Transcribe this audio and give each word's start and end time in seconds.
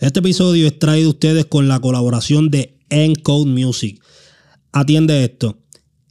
Este 0.00 0.20
episodio 0.20 0.66
es 0.66 0.78
traído 0.78 1.08
a 1.08 1.12
ustedes 1.12 1.44
con 1.44 1.68
la 1.68 1.78
colaboración 1.78 2.50
de 2.50 2.78
Encode 2.88 3.50
Music. 3.50 4.02
Atiende 4.72 5.22
esto. 5.22 5.58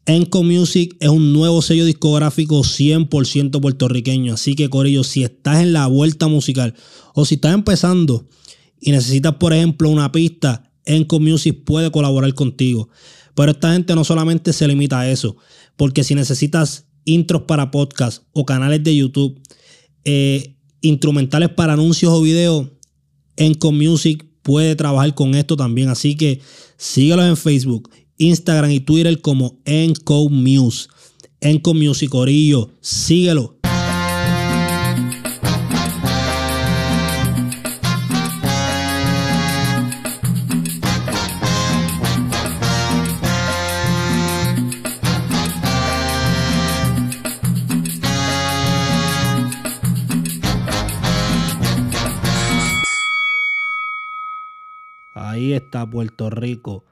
Encode 0.06 0.46
Music 0.46 0.96
es 1.00 1.10
un 1.10 1.34
nuevo 1.34 1.64
sello 1.64 1.86
discográfico 1.86 2.60
100% 2.60 3.60
puertorriqueño. 3.60 4.36
Así 4.36 4.54
que, 4.54 4.70
Corillo, 4.70 5.04
si 5.04 5.24
estás 5.24 5.64
en 5.64 5.74
la 5.74 5.88
vuelta 5.88 6.28
musical 6.28 6.76
o 7.16 7.26
si 7.26 7.36
estás 7.36 7.56
empezando 7.56 8.28
y 8.80 8.92
necesitas, 8.92 9.38
por 9.38 9.54
ejemplo, 9.54 9.90
una 9.90 10.12
pista, 10.12 10.72
Encode 10.86 11.24
Music 11.24 11.64
puede 11.66 11.90
colaborar 11.90 12.32
contigo. 12.36 12.90
Pero 13.34 13.54
esta 13.54 13.74
gente 13.74 13.96
no 13.96 14.04
solamente 14.04 14.54
se 14.54 14.68
limita 14.68 15.00
a 15.00 15.10
eso, 15.10 15.36
porque 15.78 16.04
si 16.04 16.14
necesitas 16.14 16.86
intros 17.06 17.42
para 17.48 17.72
podcast 17.72 18.22
o 18.34 18.46
canales 18.46 18.84
de 18.84 18.96
YouTube, 18.96 19.42
eh, 20.06 20.58
instrumentales 20.82 21.50
para 21.50 21.74
anuncios 21.74 22.14
o 22.14 22.22
videos, 22.22 22.68
Encode 23.40 23.88
Music 23.88 24.26
puede 24.44 24.76
trabajar 24.76 25.16
con 25.16 25.34
esto 25.34 25.58
también. 25.58 25.90
Así 25.90 26.16
que 26.16 26.42
síguelos 26.78 27.26
en 27.26 27.38
Facebook, 27.38 27.90
Instagram 28.18 28.72
y 28.72 28.80
Twitter 28.82 29.20
como 29.22 29.58
Music. 30.30 30.92
Encode 31.42 31.80
Music, 31.80 32.10
Corillo, 32.10 32.70
síguelo. 32.82 33.59
Está 55.54 55.90
Puerto 55.90 56.30
Rico. 56.30 56.86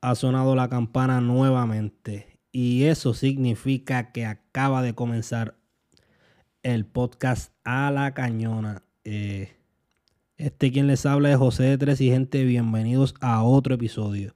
Ha 0.00 0.14
sonado 0.14 0.54
la 0.54 0.68
campana 0.68 1.20
nuevamente. 1.20 2.38
Y 2.52 2.84
eso 2.84 3.14
significa 3.14 4.12
que 4.12 4.26
acaba 4.26 4.82
de 4.82 4.94
comenzar 4.94 5.56
el 6.62 6.86
podcast 6.86 7.52
a 7.64 7.90
la 7.90 8.12
cañona. 8.12 8.82
Eh, 9.04 9.56
este 10.36 10.72
quien 10.72 10.86
les 10.86 11.06
habla 11.06 11.30
es 11.30 11.36
José 11.36 11.64
de 11.64 11.78
Tres 11.78 12.00
y 12.00 12.10
gente, 12.10 12.44
bienvenidos 12.44 13.14
a 13.20 13.42
otro 13.42 13.74
episodio. 13.74 14.34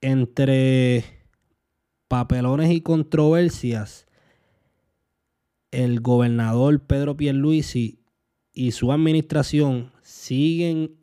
Entre 0.00 1.04
papelones 2.08 2.70
y 2.70 2.80
controversias, 2.80 4.06
el 5.70 6.00
gobernador 6.00 6.80
Pedro 6.80 7.16
Pierluisi 7.16 7.99
y 8.52 8.72
su 8.72 8.92
administración 8.92 9.92
siguen 10.02 10.96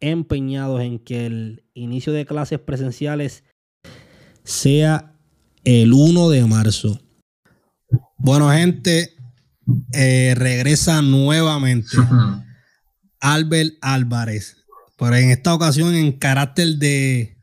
empeñados 0.00 0.80
en 0.80 0.98
que 0.98 1.26
el 1.26 1.64
inicio 1.74 2.12
de 2.12 2.26
clases 2.26 2.58
presenciales 2.58 3.44
sea 4.44 5.14
el 5.64 5.92
1 5.92 6.30
de 6.30 6.46
marzo. 6.46 7.00
Bueno, 8.18 8.50
gente, 8.50 9.14
eh, 9.92 10.34
regresa 10.36 11.02
nuevamente 11.02 11.96
Albert 13.20 13.74
Álvarez, 13.82 14.64
pero 14.98 15.16
en 15.16 15.30
esta 15.30 15.54
ocasión 15.54 15.94
en 15.94 16.12
carácter 16.12 16.76
de, 16.76 17.36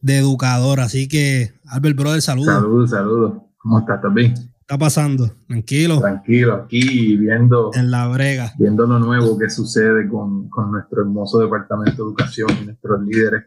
de 0.00 0.18
educador. 0.18 0.80
Así 0.80 1.08
que, 1.08 1.54
Albert 1.66 1.96
Brother, 1.96 2.22
saludos. 2.22 2.54
Saludos, 2.54 2.90
saludos. 2.90 3.42
¿Cómo 3.58 3.78
estás? 3.78 4.00
también? 4.02 4.34
Está 4.64 4.78
pasando? 4.78 5.30
Tranquilo. 5.46 6.00
Tranquilo, 6.00 6.54
aquí 6.54 7.16
viendo. 7.18 7.70
En 7.74 7.90
la 7.90 8.08
brega. 8.08 8.54
Viendo 8.58 8.86
lo 8.86 8.98
nuevo 8.98 9.38
que 9.38 9.50
sucede 9.50 10.08
con, 10.08 10.48
con 10.48 10.72
nuestro 10.72 11.02
hermoso 11.02 11.38
departamento 11.38 12.02
de 12.02 12.08
educación 12.08 12.48
y 12.62 12.64
nuestros 12.64 13.02
líderes 13.02 13.44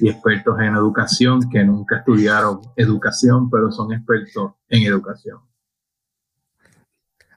y 0.00 0.08
expertos 0.08 0.60
en 0.60 0.76
educación 0.76 1.50
que 1.50 1.64
nunca 1.64 1.98
estudiaron 1.98 2.60
educación, 2.76 3.50
pero 3.50 3.72
son 3.72 3.92
expertos 3.92 4.52
en 4.68 4.82
educación. 4.84 5.38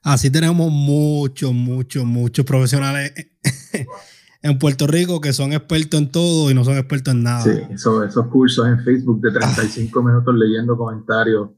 Así 0.03 0.29
tenemos 0.29 0.71
muchos, 0.71 1.53
muchos, 1.53 2.05
muchos 2.05 2.45
profesionales 2.45 3.13
en 4.43 4.59
Puerto 4.59 4.85
Rico 4.85 5.19
que 5.19 5.33
son 5.33 5.53
expertos 5.53 5.99
en 5.99 6.11
todo 6.11 6.51
y 6.51 6.53
no 6.53 6.63
son 6.63 6.77
expertos 6.77 7.15
en 7.15 7.23
nada. 7.23 7.41
Sí, 7.41 7.61
esos 7.71 8.27
cursos 8.27 8.67
en 8.67 8.83
Facebook 8.83 9.21
de 9.21 9.31
35 9.31 10.03
minutos 10.03 10.35
leyendo 10.35 10.77
comentarios 10.77 11.49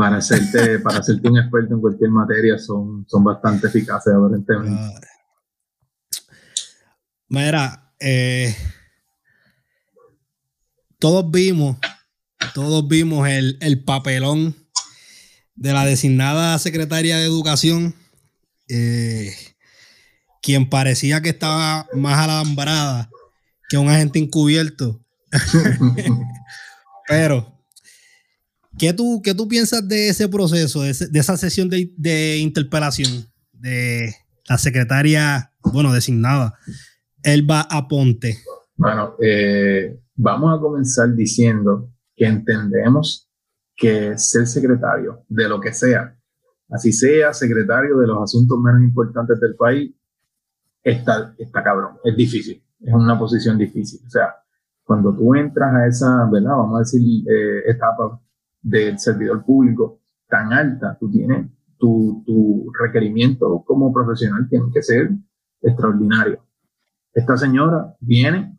para 0.00 0.16
hacerte, 0.16 0.78
para 0.78 1.00
hacerte 1.00 1.28
un 1.28 1.36
experto 1.36 1.74
en 1.74 1.80
cualquier 1.82 2.08
materia 2.08 2.56
son, 2.56 3.04
son 3.06 3.22
bastante 3.22 3.66
eficaces 3.66 4.14
aparentemente. 4.14 5.06
Mira, 7.28 7.92
eh, 8.00 8.56
todos 10.98 11.30
vimos, 11.30 11.76
todos 12.54 12.88
vimos 12.88 13.28
el, 13.28 13.84
papelón 13.84 14.56
de 15.54 15.74
la 15.74 15.84
designada 15.84 16.58
secretaria 16.58 17.18
de 17.18 17.26
Educación, 17.26 17.94
eh, 18.70 19.34
quien 20.40 20.70
parecía 20.70 21.20
que 21.20 21.28
estaba 21.28 21.86
más 21.92 22.18
alambrada 22.20 23.10
que 23.68 23.76
un 23.76 23.90
agente 23.90 24.18
encubierto. 24.18 25.04
Pero 27.06 27.59
¿Qué 28.80 28.94
tú, 28.94 29.20
qué 29.22 29.34
tú 29.34 29.46
piensas 29.46 29.86
de 29.86 30.08
ese 30.08 30.26
proceso, 30.26 30.80
de, 30.80 30.88
esa 30.88 31.36
sesión 31.36 31.68
de, 31.68 32.38
interpelación 32.38 33.26
de 33.52 34.14
la 34.48 34.56
secretaria, 34.56 35.52
bueno, 35.62 35.92
designada, 35.92 36.54
Elba 37.22 37.60
Aponte? 37.60 38.38
Bueno, 38.76 39.16
eh, 39.22 40.00
vamos 40.14 40.56
a 40.56 40.62
comenzar 40.62 41.14
diciendo 41.14 41.92
que 42.16 42.24
entendemos 42.24 43.30
que 43.76 44.16
ser 44.16 44.46
secretario 44.46 45.26
de 45.28 45.46
lo 45.46 45.60
que 45.60 45.74
sea, 45.74 46.16
así 46.70 46.90
sea 46.90 47.34
secretario 47.34 47.98
de 47.98 48.06
los 48.06 48.22
asuntos 48.22 48.58
menos 48.60 48.80
importantes 48.80 49.38
del 49.40 49.56
país, 49.56 49.94
está, 50.82 51.34
está 51.36 51.62
cabrón, 51.62 51.98
es 52.02 52.16
difícil, 52.16 52.64
es 52.80 52.94
una 52.94 53.18
posición 53.18 53.58
difícil. 53.58 54.00
O 54.06 54.08
sea, 54.08 54.36
cuando 54.84 55.14
tú 55.14 55.34
entras 55.34 55.74
a 55.74 55.86
esa, 55.86 56.30
¿verdad? 56.32 56.56
Vamos 56.56 56.76
a 56.76 56.78
decir, 56.78 57.02
eh, 57.30 57.70
etapa 57.70 58.18
del 58.62 58.98
servidor 58.98 59.44
público 59.44 60.00
tan 60.28 60.52
alta, 60.52 60.96
tú 60.98 61.10
tienes 61.10 61.46
tu, 61.78 62.22
tu 62.26 62.70
requerimiento 62.78 63.64
como 63.66 63.92
profesional 63.92 64.48
tiene 64.48 64.66
que 64.72 64.82
ser 64.82 65.10
extraordinario. 65.62 66.40
Esta 67.12 67.36
señora 67.36 67.96
viene 68.00 68.58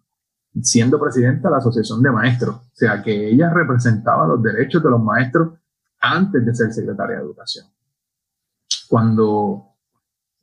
siendo 0.62 1.00
presidenta 1.00 1.48
de 1.48 1.52
la 1.52 1.58
Asociación 1.60 2.02
de 2.02 2.12
Maestros, 2.12 2.56
o 2.56 2.72
sea 2.74 3.02
que 3.02 3.30
ella 3.30 3.54
representaba 3.54 4.28
los 4.28 4.44
derechos 4.44 4.84
de 4.84 4.90
los 4.90 5.02
maestros 5.02 5.58
antes 6.02 6.46
de 6.46 6.54
ser 6.54 6.74
secretaria 6.74 7.18
de 7.18 7.24
Educación. 7.24 7.68
Cuando 8.90 9.72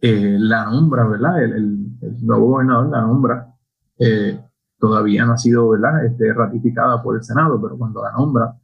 eh, 0.00 0.36
la 0.38 0.64
nombra, 0.64 1.06
¿verdad? 1.06 1.42
El, 1.42 1.98
nuevo 2.22 2.46
gobernador 2.46 2.88
la 2.88 3.00
nombra, 3.02 3.54
eh, 3.98 4.40
todavía 4.78 5.26
no 5.26 5.32
ha 5.32 5.38
sido, 5.38 5.69
¿verdad? 5.70 6.06
Este, 6.06 6.32
ratificada 6.32 7.02
por 7.02 7.16
el 7.16 7.25
Senado, 7.25 7.60
pero 7.60 7.76
cuando 7.76 8.02
la 8.02 8.12
nombra, 8.12 8.56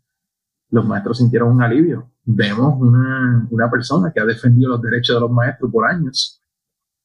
los 0.74 0.84
maestros 0.84 1.18
sintieron 1.18 1.52
un 1.52 1.62
alivio. 1.62 2.10
Vemos 2.24 2.74
una, 2.80 3.46
una 3.48 3.70
persona 3.70 4.10
que 4.12 4.18
ha 4.18 4.24
defendido 4.24 4.70
los 4.70 4.82
derechos 4.82 5.14
de 5.14 5.20
los 5.20 5.30
maestros 5.30 5.70
por 5.70 5.86
años, 5.86 6.42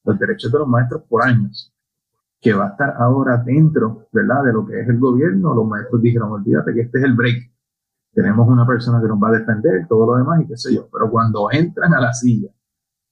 los 0.03 0.17
derechos 0.17 0.51
de 0.51 0.57
los 0.57 0.67
maestros 0.67 1.03
por 1.07 1.23
años, 1.23 1.71
que 2.41 2.51
va 2.51 2.65
a 2.65 2.69
estar 2.69 2.95
ahora 2.97 3.37
dentro, 3.37 4.07
¿verdad?, 4.11 4.43
de 4.43 4.53
lo 4.53 4.65
que 4.65 4.79
es 4.81 4.89
el 4.89 4.97
gobierno. 4.97 5.53
Los 5.53 5.67
maestros 5.67 6.01
dijeron, 6.01 6.31
olvídate 6.31 6.73
que 6.73 6.81
este 6.81 6.97
es 6.97 7.03
el 7.03 7.13
break. 7.13 7.53
Tenemos 8.11 8.47
una 8.47 8.65
persona 8.65 8.99
que 8.99 9.07
nos 9.07 9.21
va 9.21 9.29
a 9.29 9.33
defender, 9.33 9.85
todo 9.87 10.07
lo 10.07 10.17
demás 10.17 10.41
y 10.41 10.47
qué 10.47 10.57
sé 10.57 10.73
yo. 10.73 10.89
Pero 10.91 11.11
cuando 11.11 11.51
entran 11.51 11.93
a 11.93 12.01
la 12.01 12.11
silla, 12.11 12.49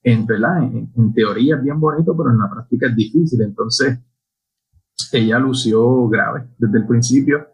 en, 0.02 0.26
¿verdad? 0.26 0.64
En, 0.64 1.14
teoría 1.14 1.58
es 1.58 1.62
bien 1.62 1.80
bonito, 1.80 2.18
pero 2.18 2.32
en 2.32 2.40
la 2.40 2.50
práctica 2.50 2.88
es 2.88 2.96
difícil. 2.96 3.44
Entonces, 3.44 4.00
ella 5.12 5.38
lució 5.38 6.08
grave 6.08 6.48
desde 6.58 6.80
el 6.80 6.88
principio. 6.88 7.46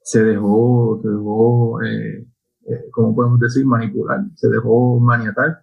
Se 0.00 0.24
dejó, 0.24 1.00
se 1.02 1.08
dejó 1.10 1.82
eh, 1.82 2.26
eh, 2.68 2.88
¿cómo 2.90 3.14
podemos 3.14 3.40
decir? 3.40 3.64
Manipular, 3.64 4.20
se 4.34 4.48
dejó 4.48 4.98
maniatar 5.00 5.62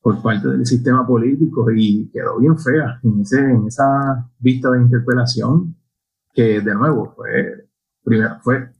por 0.00 0.22
parte 0.22 0.48
del 0.48 0.64
sistema 0.64 1.06
político 1.06 1.70
y 1.70 2.10
quedó 2.10 2.38
bien 2.38 2.56
fea 2.58 3.00
en, 3.02 3.20
ese, 3.20 3.40
en 3.40 3.66
esa 3.66 4.30
vista 4.38 4.70
de 4.70 4.82
interpelación 4.82 5.76
que 6.32 6.60
de 6.60 6.74
nuevo 6.74 7.12
fue, 7.16 7.68
primero 8.04 8.38
fue, 8.42 8.70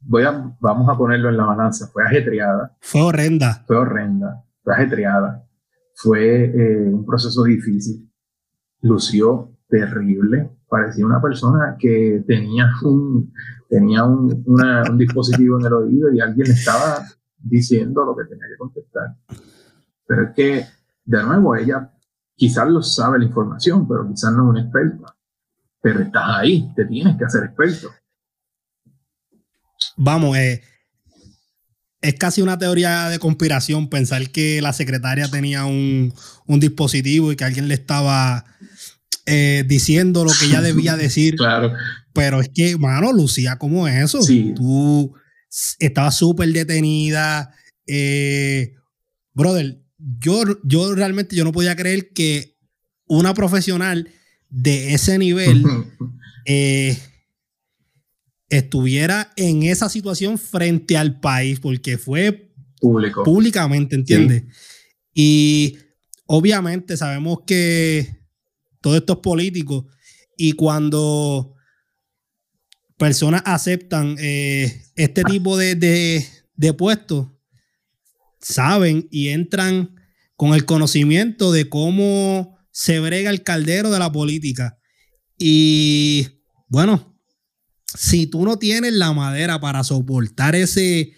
voy 0.00 0.22
a, 0.22 0.56
vamos 0.60 0.88
a 0.88 0.96
ponerlo 0.96 1.28
en 1.28 1.36
la 1.36 1.46
balanza, 1.46 1.88
fue 1.88 2.04
ajetreada. 2.04 2.76
Fue 2.80 3.00
horrenda. 3.00 3.64
Fue 3.66 3.76
horrenda, 3.76 4.44
fue 4.62 4.74
ajetreada, 4.74 5.44
fue 5.94 6.44
eh, 6.44 6.88
un 6.92 7.04
proceso 7.04 7.42
difícil, 7.42 8.08
lució 8.82 9.56
terrible, 9.68 10.57
parecía 10.68 11.06
una 11.06 11.20
persona 11.20 11.76
que 11.78 12.22
tenía 12.26 12.70
un, 12.82 13.32
tenía 13.68 14.04
un, 14.04 14.44
un 14.46 14.98
dispositivo 14.98 15.58
en 15.58 15.66
el 15.66 15.72
oído 15.72 16.12
y 16.12 16.20
alguien 16.20 16.50
estaba 16.50 17.04
diciendo 17.38 18.04
lo 18.04 18.16
que 18.16 18.24
tenía 18.24 18.46
que 18.48 18.58
contestar. 18.58 19.16
Pero 20.06 20.22
es 20.24 20.34
que, 20.34 20.66
de 21.04 21.22
nuevo, 21.22 21.56
ella 21.56 21.92
quizás 22.34 22.68
lo 22.68 22.82
sabe 22.82 23.18
la 23.18 23.26
información, 23.26 23.86
pero 23.86 24.08
quizás 24.08 24.32
no 24.32 24.44
es 24.44 24.50
un 24.50 24.58
experto. 24.58 25.04
Pero 25.80 26.00
estás 26.00 26.24
ahí, 26.28 26.72
te 26.74 26.84
tienes 26.84 27.16
que 27.16 27.24
hacer 27.24 27.44
experto. 27.44 27.90
Vamos, 29.96 30.36
eh, 30.36 30.62
es 32.00 32.14
casi 32.14 32.42
una 32.42 32.58
teoría 32.58 33.08
de 33.08 33.18
conspiración 33.18 33.88
pensar 33.88 34.30
que 34.30 34.62
la 34.62 34.72
secretaria 34.72 35.28
tenía 35.28 35.64
un, 35.64 36.12
dispositivo 36.46 37.32
y 37.32 37.36
que 37.36 37.44
alguien 37.44 37.68
le 37.68 37.74
estaba 37.74 38.44
eh, 39.28 39.64
diciendo 39.66 40.24
lo 40.24 40.32
que 40.32 40.46
ella 40.46 40.62
debía 40.62 40.96
decir. 40.96 41.36
claro. 41.36 41.72
Pero 42.14 42.40
es 42.40 42.48
que, 42.48 42.76
mano, 42.76 43.12
Lucía, 43.12 43.58
¿cómo 43.58 43.86
es 43.86 44.02
eso? 44.02 44.22
Sí. 44.22 44.52
Tú 44.56 45.14
estabas 45.78 46.16
súper 46.16 46.52
detenida. 46.52 47.54
Eh, 47.86 48.74
brother, 49.34 49.80
yo, 49.98 50.42
yo 50.64 50.94
realmente 50.94 51.36
yo 51.36 51.44
no 51.44 51.52
podía 51.52 51.76
creer 51.76 52.12
que 52.12 52.56
una 53.06 53.34
profesional 53.34 54.08
de 54.48 54.94
ese 54.94 55.18
nivel 55.18 55.64
eh, 56.46 56.98
estuviera 58.48 59.32
en 59.36 59.62
esa 59.62 59.88
situación 59.88 60.38
frente 60.38 60.96
al 60.96 61.20
país, 61.20 61.60
porque 61.60 61.98
fue 61.98 62.50
Público. 62.80 63.22
públicamente, 63.22 63.94
¿entiendes? 63.94 64.44
Y 65.14 65.78
obviamente 66.26 66.96
sabemos 66.96 67.40
que 67.46 68.18
todo 68.80 68.96
esto 68.96 69.14
es 69.14 69.18
político 69.18 69.86
y 70.36 70.52
cuando 70.52 71.54
personas 72.96 73.42
aceptan 73.44 74.16
eh, 74.18 74.82
este 74.94 75.22
tipo 75.24 75.56
de, 75.56 75.74
de 75.74 76.72
puestos, 76.74 77.28
saben 78.40 79.08
y 79.10 79.28
entran 79.28 79.94
con 80.36 80.54
el 80.54 80.64
conocimiento 80.64 81.52
de 81.52 81.68
cómo 81.68 82.58
se 82.70 83.00
brega 83.00 83.30
el 83.30 83.42
caldero 83.42 83.90
de 83.90 83.98
la 83.98 84.12
política. 84.12 84.78
Y 85.36 86.26
bueno, 86.68 87.18
si 87.96 88.26
tú 88.26 88.44
no 88.44 88.58
tienes 88.58 88.92
la 88.92 89.12
madera 89.12 89.60
para 89.60 89.82
soportar 89.82 90.54
ese, 90.54 91.12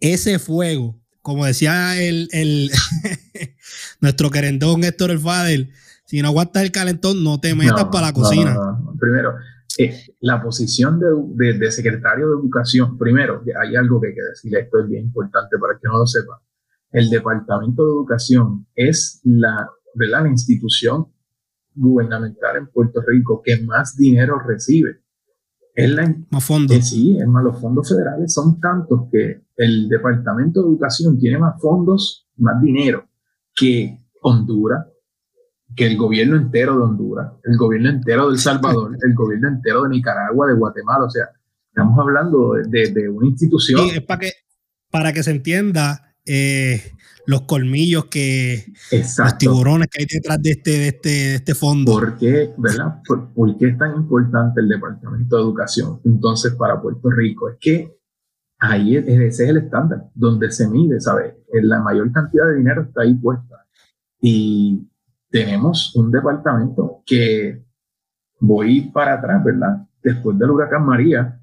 ese 0.00 0.38
fuego, 0.38 1.00
como 1.22 1.46
decía 1.46 2.00
el, 2.02 2.70
nuestro 4.00 4.30
querendón 4.30 4.84
Héctor 4.84 5.10
El 5.10 5.20
Fadel, 5.20 5.72
si 6.08 6.22
no 6.22 6.28
aguantas 6.28 6.62
el 6.62 6.72
calentón, 6.72 7.22
no 7.22 7.38
te 7.38 7.54
metas 7.54 7.84
para 7.92 8.06
la 8.06 8.12
cocina. 8.14 8.56
primero, 8.98 9.34
eh, 9.76 9.94
la 10.20 10.42
posición 10.42 10.98
de, 10.98 11.70
secretario 11.70 12.28
de 12.28 12.32
Educación, 12.32 12.96
primero, 12.96 13.42
hay 13.60 13.76
algo 13.76 14.00
que 14.00 14.08
hay 14.08 14.14
que 14.14 14.22
decir, 14.22 14.56
esto 14.56 14.80
es 14.80 14.88
bien 14.88 15.04
importante 15.04 15.58
para 15.58 15.74
que 15.74 15.86
no 15.86 15.98
lo 15.98 16.06
sepa. 16.06 16.40
El 16.90 17.10
Departamento 17.10 17.84
de 17.84 17.90
Educación 17.90 18.66
es 18.74 19.20
la, 19.24 19.68
¿verdad? 19.94 20.22
la 20.22 20.30
institución 20.30 21.08
gubernamental 21.74 22.56
en 22.56 22.68
Puerto 22.68 23.02
Rico 23.06 23.42
que 23.44 23.60
más 23.60 23.94
dinero 23.94 24.40
recibe 24.40 25.02
es 25.74 25.90
la, 25.90 26.16
más 26.30 26.42
fondos. 26.42 26.74
Eh, 26.74 26.82
sí, 26.82 27.18
es 27.20 27.26
más, 27.26 27.44
los 27.44 27.60
fondos 27.60 27.86
federales 27.86 28.32
son 28.32 28.58
tantos 28.58 29.08
que 29.12 29.42
el 29.58 29.90
Departamento 29.90 30.62
de 30.62 30.68
Educación 30.68 31.18
tiene 31.18 31.38
más 31.38 31.60
fondos, 31.60 32.26
más 32.38 32.62
dinero 32.62 33.06
que 33.54 34.00
Honduras, 34.22 34.86
que 35.78 35.86
el 35.86 35.96
gobierno 35.96 36.36
entero 36.36 36.76
de 36.76 36.82
Honduras, 36.82 37.32
el 37.44 37.56
gobierno 37.56 37.88
entero 37.90 38.26
de 38.26 38.32
El 38.32 38.38
Salvador, 38.40 38.98
el 39.02 39.14
gobierno 39.14 39.48
entero 39.48 39.84
de 39.84 39.90
Nicaragua, 39.90 40.48
de 40.48 40.54
Guatemala. 40.54 41.04
O 41.04 41.10
sea, 41.10 41.30
estamos 41.68 41.98
hablando 41.98 42.54
de, 42.54 42.90
de, 42.90 43.08
una 43.08 43.28
institución. 43.28 43.88
Sí, 43.88 43.96
es 43.96 44.02
para 44.02 44.18
que, 44.18 44.32
para 44.90 45.12
que 45.12 45.22
se 45.22 45.30
entienda 45.30 46.14
eh, 46.26 46.82
los 47.26 47.42
colmillos 47.42 48.06
que 48.06 48.64
los 48.90 49.38
tiburones 49.38 49.88
que 49.88 50.02
hay 50.02 50.06
detrás 50.12 50.42
de 50.42 50.50
este, 50.50 50.70
de 50.72 50.88
este, 50.88 51.08
de 51.08 51.34
este 51.36 51.54
fondo. 51.54 51.92
¿Por 51.92 52.18
qué, 52.18 52.52
verdad? 52.58 53.00
¿Por, 53.06 53.56
qué 53.56 53.68
es 53.68 53.78
tan 53.78 53.94
importante 53.94 54.60
el 54.60 54.68
Departamento 54.68 55.36
de 55.36 55.42
Educación 55.42 56.00
entonces 56.04 56.54
para 56.54 56.82
Puerto 56.82 57.08
Rico? 57.10 57.50
Es 57.50 57.56
que 57.60 57.96
ahí 58.58 58.96
ese 58.96 59.26
es 59.26 59.40
el 59.40 59.58
estándar 59.58 60.10
donde 60.14 60.50
se 60.50 60.68
mide, 60.68 61.00
¿sabes? 61.00 61.34
La 61.62 61.80
mayor 61.80 62.10
cantidad 62.10 62.46
de 62.48 62.56
dinero 62.56 62.82
está 62.82 63.02
ahí 63.02 63.14
puesta. 63.14 63.64
Y 64.20 64.88
tenemos 65.30 65.94
un 65.96 66.10
departamento 66.10 67.02
que 67.04 67.64
voy 68.40 68.90
para 68.90 69.14
atrás, 69.14 69.44
¿verdad? 69.44 69.86
Después 70.02 70.38
del 70.38 70.50
huracán 70.50 70.84
María, 70.84 71.40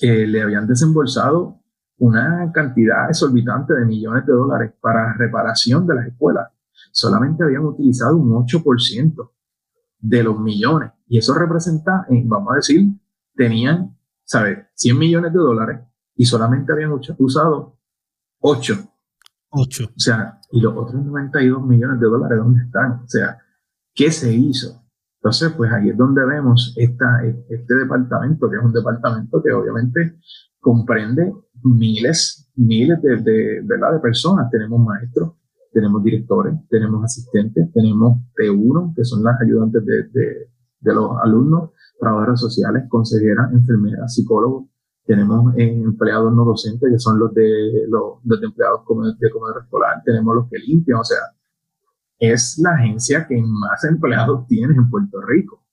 eh, 0.00 0.26
le 0.26 0.42
habían 0.42 0.66
desembolsado 0.66 1.60
una 1.98 2.50
cantidad 2.52 3.08
exorbitante 3.08 3.74
de 3.74 3.84
millones 3.84 4.26
de 4.26 4.32
dólares 4.32 4.72
para 4.80 5.14
reparación 5.14 5.86
de 5.86 5.94
las 5.94 6.06
escuelas. 6.08 6.48
Solamente 6.90 7.44
habían 7.44 7.64
utilizado 7.64 8.16
un 8.16 8.32
8% 8.32 9.30
de 10.00 10.22
los 10.22 10.38
millones. 10.40 10.90
Y 11.06 11.18
eso 11.18 11.34
representa, 11.34 12.06
eh, 12.10 12.22
vamos 12.26 12.52
a 12.52 12.56
decir, 12.56 12.82
tenían, 13.36 13.96
¿sabes? 14.24 14.58
100 14.74 14.98
millones 14.98 15.32
de 15.32 15.38
dólares 15.38 15.80
y 16.16 16.24
solamente 16.24 16.72
habían 16.72 16.92
usado 17.18 17.78
8. 18.40 18.91
8. 19.52 19.84
O 19.84 20.00
sea, 20.00 20.40
y 20.50 20.60
los 20.60 20.74
otros 20.76 21.04
92 21.04 21.66
millones 21.66 22.00
de 22.00 22.06
dólares, 22.06 22.38
¿dónde 22.38 22.64
están? 22.64 22.92
O 23.04 23.08
sea, 23.08 23.38
¿qué 23.94 24.10
se 24.10 24.32
hizo? 24.32 24.82
Entonces, 25.20 25.52
pues 25.56 25.70
ahí 25.72 25.90
es 25.90 25.96
donde 25.96 26.24
vemos 26.26 26.74
esta, 26.76 27.24
este 27.24 27.74
departamento, 27.74 28.50
que 28.50 28.56
es 28.56 28.64
un 28.64 28.72
departamento 28.72 29.40
que 29.42 29.52
obviamente 29.52 30.18
comprende 30.58 31.32
miles, 31.62 32.50
miles 32.56 33.00
de, 33.02 33.16
de, 33.18 33.62
de 33.62 34.00
personas. 34.02 34.50
Tenemos 34.50 34.80
maestros, 34.80 35.34
tenemos 35.72 36.02
directores, 36.02 36.54
tenemos 36.68 37.04
asistentes, 37.04 37.70
tenemos 37.72 38.18
T1, 38.36 38.94
que 38.96 39.04
son 39.04 39.22
las 39.22 39.40
ayudantes 39.40 39.84
de, 39.84 40.48
de 40.82 40.94
los 40.94 41.12
alumnos, 41.22 41.70
trabajadoras 41.98 42.40
sociales, 42.40 42.84
consejeras, 42.88 43.52
enfermeras, 43.52 44.14
psicólogos. 44.14 44.71
Tenemos 45.04 45.54
empleados 45.56 46.32
no 46.32 46.44
docentes, 46.44 46.90
que 46.90 46.98
son 46.98 47.18
los 47.18 47.34
de 47.34 47.86
los, 47.88 48.18
los 48.24 48.42
empleados 48.42 48.82
de 49.18 49.30
comedor 49.30 49.62
escolar. 49.62 50.02
Tenemos 50.04 50.34
los 50.34 50.48
que 50.48 50.58
limpian, 50.58 51.00
o 51.00 51.04
sea, 51.04 51.18
es 52.18 52.56
la 52.58 52.70
agencia 52.70 53.26
que 53.26 53.42
más 53.42 53.82
empleados 53.84 54.46
tiene 54.46 54.74
en 54.74 54.88
Puerto 54.88 55.20
Rico. 55.20 55.64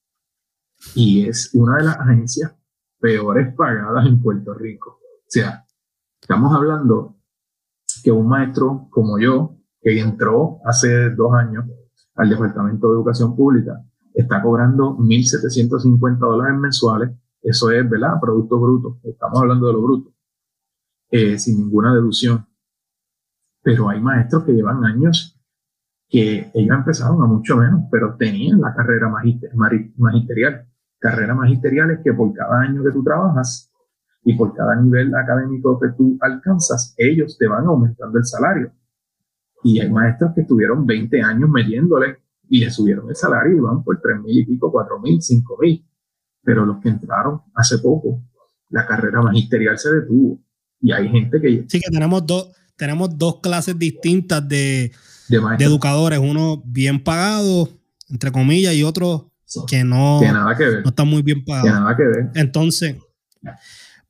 Y 0.94 1.28
es 1.28 1.50
una 1.54 1.76
de 1.76 1.84
las 1.84 1.96
agencias 1.98 2.52
peores 2.98 3.54
pagadas 3.54 4.06
en 4.06 4.20
Puerto 4.20 4.54
Rico. 4.54 4.98
O 5.00 5.28
sea, 5.28 5.64
estamos 6.20 6.52
hablando 6.54 7.16
que 8.02 8.10
un 8.10 8.28
maestro 8.28 8.88
como 8.90 9.18
yo, 9.18 9.56
que 9.80 10.00
entró 10.00 10.58
hace 10.64 11.10
dos 11.10 11.32
años 11.34 11.64
al 12.16 12.28
Departamento 12.28 12.88
de 12.88 12.94
Educación 12.94 13.36
Pública, 13.36 13.84
está 14.14 14.42
cobrando 14.42 14.96
1.750 14.98 16.18
dólares 16.18 16.58
mensuales. 16.58 17.10
Eso 17.42 17.70
es, 17.70 17.88
¿verdad? 17.88 18.20
Producto 18.20 18.60
bruto. 18.60 19.00
Estamos 19.04 19.40
hablando 19.40 19.66
de 19.66 19.72
lo 19.72 19.82
bruto. 19.82 20.14
Eh, 21.10 21.38
sin 21.38 21.58
ninguna 21.58 21.94
deducción. 21.94 22.46
Pero 23.62 23.88
hay 23.88 24.00
maestros 24.00 24.44
que 24.44 24.52
llevan 24.52 24.84
años 24.84 25.36
que 26.10 26.50
ellos 26.54 26.76
empezaron 26.76 27.22
a 27.22 27.26
mucho 27.26 27.56
menos, 27.56 27.82
pero 27.90 28.16
tenían 28.16 28.60
la 28.60 28.74
carrera 28.74 29.08
magisterial. 29.08 30.66
Carrera 30.98 31.34
magisterial 31.36 31.92
es 31.92 32.00
que 32.02 32.12
por 32.12 32.34
cada 32.34 32.60
año 32.60 32.82
que 32.82 32.90
tú 32.90 33.04
trabajas 33.04 33.72
y 34.24 34.36
por 34.36 34.54
cada 34.54 34.74
nivel 34.74 35.14
académico 35.14 35.78
que 35.78 35.90
tú 35.96 36.18
alcanzas, 36.20 36.94
ellos 36.98 37.38
te 37.38 37.46
van 37.46 37.64
aumentando 37.64 38.18
el 38.18 38.24
salario. 38.24 38.72
Y 39.62 39.78
hay 39.78 39.90
maestros 39.90 40.32
que 40.34 40.40
estuvieron 40.40 40.84
20 40.84 41.22
años 41.22 41.48
metiéndole 41.48 42.18
y 42.48 42.60
le 42.60 42.70
subieron 42.70 43.08
el 43.08 43.14
salario 43.14 43.56
y 43.56 43.60
van 43.60 43.84
por 43.84 44.00
3 44.00 44.20
mil 44.20 44.36
y 44.36 44.44
pico, 44.44 44.72
4 44.72 44.98
mil, 44.98 45.22
5 45.22 45.58
mil. 45.60 45.86
Pero 46.42 46.64
los 46.64 46.80
que 46.80 46.88
entraron 46.88 47.42
hace 47.54 47.78
poco, 47.78 48.22
la 48.70 48.86
carrera 48.86 49.22
magisterial 49.22 49.78
se 49.78 49.92
detuvo. 49.92 50.40
Y 50.80 50.92
hay 50.92 51.08
gente 51.08 51.40
que... 51.40 51.64
Sí, 51.68 51.80
que 51.80 51.90
tenemos 51.90 52.26
dos, 52.26 52.48
tenemos 52.76 53.16
dos 53.16 53.40
clases 53.40 53.78
distintas 53.78 54.48
de, 54.48 54.92
de, 55.28 55.64
educadores, 55.64 56.18
uno 56.18 56.62
bien 56.64 57.02
pagado, 57.02 57.68
entre 58.08 58.32
comillas, 58.32 58.74
y 58.74 58.82
otro 58.82 59.30
que 59.66 59.84
no, 59.84 60.20
nada 60.20 60.56
que 60.56 60.64
ver. 60.64 60.82
no 60.82 60.90
está 60.90 61.04
muy 61.04 61.22
bien 61.22 61.44
pagado. 61.44 61.68
nada 61.68 61.96
que 61.96 62.04
ver. 62.04 62.30
Entonces, 62.34 62.96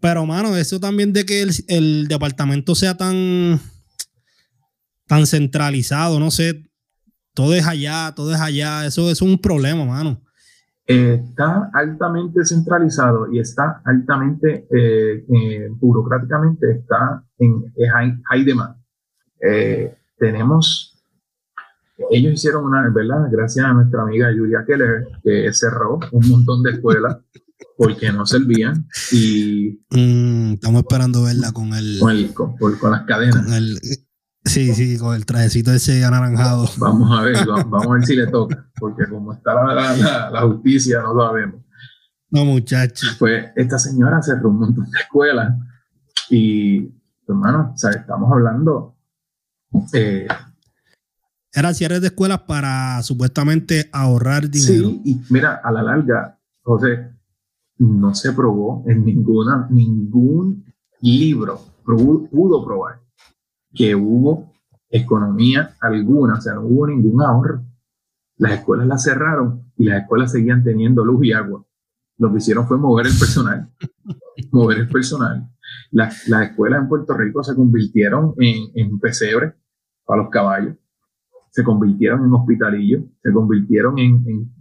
pero 0.01 0.25
mano, 0.27 0.57
eso 0.57 0.81
también 0.81 1.13
de 1.13 1.25
que 1.25 1.47
el, 1.69 2.09
departamento 2.09 2.75
sea 2.75 2.97
tan, 2.97 3.61
tan 5.07 5.27
centralizado, 5.27 6.19
no 6.19 6.31
sé, 6.31 6.71
todo 7.35 7.55
es 7.55 7.67
allá, 7.67 8.13
todo 8.15 8.35
es 8.35 8.41
allá, 8.41 8.87
eso, 8.87 9.11
es 9.11 9.23
un 9.23 9.39
problema, 9.39 9.85
mano. 9.85 10.23
Está 10.91 11.71
altamente 11.73 12.45
centralizado 12.45 13.33
y 13.33 13.39
está 13.39 13.81
altamente, 13.85 14.67
eh, 14.71 15.25
eh, 15.29 15.69
burocráticamente, 15.81 16.73
está 16.73 17.23
en 17.39 17.73
high, 17.93 18.21
high 18.25 18.45
demand. 18.45 18.75
Eh, 19.41 19.95
tenemos 20.19 20.91
ellos 22.11 22.33
hicieron 22.33 22.65
una, 22.65 22.89
¿verdad? 22.89 23.29
Gracias 23.31 23.65
a 23.67 23.73
nuestra 23.75 24.03
amiga 24.03 24.33
Julia 24.37 24.65
Keller, 24.67 25.07
que 25.23 25.53
cerró 25.53 26.01
un 26.13 26.29
montón 26.29 26.63
de 26.63 26.73
escuelas 26.73 27.19
porque 27.77 28.11
no 28.11 28.27
servían 28.27 28.87
y... 29.13 29.81
Mm, 29.91 30.55
estamos 30.55 30.83
esperando 30.83 31.25
verla 31.25 31.53
con 31.53 31.75
el... 31.75 32.01
Con, 32.35 32.57
con, 32.57 32.91
las 32.91 33.03
cadenas. 33.03 33.47
Sí, 34.51 34.75
sí, 34.75 34.99
con 34.99 35.15
el 35.15 35.25
trajecito 35.25 35.73
ese 35.73 36.05
anaranjado. 36.05 36.69
Vamos 36.79 37.17
a 37.17 37.23
ver, 37.23 37.47
vamos, 37.47 37.87
a 37.87 37.91
ver 37.91 38.05
si 38.05 38.17
le 38.17 38.27
toca, 38.27 38.69
porque 38.79 39.07
como 39.09 39.33
está 39.33 39.55
la, 39.55 40.41
justicia, 40.43 41.01
no 41.03 41.15
sabemos. 41.17 41.61
No, 42.31 42.45
muchachos. 42.45 43.17
Pues 43.19 43.47
esta 43.55 43.79
señora 43.79 44.21
cerró 44.21 44.51
un 44.51 44.59
montón 44.59 44.91
de 44.91 45.01
escuelas 45.01 45.55
y, 46.31 46.93
hermano, 47.29 47.73
o 47.75 47.79
sea, 47.79 47.91
estamos 47.91 48.31
hablando. 48.33 48.97
Eh, 49.93 50.27
Eran 51.53 51.75
cierres 51.75 52.01
de 52.01 52.09
escuelas 52.09 52.41
para 52.41 53.01
supuestamente 53.03 53.89
ahorrar 53.93 54.51
dinero. 54.51 54.89
Sí, 54.89 55.03
y 55.05 55.21
mira, 55.31 55.61
a 55.63 55.71
la 55.71 55.83
larga, 55.83 56.39
José, 56.63 57.13
no 57.79 58.15
se 58.15 58.33
probó 58.33 58.85
en 58.89 59.05
ninguna, 59.05 59.69
ningún 59.71 60.65
libro 61.01 61.71
pudo 62.31 62.65
probar 62.65 63.01
que 63.73 63.95
hubo 63.95 64.53
economía 64.89 65.77
alguna, 65.81 66.35
o 66.35 66.41
sea, 66.41 66.55
no 66.55 66.63
hubo 66.63 66.87
ningún 66.87 67.23
ahorro. 67.23 67.63
Las 68.37 68.53
escuelas 68.53 68.87
las 68.87 69.05
cerraron 69.05 69.73
y 69.77 69.85
las 69.85 70.03
escuelas 70.03 70.33
seguían 70.33 70.65
teniendo 70.65 71.05
luz 71.05 71.25
y 71.25 71.33
agua. 71.33 71.65
Lo 72.19 72.31
que 72.33 72.39
hicieron 72.39 72.67
fue 72.67 72.79
mover 72.79 73.07
el 73.07 73.19
personal, 73.19 73.71
mover 74.53 74.79
el 74.79 74.89
personal. 74.89 75.49
Las, 75.91 76.29
escuelas 76.29 76.83
en 76.83 76.89
Puerto 76.89 77.17
Rico 77.17 77.43
se 77.43 77.55
convirtieron 77.55 78.35
en, 78.39 78.71
en 78.75 78.99
pesebre 78.99 79.55
para 80.05 80.23
los 80.23 80.31
caballos, 80.31 80.77
se 81.51 81.65
convirtieron 81.65 82.25
en 82.25 82.33
hospitalillos, 82.33 83.05
se 83.23 83.33
convirtieron 83.33 83.99
en, 83.99 84.25
en 84.27 84.55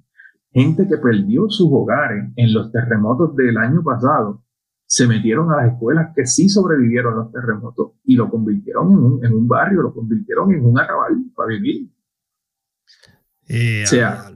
gente 0.51 0.87
que 0.87 0.97
perdió 0.97 1.49
sus 1.49 1.67
hogares 1.71 2.31
en 2.35 2.53
los 2.53 2.71
terremotos 2.71 3.35
del 3.35 3.57
año 3.57 3.83
pasado 3.83 4.43
se 4.89 5.05
metieron 5.05 5.51
a 5.51 5.57
las 5.57 5.73
escuelas 5.73 6.11
que 6.15 6.25
sí 6.25 6.49
sobrevivieron 6.49 7.15
los 7.15 7.31
terremotos 7.31 7.91
y 8.05 8.15
lo 8.15 8.27
convirtieron 8.27 9.19
en 9.23 9.33
un, 9.33 9.47
barrio, 9.47 9.83
lo 9.83 9.93
convirtieron 9.93 10.51
en 10.51 10.65
un 10.65 10.79
arrabal 10.79 11.13
para 11.35 11.49
vivir. 11.49 11.93
Eh, 13.47 13.85
sea, 13.85 14.31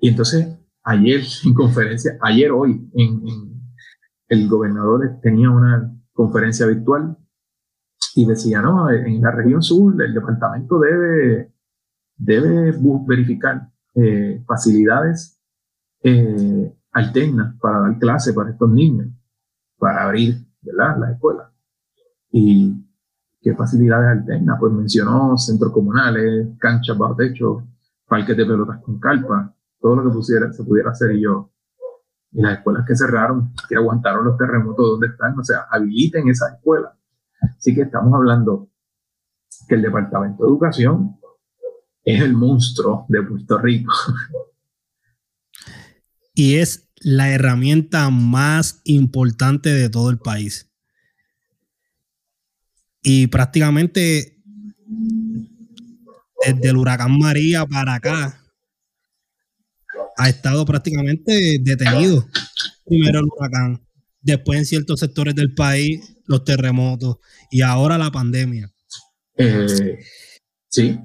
y 0.00 0.08
entonces 0.08 0.58
ayer 0.82 1.20
en 1.44 1.54
conferencia, 1.54 2.18
ayer 2.20 2.50
hoy, 2.50 2.90
en, 2.94 3.22
el 4.26 4.48
gobernador 4.48 5.20
tenía 5.22 5.50
una 5.50 5.94
conferencia 6.12 6.66
virtual 6.66 7.16
y 8.16 8.26
decía, 8.26 8.60
no, 8.60 8.90
en 8.90 9.20
la 9.20 9.30
región 9.30 9.62
sur 9.62 10.02
el 10.02 10.14
departamento 10.14 10.80
debe, 10.80 11.52
debe 12.16 12.76
verificar 13.06 13.70
eh, 13.94 14.42
facilidades 14.48 15.38
eh, 16.02 16.74
alternas 16.90 17.54
para 17.60 17.82
dar 17.82 17.98
clase 18.00 18.32
para 18.32 18.50
estos 18.50 18.68
niños 18.68 19.08
para 19.82 20.04
abrir 20.04 20.36
¿verdad? 20.60 20.96
las 20.96 21.10
escuelas. 21.10 21.48
¿Y 22.30 22.72
qué 23.40 23.52
facilidades 23.56 24.16
alternas? 24.16 24.56
Pues 24.60 24.72
mencionó 24.72 25.36
centros 25.36 25.72
comunales, 25.72 26.56
canchas 26.60 26.96
bajo 26.96 27.16
techo, 27.16 27.66
parques 28.06 28.36
de 28.36 28.46
pelotas 28.46 28.80
con 28.80 29.00
carpa, 29.00 29.52
todo 29.80 29.96
lo 29.96 30.04
que 30.04 30.14
pusiera, 30.14 30.52
se 30.52 30.62
pudiera 30.62 30.90
hacer 30.90 31.16
y 31.16 31.22
yo. 31.22 31.50
Y 32.30 32.42
las 32.42 32.58
escuelas 32.58 32.86
que 32.86 32.94
cerraron, 32.94 33.52
que 33.68 33.74
aguantaron 33.74 34.24
los 34.24 34.38
terremotos 34.38 34.88
donde 34.88 35.08
están, 35.08 35.36
o 35.36 35.42
sea, 35.42 35.66
habiliten 35.68 36.28
esas 36.28 36.54
escuelas. 36.54 36.92
Así 37.40 37.74
que 37.74 37.82
estamos 37.82 38.14
hablando 38.14 38.68
que 39.66 39.74
el 39.74 39.82
Departamento 39.82 40.44
de 40.44 40.48
Educación 40.48 41.16
es 42.04 42.22
el 42.22 42.34
monstruo 42.34 43.04
de 43.08 43.20
Puerto 43.24 43.58
Rico. 43.58 43.92
Y 46.34 46.56
es 46.56 46.91
la 47.04 47.30
herramienta 47.30 48.10
más 48.10 48.80
importante 48.84 49.72
de 49.72 49.88
todo 49.88 50.10
el 50.10 50.18
país. 50.18 50.70
Y 53.02 53.26
prácticamente 53.26 54.40
desde 56.46 56.68
el 56.68 56.76
huracán 56.76 57.18
María 57.18 57.66
para 57.66 57.94
acá 57.94 58.40
ha 60.16 60.28
estado 60.28 60.64
prácticamente 60.64 61.58
detenido. 61.60 62.28
Primero 62.84 63.20
el 63.20 63.26
huracán, 63.26 63.84
después 64.20 64.58
en 64.58 64.66
ciertos 64.66 65.00
sectores 65.00 65.34
del 65.34 65.54
país 65.54 66.16
los 66.26 66.44
terremotos 66.44 67.16
y 67.50 67.62
ahora 67.62 67.98
la 67.98 68.10
pandemia. 68.10 68.72
Eh, 69.36 69.98
sí. 70.68 70.98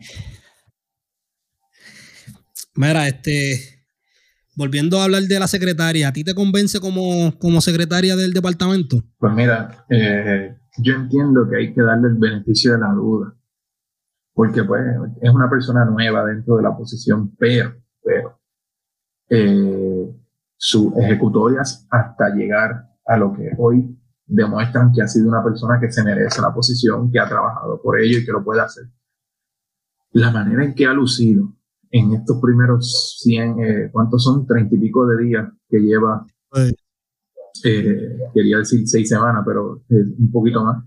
Mira, 2.75 3.07
este, 3.07 3.76
volviendo 4.57 4.99
a 4.99 5.03
hablar 5.03 5.21
de 5.23 5.39
la 5.39 5.47
secretaria, 5.47 6.07
¿a 6.07 6.13
ti 6.13 6.23
te 6.23 6.33
convence 6.33 6.79
como, 6.79 7.37
como 7.37 7.61
secretaria 7.61 8.15
del 8.15 8.33
departamento? 8.33 8.97
Pues 9.19 9.31
mira, 9.33 9.85
eh, 9.89 10.57
yo 10.79 10.95
entiendo 10.95 11.47
que 11.47 11.57
hay 11.57 11.73
que 11.73 11.81
darle 11.81 12.09
el 12.09 12.15
beneficio 12.15 12.73
de 12.73 12.79
la 12.79 12.91
duda, 12.91 13.35
porque 14.33 14.63
pues 14.63 14.81
es 15.21 15.29
una 15.31 15.47
persona 15.47 15.85
nueva 15.85 16.25
dentro 16.25 16.57
de 16.57 16.63
la 16.63 16.75
posición, 16.75 17.35
pero, 17.37 17.75
pero, 18.03 18.39
eh, 19.29 20.11
sus 20.57 20.91
ejecutorias 20.97 21.87
hasta 21.91 22.33
llegar 22.33 22.89
a 23.05 23.17
lo 23.17 23.33
que 23.33 23.51
hoy 23.59 23.95
demuestran 24.25 24.91
que 24.91 25.03
ha 25.03 25.07
sido 25.07 25.29
una 25.29 25.43
persona 25.43 25.79
que 25.79 25.91
se 25.91 26.03
merece 26.03 26.41
la 26.41 26.51
posición, 26.51 27.11
que 27.11 27.19
ha 27.19 27.29
trabajado 27.29 27.79
por 27.79 27.99
ello 27.99 28.17
y 28.17 28.25
que 28.25 28.31
lo 28.31 28.43
puede 28.43 28.61
hacer. 28.61 28.85
La 30.13 30.31
manera 30.31 30.65
en 30.65 30.73
que 30.73 30.87
ha 30.87 30.93
lucido, 30.93 31.53
en 31.91 32.13
estos 32.13 32.39
primeros 32.41 33.19
100, 33.23 33.59
eh, 33.59 33.89
¿cuántos 33.91 34.23
son? 34.23 34.45
Treinta 34.45 34.75
y 34.75 34.79
pico 34.79 35.05
de 35.07 35.23
días 35.23 35.49
que 35.69 35.79
lleva, 35.79 36.25
eh, 37.63 38.17
quería 38.33 38.57
decir 38.57 38.87
seis 38.87 39.09
semanas, 39.09 39.43
pero 39.45 39.83
un 39.89 40.31
poquito 40.31 40.63
más, 40.63 40.83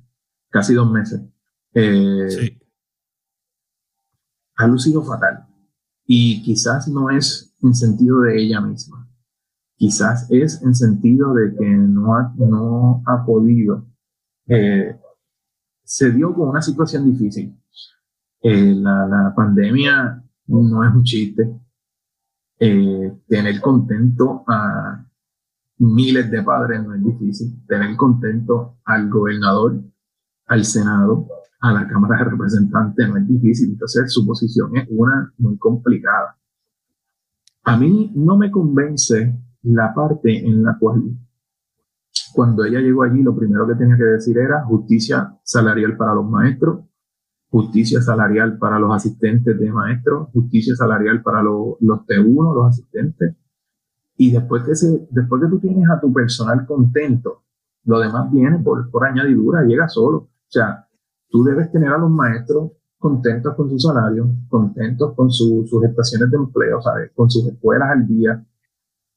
casi 0.49 0.75
dos 0.75 0.91
meses. 0.91 1.21
Eh, 1.75 2.59
ha 4.57 4.67
lucido 4.67 5.03
fatal. 5.03 5.47
Y 6.05 6.43
quizás 6.43 6.89
no 6.89 7.09
es 7.11 7.55
en 7.63 7.75
sentido 7.75 8.23
de 8.23 8.43
ella 8.43 8.61
misma. 8.61 9.09
Quizás 9.77 10.27
es 10.31 10.63
en 10.63 10.75
sentido 10.75 11.33
de 11.33 11.55
que 11.57 11.67
no 11.67 12.17
ha, 12.17 12.35
no 12.37 13.03
ha 13.07 13.25
podido. 13.25 13.87
se 15.85 16.11
dio 16.11 16.35
con 16.35 16.49
una 16.49 16.63
situación 16.63 17.11
difícil. 17.11 17.57
la, 18.43 19.07
la 19.07 19.33
pandemia 19.35 20.25
no 20.51 20.85
es 20.85 20.95
un 20.95 21.03
chiste. 21.03 21.61
Eh, 22.59 23.13
tener 23.27 23.61
contento 23.61 24.45
a 24.47 25.07
miles 25.79 26.31
de 26.31 26.43
padres 26.43 26.85
no 26.85 26.95
es 26.95 27.03
difícil. 27.03 27.65
Tener 27.67 27.97
contento 27.97 28.79
al 28.85 29.09
gobernador, 29.09 29.81
al 30.47 30.65
Senado, 30.65 31.27
a 31.61 31.73
la 31.73 31.87
Cámara 31.87 32.19
de 32.19 32.31
Representantes 32.31 33.09
no 33.09 33.17
es 33.17 33.29
difícil. 33.29 33.71
Entonces 33.71 34.13
su 34.13 34.27
posición 34.27 34.77
es 34.77 34.87
una 34.91 35.33
muy 35.39 35.57
complicada. 35.59 36.37
A 37.65 37.77
mí 37.77 38.13
no 38.15 38.37
me 38.37 38.51
convence 38.51 39.39
la 39.63 39.95
parte 39.95 40.47
en 40.47 40.63
la 40.63 40.77
cual 40.79 41.03
cuando 42.33 42.65
ella 42.65 42.81
llegó 42.81 43.03
allí 43.03 43.23
lo 43.23 43.37
primero 43.37 43.67
que 43.67 43.75
tenía 43.75 43.97
que 43.97 44.05
decir 44.05 44.39
era 44.39 44.65
justicia 44.65 45.37
salarial 45.43 45.97
para 45.97 46.15
los 46.15 46.29
maestros, 46.29 46.85
justicia 47.51 48.01
salarial 48.01 48.59
para 48.59 48.79
los 48.79 48.95
asistentes 48.95 49.59
de 49.59 49.73
maestros, 49.73 50.29
justicia 50.33 50.75
salarial 50.77 51.23
para 51.23 51.43
los 51.43 51.79
T1, 51.81 52.55
los 52.55 52.67
asistentes. 52.67 53.37
Y 54.17 54.31
después 54.31 54.63
que, 54.63 54.75
se, 54.75 55.09
después 55.11 55.43
que 55.43 55.49
tú 55.49 55.59
tienes 55.59 55.89
a 55.91 56.01
tu 56.01 56.13
personal 56.13 56.65
contento, 56.67 57.43
lo 57.85 57.99
demás 57.99 58.31
viene 58.31 58.59
por, 58.59 58.91
por 58.91 59.05
añadidura, 59.05 59.63
llega 59.65 59.89
solo. 59.89 60.19
O 60.19 60.31
sea, 60.49 60.87
tú 61.29 61.43
debes 61.43 61.73
tener 61.73 61.91
a 61.93 61.99
los 61.99 62.11
maestros 62.11 62.73
contentos 62.99 63.55
con 63.57 63.69
su 63.71 63.79
salario, 63.79 64.29
contentos 64.49 65.15
con 65.17 65.31
sus 65.31 65.85
estaciones 65.85 66.31
de 66.31 66.37
empleo, 66.37 66.81
¿sabes? 66.83 67.11
con 67.15 67.31
sus 67.31 67.47
escuelas 67.47 67.91
al 67.91 68.07
día. 68.07 68.45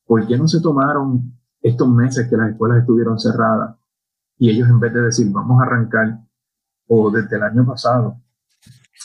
¿Por 0.06 0.26
qué 0.26 0.38
no 0.38 0.48
se 0.48 0.62
tomaron 0.62 1.38
estos 1.62 1.88
meses 1.90 2.28
que 2.30 2.38
las 2.38 2.52
escuelas 2.52 2.80
estuvieron 2.80 3.20
cerradas 3.20 3.78
y 4.38 4.50
ellos 4.50 4.70
en 4.70 4.80
vez 4.80 4.94
de 4.94 5.02
decir 5.02 5.32
vamos 5.32 5.62
a 5.62 5.66
arrancar 5.66 6.20
o 6.88 7.12
desde 7.12 7.38
el 7.38 7.44
año 7.44 7.66
pasado 7.66 8.18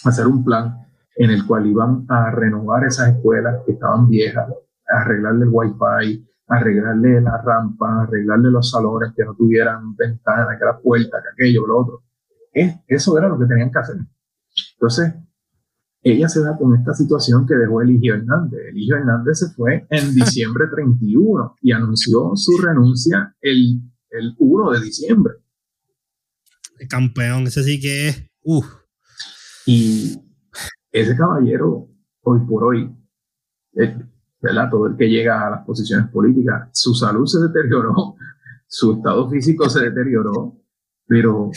hacer 0.05 0.27
un 0.27 0.45
plan 0.45 0.75
en 1.17 1.31
el 1.31 1.47
cual 1.47 1.67
iban 1.67 2.05
a 2.09 2.31
renovar 2.31 2.85
esas 2.85 3.17
escuelas 3.17 3.63
que 3.67 3.73
estaban 3.73 4.09
viejas, 4.09 4.49
arreglarle 4.87 5.45
el 5.45 5.51
wifi, 5.53 6.29
arreglarle 6.47 7.21
la 7.21 7.43
rampa, 7.43 8.03
arreglarle 8.03 8.51
los 8.51 8.71
salones 8.71 9.13
que 9.17 9.25
no 9.25 9.35
tuvieran 9.35 9.97
ventanas, 9.97 10.59
que 10.59 10.65
la 10.65 10.79
puerta, 10.79 11.19
que 11.23 11.45
aquello, 11.45 11.67
lo 11.67 11.81
otro. 11.81 12.03
eso 12.87 13.19
era 13.19 13.29
lo 13.29 13.39
que 13.39 13.47
tenían 13.47 13.71
que 13.71 13.79
hacer. 13.79 13.97
Entonces, 14.75 15.15
ella 16.03 16.29
se 16.29 16.43
da 16.43 16.57
con 16.57 16.75
esta 16.75 16.95
situación 16.95 17.47
que 17.47 17.55
dejó 17.55 17.83
Eligio 17.83 18.15
Hernández. 18.15 18.61
Eligio 18.71 18.97
Hernández 18.97 19.39
se 19.41 19.49
fue 19.55 19.87
en 19.91 20.15
diciembre 20.15 20.67
31 20.73 21.57
y 21.61 21.73
anunció 21.73 22.33
su 22.35 22.63
renuncia 22.63 23.35
el, 23.41 23.83
el 24.11 24.35
1 24.39 24.71
de 24.71 24.81
diciembre. 24.81 25.35
El 26.79 26.89
campeón, 26.89 27.47
ese 27.47 27.63
sí 27.63 27.81
que 27.81 28.09
es. 28.09 28.25
Y 29.67 30.19
ese 30.93 31.17
caballero, 31.17 31.89
hoy 32.23 32.41
por 32.49 32.65
hoy, 32.65 32.91
¿verdad? 34.41 34.71
Todo 34.71 34.87
el 34.87 34.97
que 34.97 35.09
llega 35.09 35.47
a 35.47 35.51
las 35.51 35.67
posiciones 35.67 36.09
políticas, 36.11 36.71
su 36.73 36.95
salud 36.95 37.27
se 37.27 37.39
deterioró, 37.41 38.17
su 38.67 38.95
estado 38.95 39.31
físico 39.31 39.69
se 39.69 39.81
deterioró, 39.81 40.57
pero 41.07 41.51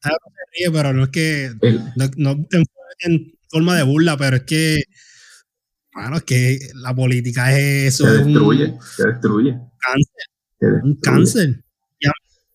se 0.00 0.10
ríe, 0.10 0.70
pero 0.72 0.92
no 0.92 1.04
es 1.04 1.08
que. 1.10 1.50
no, 2.16 2.46
en, 3.00 3.32
forma 3.48 3.76
de 3.76 3.82
burla, 3.82 4.16
pero 4.16 4.36
es 4.36 4.42
que. 4.42 4.82
Bueno, 5.92 6.18
es 6.18 6.24
que 6.24 6.58
la 6.74 6.94
política 6.94 7.56
es 7.56 7.94
eso. 7.94 8.04
Se 8.04 8.24
destruye, 8.24 8.78
se 8.96 9.08
destruye. 9.08 9.58
Cáncer. 9.78 10.82
Un 10.82 10.96
cáncer. 11.00 11.64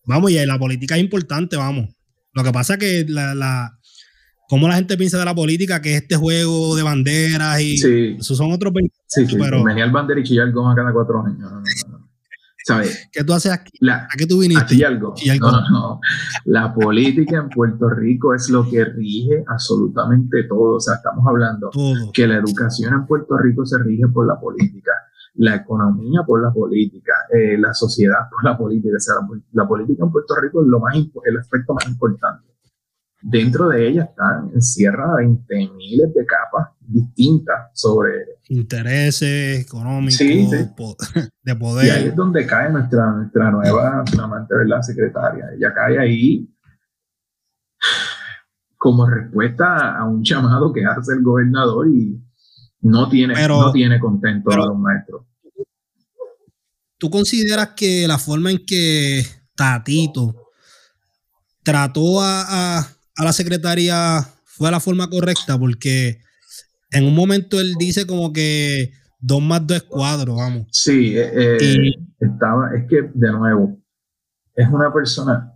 vamos, 0.04 0.30
y 0.30 0.46
la 0.46 0.58
política 0.58 0.96
es 0.96 1.02
importante, 1.02 1.56
vamos. 1.56 1.88
Lo 2.34 2.44
que 2.44 2.52
pasa 2.52 2.74
es 2.74 2.78
que 2.78 3.04
la, 3.08 3.34
la 3.34 3.78
cómo 4.48 4.68
la 4.68 4.74
gente 4.74 4.96
piensa 4.96 5.18
de 5.18 5.24
la 5.24 5.34
política, 5.34 5.80
que 5.80 5.96
es 5.96 6.02
este 6.02 6.16
juego 6.16 6.76
de 6.76 6.82
banderas 6.82 7.60
y 7.60 7.78
sí. 7.78 8.16
esos 8.18 8.36
son 8.36 8.52
otros 8.52 8.72
20 8.72 8.94
Sí, 9.06 9.26
sí, 9.26 9.36
pero... 9.38 9.62
venía 9.62 9.84
el 9.84 9.90
bandera 9.90 10.20
y 10.20 10.24
chillar 10.24 10.50
goma 10.52 10.74
cada 10.74 10.92
cuatro 10.92 11.24
años. 11.24 11.50
¿Sabes? 12.64 13.08
¿Qué 13.12 13.24
tú 13.24 13.32
haces 13.32 13.52
aquí? 13.52 13.72
¿A 13.88 14.06
qué 14.16 14.26
tú 14.26 14.38
viniste? 14.40 14.62
Aquí 14.62 14.84
algo. 14.84 15.14
No, 15.40 15.50
no, 15.50 15.70
no. 15.70 16.00
La 16.44 16.72
política 16.72 17.38
en 17.38 17.48
Puerto 17.48 17.88
Rico 17.90 18.34
es 18.34 18.48
lo 18.50 18.68
que 18.68 18.84
rige 18.84 19.42
absolutamente 19.48 20.44
todo. 20.44 20.76
O 20.76 20.80
sea, 20.80 20.94
estamos 20.94 21.26
hablando 21.26 21.70
que 22.12 22.26
la 22.26 22.36
educación 22.36 22.94
en 22.94 23.06
Puerto 23.06 23.36
Rico 23.38 23.66
se 23.66 23.78
rige 23.82 24.06
por 24.08 24.26
la 24.26 24.38
política, 24.38 24.92
la 25.34 25.56
economía 25.56 26.22
por 26.26 26.42
la 26.42 26.52
política, 26.52 27.12
eh, 27.32 27.56
la 27.58 27.72
sociedad 27.74 28.28
por 28.30 28.44
la 28.44 28.56
política. 28.56 28.96
O 28.96 29.00
sea, 29.00 29.14
la, 29.52 29.66
política 29.66 30.04
en 30.04 30.12
Puerto 30.12 30.34
Rico 30.40 30.62
es 30.62 30.68
lo 30.68 30.80
más, 30.80 30.94
el 30.96 31.36
aspecto 31.38 31.74
más 31.74 31.86
importante 31.88 32.52
dentro 33.22 33.68
de 33.68 33.88
ella 33.88 34.02
están, 34.04 34.50
encierra 34.52 35.14
20 35.16 35.54
miles 35.76 36.12
de 36.14 36.26
capas 36.26 36.68
distintas 36.80 37.70
sobre 37.72 38.26
intereses 38.48 39.60
económicos, 39.60 40.18
de 41.42 41.56
poder. 41.56 41.86
Y 41.86 41.90
ahí 41.90 42.08
es 42.08 42.16
donde 42.16 42.46
cae 42.46 42.70
nuestra, 42.70 43.12
nuestra 43.12 43.50
nueva 43.50 44.04
amante, 44.20 44.54
¿verdad? 44.54 44.82
Secretaria. 44.82 45.46
Ella 45.56 45.72
cae 45.72 45.98
ahí 45.98 46.48
como 48.76 49.08
respuesta 49.08 49.96
a 49.96 50.04
un 50.04 50.22
llamado 50.24 50.72
que 50.72 50.84
hace 50.84 51.14
el 51.14 51.22
gobernador 51.22 51.88
y 51.88 52.20
no 52.82 53.08
tiene, 53.08 53.34
no 53.48 53.72
tiene 53.72 53.98
contento 53.98 54.50
a 54.50 54.56
los 54.56 54.78
maestros. 54.78 55.22
¿Tú 56.98 57.10
consideras 57.10 57.70
que 57.76 58.06
la 58.06 58.18
forma 58.18 58.50
en 58.50 58.64
que 58.64 59.24
Tatito 59.56 60.50
trató 61.64 62.20
a 62.20 62.86
a 63.16 63.24
la 63.24 63.32
secretaria 63.32 64.20
fue 64.44 64.70
la 64.70 64.80
forma 64.80 65.08
correcta 65.08 65.58
porque 65.58 66.20
en 66.90 67.04
un 67.04 67.14
momento 67.14 67.60
él 67.60 67.74
dice 67.78 68.06
como 68.06 68.32
que 68.32 68.92
dos 69.18 69.42
más 69.42 69.66
dos 69.66 69.82
cuadros, 69.84 70.36
vamos. 70.36 70.66
Sí, 70.70 71.16
eh, 71.16 71.56
eh, 71.60 71.92
estaba, 72.18 72.74
es 72.74 72.86
que 72.88 73.02
de 73.14 73.32
nuevo, 73.32 73.78
es 74.54 74.68
una 74.68 74.92
persona, 74.92 75.54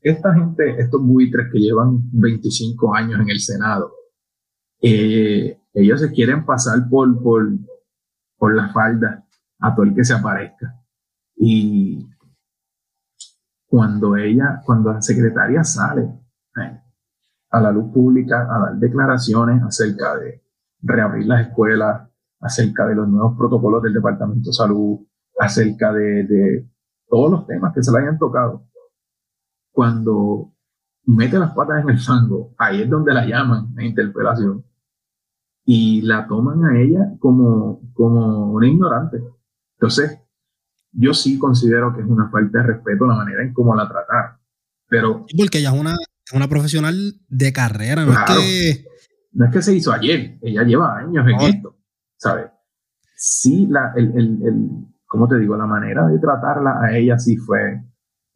esta 0.00 0.34
gente, 0.34 0.76
estos 0.78 1.02
buitres 1.02 1.48
que 1.52 1.58
llevan 1.58 1.98
25 2.12 2.94
años 2.94 3.20
en 3.20 3.30
el 3.30 3.40
Senado, 3.40 3.92
eh, 4.80 5.58
ellos 5.74 6.00
se 6.00 6.12
quieren 6.12 6.44
pasar 6.44 6.88
por, 6.88 7.22
por, 7.22 7.48
por 8.36 8.54
la 8.54 8.72
falda 8.72 9.24
a 9.60 9.74
todo 9.74 9.84
el 9.86 9.94
que 9.94 10.04
se 10.04 10.14
aparezca. 10.14 10.78
Y 11.36 12.08
cuando 13.66 14.16
ella, 14.16 14.60
cuando 14.64 14.92
la 14.92 15.00
secretaria 15.00 15.64
sale, 15.64 16.08
a 17.50 17.60
la 17.60 17.70
luz 17.70 17.92
pública 17.92 18.48
a 18.50 18.58
dar 18.58 18.76
declaraciones 18.76 19.62
acerca 19.62 20.16
de 20.16 20.42
reabrir 20.80 21.26
las 21.26 21.48
escuelas, 21.48 22.08
acerca 22.40 22.86
de 22.86 22.94
los 22.94 23.08
nuevos 23.08 23.36
protocolos 23.36 23.82
del 23.82 23.94
Departamento 23.94 24.50
de 24.50 24.54
Salud, 24.54 25.00
acerca 25.38 25.92
de, 25.92 26.66
todos 27.08 27.30
los 27.30 27.46
temas 27.46 27.74
que 27.74 27.82
se 27.82 27.92
le 27.92 27.98
hayan 27.98 28.18
tocado. 28.18 28.66
Cuando 29.70 30.52
mete 31.04 31.38
las 31.38 31.52
patas 31.54 31.82
en 31.82 31.90
el 31.90 31.98
fango, 31.98 32.54
ahí 32.56 32.82
es 32.82 32.90
donde 32.90 33.12
la 33.12 33.26
llaman 33.26 33.74
a 33.76 33.84
interpelación 33.84 34.64
y 35.64 36.02
la 36.02 36.26
toman 36.26 36.64
a 36.64 36.80
ella 36.80 37.12
como, 37.18 37.80
como 37.92 38.52
una 38.52 38.66
ignorante. 38.66 39.22
Entonces, 39.76 40.18
yo 40.92 41.14
sí 41.14 41.38
considero 41.38 41.94
que 41.94 42.02
es 42.02 42.06
una 42.06 42.30
falta 42.30 42.58
de 42.58 42.66
respeto 42.66 43.06
la 43.06 43.14
manera 43.14 43.42
en 43.42 43.52
cómo 43.52 43.74
la 43.74 43.88
trataron. 43.88 44.36
Pero, 44.88 45.26
porque 45.36 45.58
ella 45.58 45.72
es 45.72 45.80
una 45.80 45.96
una 46.34 46.48
profesional 46.48 47.14
de 47.28 47.52
carrera, 47.52 48.04
no 48.04 48.12
es 48.12 48.18
que... 48.18 48.86
No 49.32 49.46
es 49.46 49.50
que 49.50 49.62
se 49.62 49.74
hizo 49.74 49.92
ayer, 49.92 50.38
ella 50.42 50.62
lleva 50.62 50.98
años 50.98 51.26
en 51.26 51.40
esto, 51.40 51.76
¿sabes? 52.18 52.46
Sí, 53.16 53.66
la, 53.70 53.92
el, 53.96 54.12
el, 54.14 54.42
el, 54.44 54.70
¿cómo 55.06 55.26
te 55.26 55.38
digo? 55.38 55.56
La 55.56 55.66
manera 55.66 56.06
de 56.06 56.18
tratarla 56.18 56.80
a 56.82 56.94
ella 56.94 57.18
sí 57.18 57.36
fue 57.38 57.82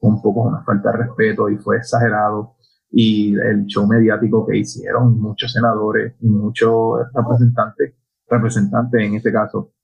un 0.01 0.22
poco 0.22 0.42
una 0.42 0.62
falta 0.62 0.92
de 0.92 0.98
respeto 0.98 1.51
y 1.51 1.57
fue 1.59 1.77
exagerado. 1.79 2.56
Y 2.98 3.35
el 3.35 3.66
show 3.66 3.87
mediático 3.87 4.46
que 4.46 4.56
hicieron 4.56 5.20
muchos 5.20 5.52
senadores 5.52 6.14
y 6.18 6.28
muchos 6.30 7.00
representantes, 7.12 7.94
representantes 8.26 9.02
en 9.02 9.14
este 9.16 9.30
caso, 9.30 9.74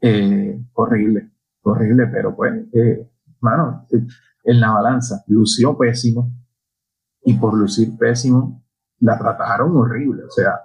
eh, 0.00 0.64
horrible, 0.74 1.32
horrible, 1.62 2.06
pero 2.06 2.36
pues, 2.36 2.52
eh, 2.72 3.10
en 4.44 4.60
la 4.60 4.70
balanza, 4.70 5.24
lució 5.26 5.76
pésimo, 5.76 6.30
y 7.24 7.34
por 7.34 7.54
lucir 7.54 7.96
pésimo, 7.98 8.64
la 9.00 9.18
trataron 9.18 9.76
horrible. 9.76 10.22
O 10.22 10.30
sea, 10.30 10.60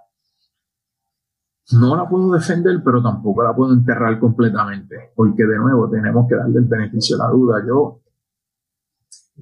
no 1.72 1.96
la 1.96 2.08
puedo 2.08 2.32
defender, 2.32 2.80
pero 2.84 3.02
tampoco 3.02 3.44
la 3.44 3.56
puedo 3.56 3.74
enterrar 3.74 4.20
completamente, 4.20 5.12
porque 5.16 5.46
de 5.46 5.58
nuevo 5.58 5.90
tenemos 5.90 6.28
que 6.28 6.36
darle 6.36 6.60
el 6.60 6.66
beneficio 6.66 7.16
a 7.16 7.26
la 7.26 7.32
duda. 7.32 7.64
Yo, 7.68 8.02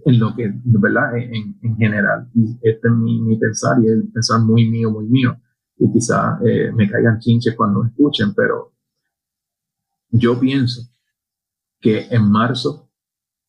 en 0.04 0.20
lo 0.20 0.36
que, 0.36 0.54
¿verdad? 0.64 1.18
En, 1.18 1.58
en 1.62 1.78
general, 1.78 2.30
y 2.34 2.58
este 2.62 2.88
es 2.88 2.94
mi, 2.94 3.22
mi, 3.22 3.38
pensar, 3.38 3.78
y 3.82 3.88
es 3.88 4.04
pensar 4.14 4.42
muy 4.42 4.70
mío, 4.70 4.92
muy 4.92 5.06
mío, 5.06 5.38
y 5.78 5.92
quizá 5.92 6.40
eh, 6.46 6.72
me 6.74 6.90
caigan 6.90 7.20
chinches 7.20 7.56
cuando 7.56 7.84
me 7.84 7.90
escuchen, 7.90 8.34
pero 8.36 8.74
yo 10.10 10.40
pienso 10.40 10.82
que 11.80 12.08
en 12.10 12.30
marzo, 12.30 12.90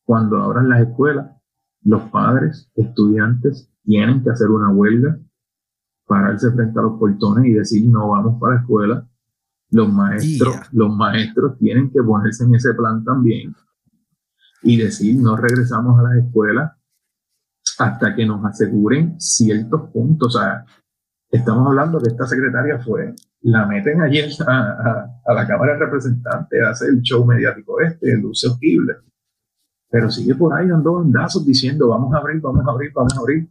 cuando 0.05 0.43
abran 0.43 0.69
las 0.69 0.83
escuelas, 0.83 1.31
los 1.83 2.03
padres, 2.11 2.71
estudiantes, 2.75 3.71
tienen 3.85 4.23
que 4.23 4.31
hacer 4.31 4.49
una 4.49 4.71
huelga, 4.71 5.19
pararse 6.07 6.51
frente 6.53 6.79
a 6.79 6.83
los 6.83 6.99
portones 6.99 7.47
y 7.47 7.53
decir 7.53 7.89
no 7.89 8.11
vamos 8.11 8.41
para 8.41 8.57
la 8.57 8.61
escuela. 8.61 9.09
Los 9.71 9.93
maestros, 9.93 10.55
los 10.73 10.95
maestros 10.95 11.59
tienen 11.59 11.91
que 11.91 12.03
ponerse 12.03 12.45
en 12.45 12.55
ese 12.55 12.73
plan 12.75 13.05
también 13.05 13.55
y 14.63 14.77
decir 14.77 15.17
no 15.17 15.37
regresamos 15.37 15.99
a 15.99 16.03
las 16.03 16.25
escuelas 16.25 16.73
hasta 17.79 18.15
que 18.15 18.25
nos 18.27 18.45
aseguren 18.45 19.21
ciertos 19.21 19.91
puntos. 19.91 20.35
O 20.35 20.39
sea, 20.39 20.65
estamos 21.31 21.67
hablando 21.67 22.01
que 22.01 22.09
esta 22.09 22.27
secretaria 22.27 22.79
fue, 22.79 23.15
la 23.43 23.67
meten 23.67 24.01
ayer 24.01 24.31
a, 24.47 25.07
la 25.35 25.47
Cámara 25.47 25.75
de 25.75 25.81
Representantes 25.81 26.63
a 26.63 26.71
hacer 26.71 26.89
el 26.91 27.03
show 27.03 27.25
mediático 27.25 27.81
este, 27.81 28.17
luce 28.17 28.49
horrible 28.49 28.95
pero 29.89 30.11
sigue 30.11 30.35
por 30.35 30.53
ahí 30.55 30.69
dando 30.69 30.95
bandazos 30.95 31.47
diciendo 31.47 31.89
vamos 31.89 32.13
a 32.15 32.19
abrir, 32.19 32.41
vamos 32.41 32.67
a 32.67 32.71
abrir, 32.71 32.93
vamos 32.93 33.17
a 33.17 33.21
abrir. 33.21 33.49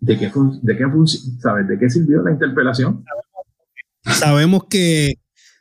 ¿De 0.00 0.16
qué, 0.16 0.30
de 0.62 0.76
qué, 0.76 0.84
¿sabes? 1.40 1.68
¿De 1.68 1.78
qué 1.78 1.90
sirvió 1.90 2.22
la 2.22 2.30
interpelación? 2.30 3.04
Sabemos 4.04 4.64
que 4.70 5.14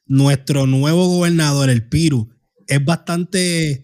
nuestro 0.05 0.67
nuevo 0.67 1.07
gobernador, 1.07 1.69
el 1.69 1.87
Piru, 1.87 2.29
es 2.67 2.83
bastante 2.83 3.83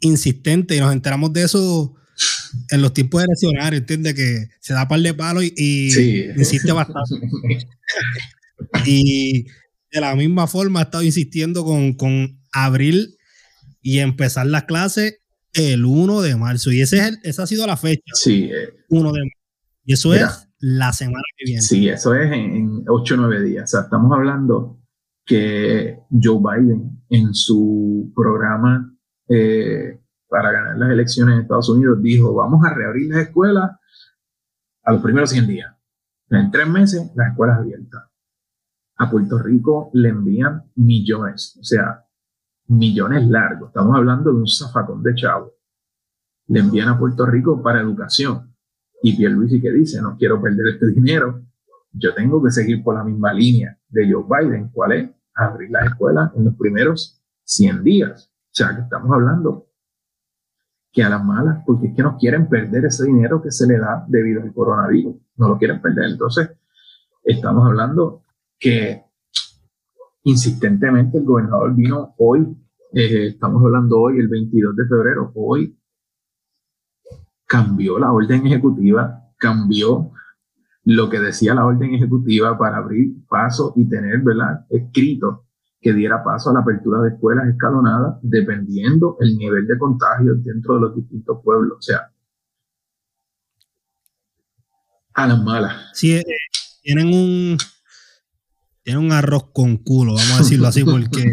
insistente 0.00 0.76
y 0.76 0.80
nos 0.80 0.92
enteramos 0.92 1.32
de 1.32 1.44
eso 1.44 1.94
en 2.70 2.82
los 2.82 2.92
tiempos 2.94 3.22
eleccionarios, 3.22 3.80
entiende 3.80 4.14
que 4.14 4.48
se 4.60 4.74
da 4.74 4.86
par 4.86 5.00
de 5.00 5.14
palos 5.14 5.44
y, 5.44 6.30
insiste 6.36 6.72
bastante. 6.72 7.26
y 8.86 9.44
de 9.90 10.00
la 10.00 10.14
misma 10.14 10.46
forma 10.46 10.80
ha 10.80 10.84
estado 10.84 11.02
insistiendo 11.02 11.64
con, 11.64 11.94
con 11.94 12.40
abrir 12.52 13.16
y 13.80 13.98
empezar 13.98 14.46
las 14.46 14.64
clases 14.64 15.20
el 15.52 15.84
1 15.84 16.22
de 16.22 16.36
marzo. 16.36 16.72
Y 16.72 16.80
ese 16.80 16.98
es 16.98 17.18
esa 17.22 17.44
ha 17.44 17.46
sido 17.46 17.66
la 17.66 17.76
fecha. 17.76 18.12
Sí. 18.14 18.50
1 18.88 19.08
eh, 19.08 19.12
de 19.12 19.18
marzo. 19.18 19.38
Y 19.84 19.92
eso 19.92 20.14
es 20.14 20.48
la 20.58 20.92
semana 20.92 21.22
que 21.36 21.44
viene. 21.44 21.62
Sí, 21.62 21.88
eso 21.88 22.14
es 22.14 22.32
en, 22.32 22.84
8 22.88 23.14
o 23.14 23.16
9 23.18 23.42
días. 23.44 23.64
O 23.64 23.66
sea, 23.66 23.80
estamos 23.82 24.10
hablando 24.12 24.80
que 25.26 25.98
Joe 26.10 26.38
Biden 26.38 26.93
en 27.14 27.32
su 27.32 28.12
programa 28.14 28.92
eh, 29.28 30.00
para 30.28 30.50
ganar 30.50 30.76
las 30.76 30.90
elecciones 30.90 31.36
en 31.36 31.42
Estados 31.42 31.68
Unidos 31.68 32.02
dijo, 32.02 32.34
vamos 32.34 32.64
a 32.64 32.74
reabrir 32.74 33.08
las 33.10 33.28
escuelas 33.28 33.70
a 34.82 34.92
los 34.92 35.00
primeros 35.00 35.30
100 35.30 35.46
días. 35.46 35.74
En 36.30 36.50
tres 36.50 36.68
meses, 36.68 37.12
las 37.14 37.30
escuelas 37.30 37.58
abiertas. 37.58 38.02
A 38.96 39.10
Puerto 39.10 39.38
Rico 39.38 39.90
le 39.94 40.08
envían 40.08 40.64
millones. 40.74 41.56
O 41.60 41.64
sea, 41.64 42.04
millones 42.66 43.28
largos. 43.28 43.68
Estamos 43.68 43.96
hablando 43.96 44.32
de 44.32 44.38
un 44.38 44.48
zafacón 44.48 45.02
de 45.02 45.14
chavo. 45.14 45.52
Le 46.48 46.60
envían 46.60 46.88
a 46.88 46.98
Puerto 46.98 47.26
Rico 47.26 47.62
para 47.62 47.80
educación. 47.80 48.54
Y 49.02 49.16
Pierluisi 49.16 49.60
que 49.60 49.70
dice, 49.70 50.02
no 50.02 50.16
quiero 50.16 50.42
perder 50.42 50.74
este 50.74 50.88
dinero. 50.88 51.44
Yo 51.92 52.12
tengo 52.12 52.42
que 52.42 52.50
seguir 52.50 52.82
por 52.82 52.96
la 52.96 53.04
misma 53.04 53.32
línea 53.32 53.78
de 53.88 54.12
Joe 54.12 54.24
Biden. 54.28 54.70
¿Cuál 54.70 54.92
es? 54.92 55.10
Abrir 55.34 55.70
las 55.70 55.86
escuelas 55.86 56.32
en 56.36 56.44
los 56.44 56.54
primeros 56.54 57.20
100 57.44 57.84
días. 57.84 58.30
O 58.30 58.50
sea, 58.52 58.74
que 58.74 58.82
estamos 58.82 59.12
hablando 59.12 59.66
que 60.92 61.02
a 61.02 61.08
las 61.08 61.24
malas, 61.24 61.62
porque 61.66 61.88
es 61.88 61.96
que 61.96 62.02
no 62.02 62.16
quieren 62.16 62.48
perder 62.48 62.84
ese 62.84 63.04
dinero 63.04 63.42
que 63.42 63.50
se 63.50 63.66
le 63.66 63.78
da 63.78 64.04
debido 64.06 64.40
al 64.42 64.54
coronavirus, 64.54 65.16
no 65.36 65.48
lo 65.48 65.58
quieren 65.58 65.82
perder. 65.82 66.10
Entonces, 66.10 66.50
estamos 67.24 67.66
hablando 67.66 68.22
que 68.58 69.02
insistentemente 70.22 71.18
el 71.18 71.24
gobernador 71.24 71.74
vino 71.74 72.14
hoy, 72.18 72.56
eh, 72.92 73.26
estamos 73.26 73.62
hablando 73.64 74.00
hoy, 74.00 74.20
el 74.20 74.28
22 74.28 74.76
de 74.76 74.86
febrero, 74.86 75.32
hoy 75.34 75.76
cambió 77.44 77.98
la 77.98 78.12
orden 78.12 78.46
ejecutiva, 78.46 79.32
cambió 79.36 80.12
lo 80.84 81.08
que 81.08 81.18
decía 81.18 81.54
la 81.54 81.64
orden 81.66 81.94
ejecutiva 81.94 82.58
para 82.58 82.78
abrir 82.78 83.26
paso 83.28 83.72
y 83.76 83.88
tener, 83.88 84.20
¿verdad?, 84.20 84.66
escrito 84.70 85.46
que 85.80 85.92
diera 85.92 86.22
paso 86.24 86.50
a 86.50 86.54
la 86.54 86.60
apertura 86.60 87.00
de 87.02 87.10
escuelas 87.10 87.46
escalonadas 87.48 88.16
dependiendo 88.22 89.16
el 89.20 89.36
nivel 89.36 89.66
de 89.66 89.78
contagio 89.78 90.34
dentro 90.36 90.74
de 90.76 90.80
los 90.80 90.96
distintos 90.96 91.38
pueblos. 91.44 91.78
O 91.78 91.82
sea, 91.82 92.10
a 95.12 95.26
las 95.26 95.42
malas. 95.42 95.90
Sí, 95.92 96.14
eh, 96.14 96.24
tienen 96.82 97.08
un 97.08 97.58
tienen 98.82 99.04
un 99.04 99.12
arroz 99.12 99.50
con 99.52 99.78
culo, 99.78 100.14
vamos 100.14 100.32
a 100.32 100.38
decirlo 100.38 100.66
así, 100.68 100.84
porque 100.84 101.32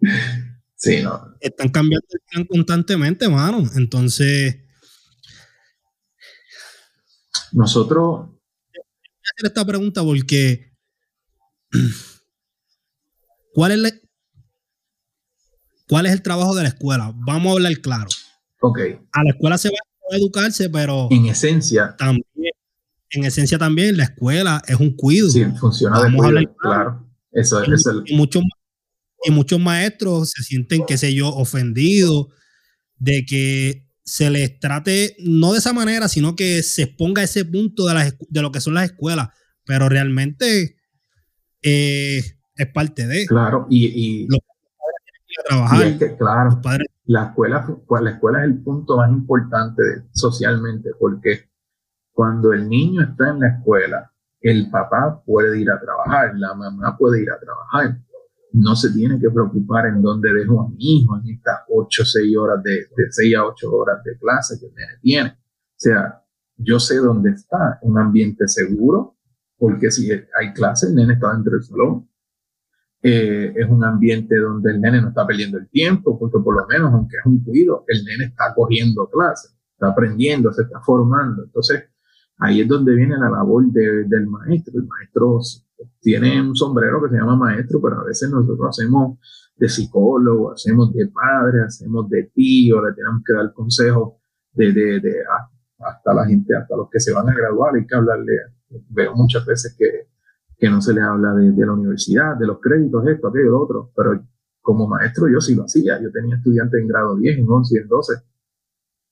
sí, 0.76 1.02
no. 1.02 1.34
están 1.40 1.68
cambiando 1.70 2.06
el 2.10 2.20
plan 2.30 2.44
constantemente, 2.44 3.28
mano. 3.28 3.64
Entonces, 3.74 4.67
nosotros. 7.52 8.28
Hacer 8.70 9.46
esta 9.46 9.64
pregunta 9.64 10.02
porque 10.02 10.68
¿Cuál 13.54 13.84
es, 13.84 14.00
¿Cuál 15.88 16.06
es 16.06 16.12
el 16.12 16.22
trabajo 16.22 16.54
de 16.54 16.62
la 16.62 16.68
escuela? 16.68 17.12
Vamos 17.14 17.50
a 17.50 17.52
hablar 17.54 17.76
claro. 17.80 18.08
Ok. 18.60 18.78
A 19.12 19.24
la 19.24 19.30
escuela 19.30 19.58
se 19.58 19.70
va 19.70 19.76
a 20.12 20.16
educarse, 20.16 20.70
pero. 20.70 21.08
En 21.10 21.26
esencia. 21.26 21.96
También. 21.96 22.24
En 23.10 23.24
esencia 23.24 23.58
también, 23.58 23.96
la 23.96 24.04
escuela 24.04 24.62
es 24.66 24.78
un 24.78 24.94
cuido. 24.94 25.30
Sí, 25.30 25.44
funciona 25.58 26.02
de 26.02 26.14
cuido, 26.14 26.54
claro. 26.58 27.04
Eso, 27.32 27.62
es 27.62 27.86
el... 27.86 28.02
y, 28.04 28.14
muchos, 28.14 28.42
y 29.24 29.30
muchos 29.30 29.58
maestros 29.58 30.30
se 30.30 30.42
sienten, 30.42 30.84
qué 30.86 30.98
sé 30.98 31.14
yo, 31.14 31.28
ofendidos 31.28 32.26
de 32.96 33.24
que 33.24 33.87
se 34.08 34.30
les 34.30 34.58
trate, 34.58 35.16
no 35.18 35.52
de 35.52 35.58
esa 35.58 35.74
manera, 35.74 36.08
sino 36.08 36.34
que 36.34 36.62
se 36.62 36.84
exponga 36.84 37.22
ese 37.22 37.44
punto 37.44 37.86
de, 37.86 38.14
de 38.30 38.42
lo 38.42 38.50
que 38.50 38.62
son 38.62 38.72
las 38.74 38.84
escuelas. 38.84 39.28
Pero 39.66 39.90
realmente 39.90 40.76
eh, 41.62 42.22
es 42.56 42.66
parte 42.72 43.06
de. 43.06 43.26
Claro, 43.26 43.66
y, 43.68 43.86
y 43.86 44.26
los 44.28 44.40
padres 44.40 45.04
tienen 45.04 45.22
que 45.26 45.32
ir 45.32 45.40
a 45.40 45.44
trabajar. 45.44 45.98
que, 45.98 46.16
claro, 46.16 46.60
la 47.04 47.24
escuela, 47.24 47.66
pues, 47.86 48.02
la 48.02 48.10
escuela 48.10 48.38
es 48.38 48.44
el 48.46 48.62
punto 48.62 48.96
más 48.96 49.10
importante 49.10 49.82
socialmente, 50.12 50.90
porque 50.98 51.50
cuando 52.12 52.54
el 52.54 52.66
niño 52.66 53.02
está 53.02 53.28
en 53.28 53.40
la 53.40 53.48
escuela, 53.48 54.10
el 54.40 54.70
papá 54.70 55.22
puede 55.26 55.60
ir 55.60 55.70
a 55.70 55.78
trabajar, 55.78 56.32
la 56.36 56.54
mamá 56.54 56.96
puede 56.96 57.22
ir 57.22 57.30
a 57.30 57.38
trabajar. 57.38 57.98
No 58.52 58.74
se 58.74 58.90
tiene 58.92 59.20
que 59.20 59.30
preocupar 59.30 59.86
en 59.86 60.00
dónde 60.00 60.32
dejo 60.32 60.62
a 60.62 60.68
mi 60.68 60.76
hijo 60.78 61.18
en 61.18 61.34
estas 61.34 61.60
8 61.68 62.02
o 62.02 62.04
6 62.04 62.36
horas 62.36 62.62
de, 62.62 62.72
de 62.72 63.10
6 63.10 63.36
a 63.36 63.46
8 63.46 63.70
horas 63.70 64.02
de 64.04 64.18
clase 64.18 64.58
que 64.58 64.66
el 64.66 64.74
nene 64.74 64.92
tiene. 65.02 65.30
O 65.30 65.80
sea, 65.80 66.22
yo 66.56 66.80
sé 66.80 66.96
dónde 66.96 67.30
está, 67.30 67.78
un 67.82 67.98
ambiente 67.98 68.48
seguro, 68.48 69.16
porque 69.56 69.90
si 69.90 70.10
hay 70.10 70.52
clase, 70.54 70.88
el 70.88 70.94
nene 70.94 71.14
está 71.14 71.32
dentro 71.32 71.52
del 71.52 71.62
salón. 71.62 72.08
Eh, 73.00 73.52
es 73.54 73.68
un 73.68 73.84
ambiente 73.84 74.36
donde 74.36 74.72
el 74.72 74.80
nene 74.80 75.00
no 75.00 75.08
está 75.08 75.24
perdiendo 75.24 75.58
el 75.58 75.68
tiempo, 75.68 76.18
porque 76.18 76.38
por 76.42 76.56
lo 76.56 76.66
menos, 76.66 76.92
aunque 76.92 77.16
es 77.16 77.26
un 77.26 77.44
cuido, 77.44 77.84
el 77.86 78.04
nene 78.04 78.24
está 78.24 78.52
cogiendo 78.54 79.08
clases, 79.08 79.56
está 79.72 79.88
aprendiendo, 79.88 80.52
se 80.52 80.62
está 80.62 80.80
formando. 80.80 81.44
Entonces, 81.44 81.84
ahí 82.38 82.60
es 82.60 82.68
donde 82.68 82.94
viene 82.94 83.16
la 83.16 83.30
labor 83.30 83.64
del 83.66 84.26
maestro. 84.26 84.80
El 84.80 84.86
maestro 84.86 85.38
tiene 86.00 86.40
un 86.40 86.54
sombrero 86.54 87.02
que 87.02 87.10
se 87.10 87.16
llama 87.16 87.36
maestro, 87.36 87.80
pero 87.82 88.00
a 88.00 88.04
veces 88.04 88.30
nosotros 88.30 88.68
hacemos 88.68 89.18
de 89.56 89.68
psicólogo, 89.68 90.52
hacemos 90.52 90.92
de 90.92 91.08
padre, 91.08 91.62
hacemos 91.62 92.08
de 92.08 92.30
tío, 92.34 92.84
le 92.84 92.94
tenemos 92.94 93.22
que 93.24 93.32
dar 93.32 93.52
consejos 93.52 94.14
de, 94.52 94.72
de, 94.72 95.00
de 95.00 95.14
hasta 95.78 96.14
la 96.14 96.26
gente, 96.26 96.56
hasta 96.56 96.76
los 96.76 96.88
que 96.90 97.00
se 97.00 97.12
van 97.12 97.28
a 97.28 97.34
graduar, 97.34 97.74
hay 97.74 97.86
que 97.86 97.94
hablarle. 97.94 98.32
Veo 98.90 99.14
muchas 99.14 99.44
veces 99.46 99.74
que 99.78 100.08
que 100.58 100.68
no 100.68 100.80
se 100.80 100.92
le 100.92 101.00
habla 101.00 101.34
de, 101.34 101.52
la 101.64 101.72
universidad, 101.72 102.36
de 102.36 102.46
los 102.46 102.58
créditos, 102.60 103.06
esto, 103.06 103.28
aquello, 103.28 103.52
lo 103.52 103.62
otro, 103.62 103.92
pero 103.94 104.20
como 104.60 104.88
maestro 104.88 105.28
yo 105.28 105.40
sí 105.40 105.54
lo 105.54 105.62
hacía, 105.62 106.02
yo 106.02 106.10
tenía 106.10 106.36
estudiantes 106.36 106.80
en 106.80 106.88
grado 106.88 107.16
10, 107.16 107.38
en 107.38 107.48
11 107.48 107.76
y 107.76 107.80
en 107.80 107.88
12. 107.88 108.14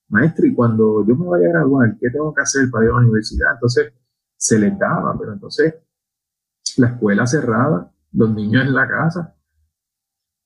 Maestro, 0.09 0.47
y 0.47 0.55
cuando 0.55 1.07
yo 1.07 1.17
me 1.17 1.27
vaya 1.27 1.47
a 1.47 1.53
graduar, 1.53 1.97
¿qué 2.01 2.11
tengo 2.11 2.35
que 2.35 2.43
hacer 2.43 2.69
para 2.71 2.85
ir 2.85 2.91
a 2.91 2.95
la 2.95 3.01
universidad? 3.01 3.53
Entonces, 3.55 3.93
se 4.37 4.59
les 4.59 4.77
daba, 4.79 5.17
pero 5.19 5.33
entonces, 5.33 5.75
la 6.77 6.89
escuela 6.89 7.27
cerrada, 7.27 7.93
los 8.13 8.33
niños 8.35 8.67
en 8.67 8.75
la 8.75 8.89
casa, 8.89 9.37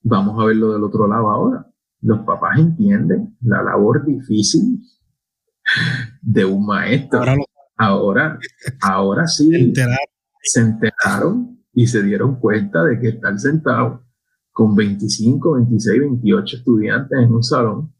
vamos 0.03 0.40
a 0.40 0.47
verlo 0.47 0.73
del 0.73 0.85
otro 0.85 1.07
lado 1.07 1.31
ahora. 1.31 1.66
Los 2.03 2.21
papás 2.21 2.59
entienden 2.59 3.37
la 3.43 3.62
labor 3.62 4.05
difícil 4.05 4.81
de 6.23 6.45
un 6.45 6.66
maestro. 6.66 7.23
Ahora, 7.77 8.38
ahora, 8.83 9.27
sí 9.27 9.73
se 10.43 10.61
enteraron 10.61 11.64
y 11.73 11.87
se 11.87 12.03
dieron 12.03 12.37
cuenta 12.40 12.85
de 12.85 12.99
que 12.99 13.09
estar 13.09 13.38
sentado 13.38 14.05
con 14.53 14.75
25, 14.75 15.55
26, 15.55 16.01
28 16.01 16.57
estudiantes 16.57 17.19
en 17.19 17.33
un 17.33 17.43
salón 17.43 17.95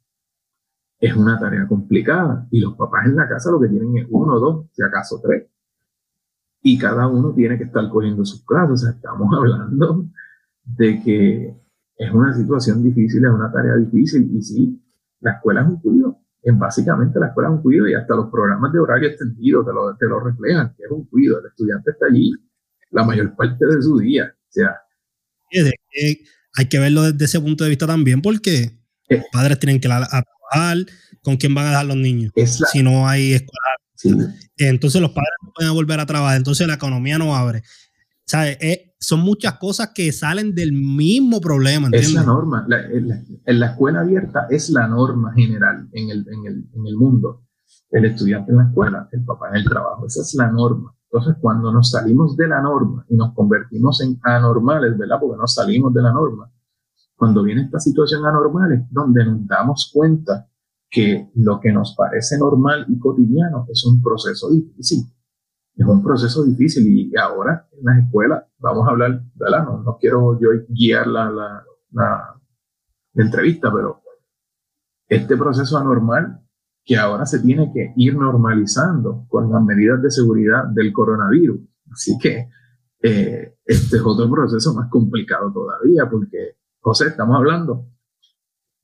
es 0.99 1.16
una 1.16 1.38
tarea 1.38 1.66
complicada. 1.66 2.47
Y 2.51 2.61
los 2.61 2.77
papás 2.77 3.07
en 3.07 3.16
la 3.16 3.29
casa 3.29 3.51
lo 3.51 3.61
que 3.61 3.69
tienen 3.69 3.97
es 3.97 4.07
uno, 4.11 4.38
dos, 4.38 4.66
si 4.73 4.83
acaso 4.83 5.21
tres. 5.23 5.47
Y 6.62 6.79
cada 6.79 7.07
uno 7.07 7.33
tiene 7.35 7.57
que 7.57 7.64
estar 7.64 7.88
cogiendo 7.88 8.25
sus 8.25 8.44
clases. 8.44 8.73
O 8.73 8.77
sea, 8.77 8.90
estamos 8.90 9.29
hablando 9.37 10.07
de 10.64 11.03
que 11.03 11.57
es 11.96 12.12
una 12.12 12.35
situación 12.35 12.83
difícil, 12.83 13.25
es 13.25 13.31
una 13.31 13.51
tarea 13.53 13.77
difícil. 13.77 14.31
Y 14.35 14.42
sí, 14.42 14.83
la 15.20 15.33
escuela 15.33 15.62
es 15.62 15.68
un 15.68 15.81
cuido. 15.81 16.18
En 16.42 16.59
básicamente 16.59 17.20
la 17.20 17.29
escuela 17.29 17.51
es 17.51 17.57
un 17.57 17.62
cuido 17.62 17.87
y 17.87 17.94
hasta 17.94 18.16
los 18.16 18.31
programas 18.31 18.73
de 18.73 18.79
horario 18.79 19.11
extendido 19.11 19.64
te 19.64 19.73
lo, 19.73 19.94
te 19.96 20.07
lo 20.07 20.20
reflejan, 20.20 20.75
que 20.77 20.85
es 20.85 20.90
un 20.90 21.07
cuido. 21.07 21.38
El 21.38 21.46
estudiante 21.46 21.90
está 21.90 22.07
allí 22.07 22.33
la 22.90 23.05
mayor 23.05 23.35
parte 23.37 23.64
de 23.66 23.83
su 23.83 23.99
día. 23.99 24.35
O 24.35 24.53
sea, 24.53 24.77
hay 26.57 26.68
que 26.68 26.79
verlo 26.79 27.03
desde 27.03 27.25
ese 27.25 27.40
punto 27.40 27.64
de 27.64 27.70
vista 27.70 27.87
también, 27.87 28.23
porque 28.23 28.79
los 29.09 29.20
eh. 29.20 29.25
padres 29.33 29.59
tienen 29.59 29.81
que 29.81 29.88
trabajar, 29.88 30.79
con 31.23 31.37
quién 31.37 31.55
van 31.55 31.66
a 31.66 31.70
dejar 31.70 31.87
los 31.87 31.96
niños. 31.96 32.33
si 32.73 32.83
no 32.83 33.09
hay 33.09 33.35
escuela. 33.35 33.61
Entonces 34.57 35.01
los 35.01 35.11
padres 35.11 35.35
no 35.43 35.53
pueden 35.55 35.73
volver 35.73 36.01
a 36.01 36.07
trabajar, 36.07 36.37
entonces 36.37 36.67
la 36.67 36.75
economía 36.75 37.19
no 37.19 37.35
abre. 37.35 37.63
¿Sabes? 38.25 38.59
Eh, 38.61 38.95
son 39.01 39.21
muchas 39.21 39.55
cosas 39.55 39.91
que 39.95 40.13
salen 40.13 40.55
del 40.55 40.73
mismo 40.73 41.41
problema. 41.41 41.89
Es 41.93 42.13
la 42.13 42.23
norma. 42.23 42.67
en, 42.69 43.59
la, 43.59 43.67
escuela 43.67 44.01
abierta 44.01 44.47
es 44.51 44.71
la 44.71 44.87
norma 44.87 45.33
general 45.35 45.89
en 45.93 46.11
el, 46.11 46.27
en, 46.29 46.47
el, 46.47 46.65
en 46.75 46.87
el 46.87 46.97
mundo. 46.97 47.47
El 47.91 48.05
estudiante 48.05 48.53
en 48.53 48.59
la 48.59 48.65
escuela, 48.65 49.09
el 49.11 49.25
papá 49.25 49.49
en 49.49 49.57
el 49.57 49.65
trabajo. 49.65 50.07
Esa 50.07 50.21
es 50.21 50.35
la 50.35 50.49
norma. 50.49 50.95
Entonces, 51.11 51.37
cuando 51.41 51.73
nos 51.73 51.91
salimos 51.91 52.37
de 52.37 52.47
la 52.47 52.63
norma 52.63 53.05
y 53.09 53.17
nos 53.17 53.35
convertimos 53.35 54.01
en 54.01 54.21
anormales, 54.23 54.97
¿verdad? 54.97 55.17
Porque 55.21 55.39
nos 55.39 55.55
salimos 55.55 55.93
de 55.93 56.03
la 56.03 56.13
norma. 56.13 56.53
Cuando 57.17 57.43
viene 57.43 57.63
esta 57.63 57.81
situación 57.81 58.25
anormal 58.25 58.73
es 58.73 58.81
donde 58.91 59.25
nos 59.25 59.47
damos 59.47 59.91
cuenta 59.93 60.49
que 60.90 61.31
lo 61.35 61.61
que 61.61 61.72
nos 61.72 61.94
parece 61.96 62.37
normal 62.38 62.85
y 62.88 62.98
cotidiano 62.98 63.66
es 63.68 63.85
un 63.87 64.03
proceso 64.03 64.50
difícil. 64.50 65.05
Es 65.76 65.87
un 65.87 66.03
proceso 66.03 66.44
difícil 66.44 66.87
y 66.87 67.16
ahora 67.16 67.68
en 67.72 67.85
las 67.85 68.05
escuelas, 68.05 68.44
vamos 68.59 68.87
a 68.87 68.90
hablar, 68.90 69.22
¿verdad? 69.35 69.64
No, 69.64 69.83
no 69.83 69.96
quiero 69.98 70.38
yo 70.40 70.48
guiar 70.68 71.07
la, 71.07 71.31
la, 71.31 71.64
la, 71.92 72.40
la 73.14 73.24
entrevista, 73.24 73.72
pero 73.72 74.03
este 75.09 75.37
proceso 75.37 75.79
anormal 75.79 76.40
que 76.85 76.96
ahora 76.96 77.24
se 77.24 77.40
tiene 77.40 77.70
que 77.72 77.92
ir 77.96 78.16
normalizando 78.16 79.26
con 79.29 79.50
las 79.50 79.62
medidas 79.62 80.03
de 80.03 80.11
seguridad 80.11 80.64
del 80.74 80.92
coronavirus. 80.92 81.61
Así 81.92 82.18
que 82.18 82.48
eh, 83.03 83.57
este 83.64 83.96
es 83.96 84.03
otro 84.05 84.31
proceso 84.31 84.74
más 84.74 84.90
complicado 84.90 85.53
todavía, 85.53 86.09
porque, 86.11 86.57
José, 86.81 87.09
estamos 87.09 87.37
hablando 87.37 87.87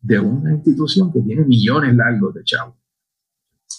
de 0.06 0.20
una 0.20 0.54
institución 0.54 1.12
que 1.12 1.20
tiene 1.20 1.44
millones 1.44 1.94
largos 1.96 2.32
de 2.34 2.44
chavos, 2.44 2.76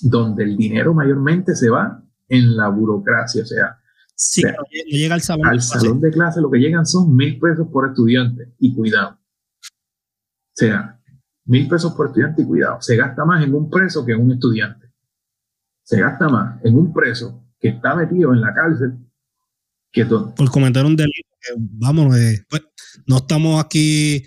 donde 0.01 0.43
el 0.43 0.57
dinero 0.57 0.93
mayormente 0.93 1.55
se 1.55 1.69
va 1.69 2.03
en 2.27 2.57
la 2.57 2.67
burocracia, 2.67 3.43
o 3.43 3.45
sea, 3.45 3.79
sí, 4.13 4.43
no 4.43 4.51
llega 4.89 5.15
al 5.15 5.21
salón, 5.21 5.47
al 5.47 5.61
salón 5.61 6.01
de 6.01 6.11
clase 6.11 6.41
lo 6.41 6.51
que 6.51 6.59
llegan 6.59 6.85
son 6.85 7.15
mil 7.15 7.39
pesos 7.39 7.67
por 7.71 7.87
estudiante 7.87 8.53
y 8.59 8.75
cuidado. 8.75 9.11
O 9.61 10.53
sea, 10.53 10.99
mil 11.45 11.69
pesos 11.69 11.93
por 11.93 12.07
estudiante 12.07 12.41
y 12.41 12.45
cuidado, 12.45 12.81
se 12.81 12.97
gasta 12.97 13.23
más 13.23 13.41
en 13.45 13.53
un 13.53 13.69
preso 13.69 14.05
que 14.05 14.11
en 14.11 14.21
un 14.21 14.33
estudiante. 14.33 14.87
Se 15.83 16.01
gasta 16.01 16.27
más 16.27 16.59
en 16.65 16.75
un 16.75 16.93
preso 16.93 17.45
que 17.57 17.69
está 17.69 17.95
metido 17.95 18.33
en 18.33 18.41
la 18.41 18.53
cárcel 18.53 18.97
que 19.93 20.03
todo. 20.03 20.35
Por 20.35 20.51
comentar 20.51 20.85
un 20.85 20.97
delito, 20.97 21.29
vámonos, 21.55 22.17
eh, 22.17 22.45
pues, 22.49 22.63
no 23.05 23.17
estamos 23.17 23.63
aquí 23.63 24.25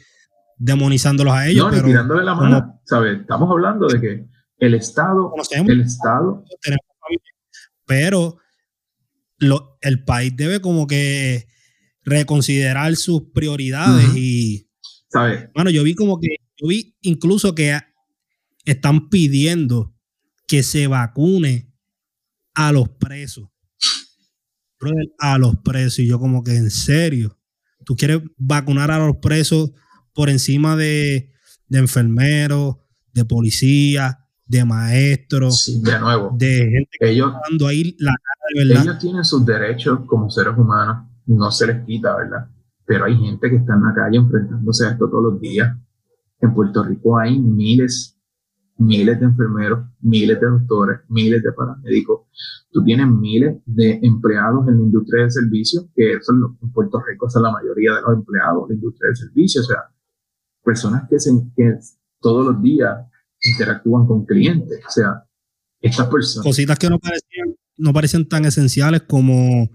demonizándolos 0.60 1.32
a 1.32 1.48
ellos. 1.48 1.64
No, 1.64 1.70
pero 1.70 1.86
tirándole 1.86 2.22
la 2.22 2.34
mano, 2.34 2.80
¿sabes? 2.84 3.20
Estamos 3.20 3.50
hablando 3.50 3.88
de 3.88 4.00
que 4.00 4.26
el 4.58 4.74
Estado, 4.74 5.32
el 5.66 5.80
Estado... 5.80 6.44
Pero 7.86 8.36
lo, 9.38 9.78
el 9.80 10.04
país 10.04 10.36
debe 10.36 10.60
como 10.60 10.86
que 10.86 11.48
reconsiderar 12.04 12.94
sus 12.94 13.22
prioridades 13.32 14.14
y... 14.14 14.68
¿Sabes? 15.08 15.48
Bueno, 15.54 15.70
yo 15.70 15.82
vi 15.82 15.94
como 15.94 16.20
que, 16.20 16.28
yo 16.56 16.68
vi 16.68 16.96
incluso 17.00 17.54
que 17.54 17.76
están 18.64 19.08
pidiendo 19.08 19.92
que 20.46 20.62
se 20.62 20.86
vacune 20.86 21.72
a 22.54 22.70
los 22.70 22.90
presos. 22.90 23.48
A 25.18 25.38
los 25.38 25.56
presos. 25.64 26.00
Y 26.00 26.06
yo 26.06 26.20
como 26.20 26.44
que 26.44 26.54
en 26.54 26.70
serio, 26.70 27.36
tú 27.84 27.96
quieres 27.96 28.20
vacunar 28.36 28.90
a 28.90 28.98
los 28.98 29.16
presos 29.16 29.72
por 30.14 30.28
encima 30.30 30.76
de, 30.76 31.32
de 31.68 31.78
enfermeros, 31.78 32.76
de 33.12 33.24
policías, 33.24 34.16
de 34.46 34.64
maestros, 34.64 35.80
de 35.82 36.00
nuevo, 36.00 36.34
de 36.36 36.68
gente 36.70 36.90
que 36.98 37.10
ellos, 37.10 37.32
está 37.50 37.68
ahí 37.68 37.94
la 37.98 38.12
cara 38.12 38.40
de 38.54 38.64
verdad. 38.64 38.82
Ellos 38.82 38.98
tienen 38.98 39.24
sus 39.24 39.46
derechos 39.46 40.00
como 40.06 40.28
seres 40.28 40.54
humanos, 40.56 41.06
no 41.26 41.50
se 41.50 41.68
les 41.68 41.84
quita, 41.84 42.16
¿verdad? 42.16 42.48
Pero 42.84 43.04
hay 43.04 43.16
gente 43.16 43.48
que 43.48 43.56
está 43.56 43.74
en 43.74 43.82
la 43.82 43.94
calle 43.94 44.16
enfrentándose 44.16 44.86
a 44.86 44.90
esto 44.90 45.08
todos 45.08 45.32
los 45.32 45.40
días. 45.40 45.76
En 46.40 46.52
Puerto 46.52 46.82
Rico 46.82 47.18
hay 47.18 47.38
miles 47.38 48.20
miles 48.80 49.20
de 49.20 49.26
enfermeros, 49.26 49.86
miles 50.00 50.40
de 50.40 50.46
doctores, 50.46 51.00
miles 51.08 51.42
de 51.42 51.52
paramédicos. 51.52 52.22
Tú 52.70 52.82
tienes 52.82 53.06
miles 53.08 53.56
de 53.66 54.00
empleados 54.02 54.66
en 54.68 54.78
la 54.78 54.82
industria 54.82 55.24
de 55.24 55.30
servicios, 55.30 55.86
que 55.94 56.14
eso 56.14 56.32
en 56.62 56.72
Puerto 56.72 57.00
Rico 57.06 57.28
son 57.28 57.42
la 57.42 57.52
mayoría 57.52 57.94
de 57.96 58.02
los 58.02 58.14
empleados 58.14 58.68
de 58.68 58.74
la 58.74 58.78
industria 58.78 59.10
de 59.10 59.16
servicios, 59.16 59.66
o 59.66 59.68
sea, 59.68 59.82
personas 60.62 61.08
que, 61.08 61.18
se, 61.18 61.30
que 61.56 61.78
todos 62.20 62.46
los 62.46 62.62
días 62.62 63.06
interactúan 63.42 64.06
con 64.06 64.24
clientes, 64.24 64.80
o 64.86 64.90
sea, 64.90 65.24
estas 65.80 66.08
personas. 66.08 66.44
Cositas 66.44 66.78
que 66.78 66.90
no 66.90 66.98
parecían, 66.98 67.54
no 67.76 67.92
parecen 67.92 68.28
tan 68.28 68.44
esenciales 68.44 69.02
como 69.02 69.70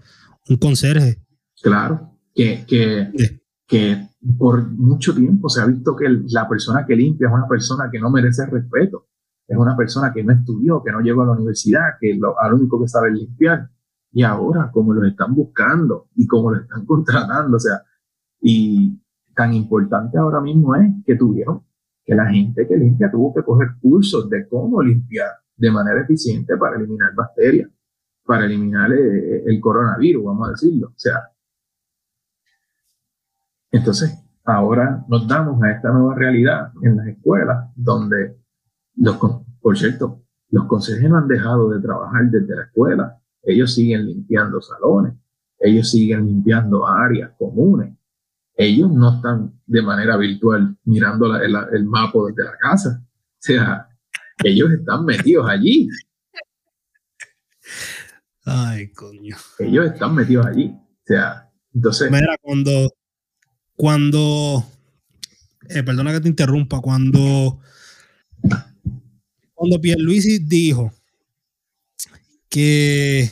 un 0.48 0.56
conserje. 0.58 1.22
Claro, 1.60 2.18
que, 2.34 2.64
que, 2.66 3.40
que 3.66 4.08
por 4.38 4.70
mucho 4.70 5.14
tiempo 5.14 5.48
se 5.48 5.60
ha 5.60 5.66
visto 5.66 5.96
que 5.96 6.06
la 6.28 6.48
persona 6.48 6.84
que 6.86 6.94
limpia 6.94 7.28
es 7.28 7.34
una 7.34 7.48
persona 7.48 7.88
que 7.90 7.98
no 7.98 8.10
merece 8.10 8.46
respeto, 8.46 9.08
es 9.46 9.56
una 9.56 9.76
persona 9.76 10.12
que 10.12 10.24
no 10.24 10.32
estudió, 10.32 10.82
que 10.82 10.92
no 10.92 11.00
llegó 11.00 11.22
a 11.22 11.26
la 11.26 11.32
universidad, 11.32 11.94
que 12.00 12.14
lo, 12.14 12.40
al 12.40 12.54
único 12.54 12.80
que 12.80 12.88
sabe 12.88 13.12
limpiar. 13.12 13.70
Y 14.12 14.22
ahora, 14.22 14.70
como 14.72 14.92
los 14.92 15.06
están 15.06 15.34
buscando 15.34 16.08
y 16.16 16.26
como 16.26 16.52
lo 16.52 16.60
están 16.62 16.84
contratando, 16.86 17.56
o 17.56 17.60
sea, 17.60 17.82
y 18.40 18.98
tan 19.36 19.52
importante 19.52 20.18
ahora 20.18 20.40
mismo 20.40 20.74
es 20.74 20.92
que 21.04 21.14
tuvieron 21.14 21.62
que 22.04 22.14
la 22.14 22.26
gente 22.26 22.66
que 22.66 22.76
limpia 22.76 23.10
tuvo 23.10 23.34
que 23.34 23.42
coger 23.42 23.68
cursos 23.80 24.30
de 24.30 24.48
cómo 24.48 24.82
limpiar 24.82 25.30
de 25.56 25.70
manera 25.70 26.00
eficiente 26.02 26.56
para 26.56 26.76
eliminar 26.76 27.14
bacterias, 27.14 27.70
para 28.24 28.46
eliminar 28.46 28.92
eh, 28.92 29.44
el 29.46 29.60
coronavirus, 29.60 30.24
vamos 30.24 30.48
a 30.48 30.50
decirlo. 30.52 30.88
O 30.88 30.98
sea, 30.98 31.30
entonces, 33.70 34.18
ahora 34.44 35.04
nos 35.08 35.28
damos 35.28 35.62
a 35.62 35.70
esta 35.70 35.90
nueva 35.90 36.14
realidad 36.14 36.72
en 36.82 36.96
las 36.96 37.06
escuelas, 37.08 37.70
donde, 37.74 38.36
los, 38.96 39.18
por 39.60 39.76
cierto, 39.76 40.22
los 40.50 40.66
consejeros 40.66 41.18
han 41.18 41.28
dejado 41.28 41.70
de 41.70 41.80
trabajar 41.80 42.30
desde 42.30 42.54
la 42.54 42.62
escuela. 42.62 43.20
Ellos 43.42 43.74
siguen 43.74 44.06
limpiando 44.06 44.60
salones, 44.60 45.14
ellos 45.58 45.90
siguen 45.90 46.26
limpiando 46.26 46.86
áreas 46.86 47.32
comunes. 47.38 47.95
Ellos 48.56 48.90
no 48.90 49.16
están 49.16 49.60
de 49.66 49.82
manera 49.82 50.16
virtual 50.16 50.76
mirando 50.84 51.36
el, 51.36 51.84
mapa 51.84 52.18
desde 52.28 52.44
la 52.44 52.56
casa. 52.58 53.04
O 53.04 53.36
sea, 53.38 53.88
ellos 54.42 54.70
están 54.72 55.04
metidos 55.04 55.48
allí. 55.48 55.88
Ay, 58.44 58.90
coño. 58.92 59.36
Ellos 59.58 59.86
están 59.86 60.14
metidos 60.14 60.46
allí. 60.46 60.68
O 60.68 61.04
sea, 61.04 61.50
entonces. 61.74 62.10
Mira, 62.10 62.36
cuando, 62.40 62.90
cuando, 63.74 64.64
eh, 65.68 65.82
perdona 65.82 66.12
que 66.12 66.20
te 66.20 66.28
interrumpa, 66.28 66.80
cuando, 66.80 67.60
cuando 69.52 69.80
Pierluisi 69.82 70.38
dijo 70.38 70.92
que, 72.48 73.30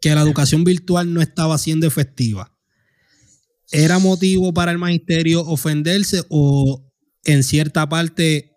que 0.00 0.14
la 0.14 0.22
educación 0.22 0.64
virtual 0.64 1.14
no 1.14 1.20
estaba 1.20 1.56
siendo 1.58 1.86
efectiva, 1.86 2.55
¿era 3.70 3.98
motivo 3.98 4.52
para 4.54 4.72
el 4.72 4.78
magisterio 4.78 5.40
ofenderse 5.42 6.22
o 6.28 6.84
en 7.24 7.42
cierta 7.42 7.88
parte 7.88 8.52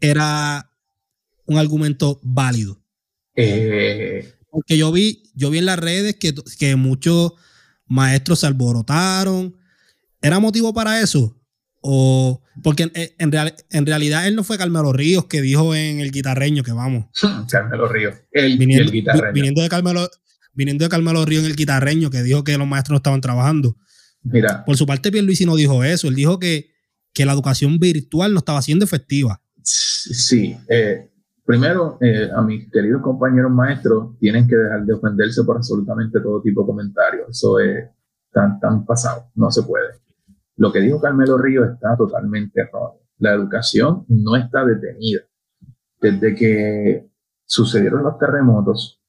era 0.00 0.70
un 1.46 1.58
argumento 1.58 2.20
válido? 2.22 2.82
Eh, 3.34 4.32
Porque 4.50 4.78
yo 4.78 4.90
vi, 4.92 5.24
yo 5.34 5.50
vi 5.50 5.58
en 5.58 5.66
las 5.66 5.78
redes 5.78 6.16
que, 6.16 6.34
que 6.58 6.76
muchos 6.76 7.32
maestros 7.86 8.40
se 8.40 8.46
alborotaron. 8.46 9.56
¿Era 10.20 10.40
motivo 10.40 10.72
para 10.72 11.00
eso? 11.00 11.36
O 11.80 12.42
porque 12.62 12.84
en, 12.84 13.32
en, 13.70 13.86
realidad 13.86 14.26
él 14.26 14.34
no 14.34 14.42
fue 14.42 14.58
Carmelo 14.58 14.92
Ríos 14.92 15.26
que 15.26 15.40
dijo 15.42 15.74
en 15.74 16.00
el 16.00 16.10
guitarreño 16.10 16.62
que 16.62 16.72
vamos. 16.72 17.06
Carmelo 17.50 17.88
Ríos, 17.88 18.14
el, 18.32 18.58
viniendo, 18.58 18.84
el 18.84 18.90
guitarreño. 18.90 19.32
Viniendo 19.32 19.62
de, 19.62 19.68
Carmelo, 19.68 20.08
viniendo 20.52 20.84
de 20.84 20.88
Carmelo 20.88 21.24
Ríos 21.24 21.44
en 21.44 21.50
el 21.50 21.56
guitarreño 21.56 22.10
que 22.10 22.22
dijo 22.22 22.44
que 22.44 22.56
los 22.58 22.66
maestros 22.66 22.94
no 22.94 22.96
estaban 22.96 23.20
trabajando. 23.20 23.76
Mira. 24.30 24.64
Por 24.64 24.76
su 24.76 24.86
parte, 24.86 25.10
Pierluisi 25.10 25.46
no 25.46 25.56
dijo 25.56 25.84
eso. 25.84 26.08
Él 26.08 26.14
dijo 26.14 26.38
que, 26.38 26.70
que 27.12 27.24
la 27.24 27.32
educación 27.32 27.78
virtual 27.78 28.32
no 28.32 28.38
estaba 28.38 28.62
siendo 28.62 28.84
efectiva. 28.84 29.40
Sí. 29.62 30.56
Eh, 30.68 31.10
primero, 31.44 31.98
eh, 32.00 32.28
a 32.34 32.42
mis 32.42 32.70
queridos 32.70 33.02
compañeros 33.02 33.50
maestros, 33.50 34.18
tienen 34.18 34.46
que 34.46 34.56
dejar 34.56 34.84
de 34.84 34.94
ofenderse 34.94 35.42
por 35.44 35.56
absolutamente 35.56 36.20
todo 36.20 36.40
tipo 36.42 36.62
de 36.62 36.66
comentarios. 36.66 37.28
Eso 37.30 37.58
es 37.60 37.88
tan, 38.32 38.60
tan 38.60 38.84
pasado, 38.84 39.30
no 39.34 39.50
se 39.50 39.62
puede. 39.62 39.88
Lo 40.56 40.72
que 40.72 40.80
dijo 40.80 41.00
Carmelo 41.00 41.36
Ríos 41.38 41.68
está 41.72 41.96
totalmente 41.96 42.60
erróneo. 42.60 43.00
La 43.18 43.32
educación 43.32 44.04
no 44.08 44.36
está 44.36 44.64
detenida. 44.64 45.20
Desde 46.00 46.34
que 46.34 47.10
sucedieron 47.44 48.02
los 48.02 48.18
terremotos, 48.18 49.02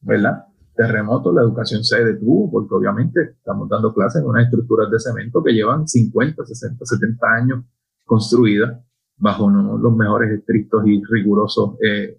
¿verdad? 0.00 0.44
Terremotos, 0.74 1.32
la 1.32 1.42
educación 1.42 1.84
se 1.84 2.04
detuvo 2.04 2.50
porque 2.50 2.74
obviamente 2.74 3.36
estamos 3.38 3.68
dando 3.68 3.94
clases 3.94 4.22
en 4.22 4.28
unas 4.28 4.44
estructuras 4.44 4.90
de 4.90 4.98
cemento 4.98 5.42
que 5.42 5.52
llevan 5.52 5.86
50, 5.86 6.44
60, 6.44 6.84
70 6.84 7.26
años 7.32 7.64
construidas 8.04 8.84
bajo 9.16 9.48
los 9.48 9.96
mejores 9.96 10.32
estrictos 10.32 10.84
y 10.86 11.00
rigurosos 11.04 11.76
eh, 11.80 12.18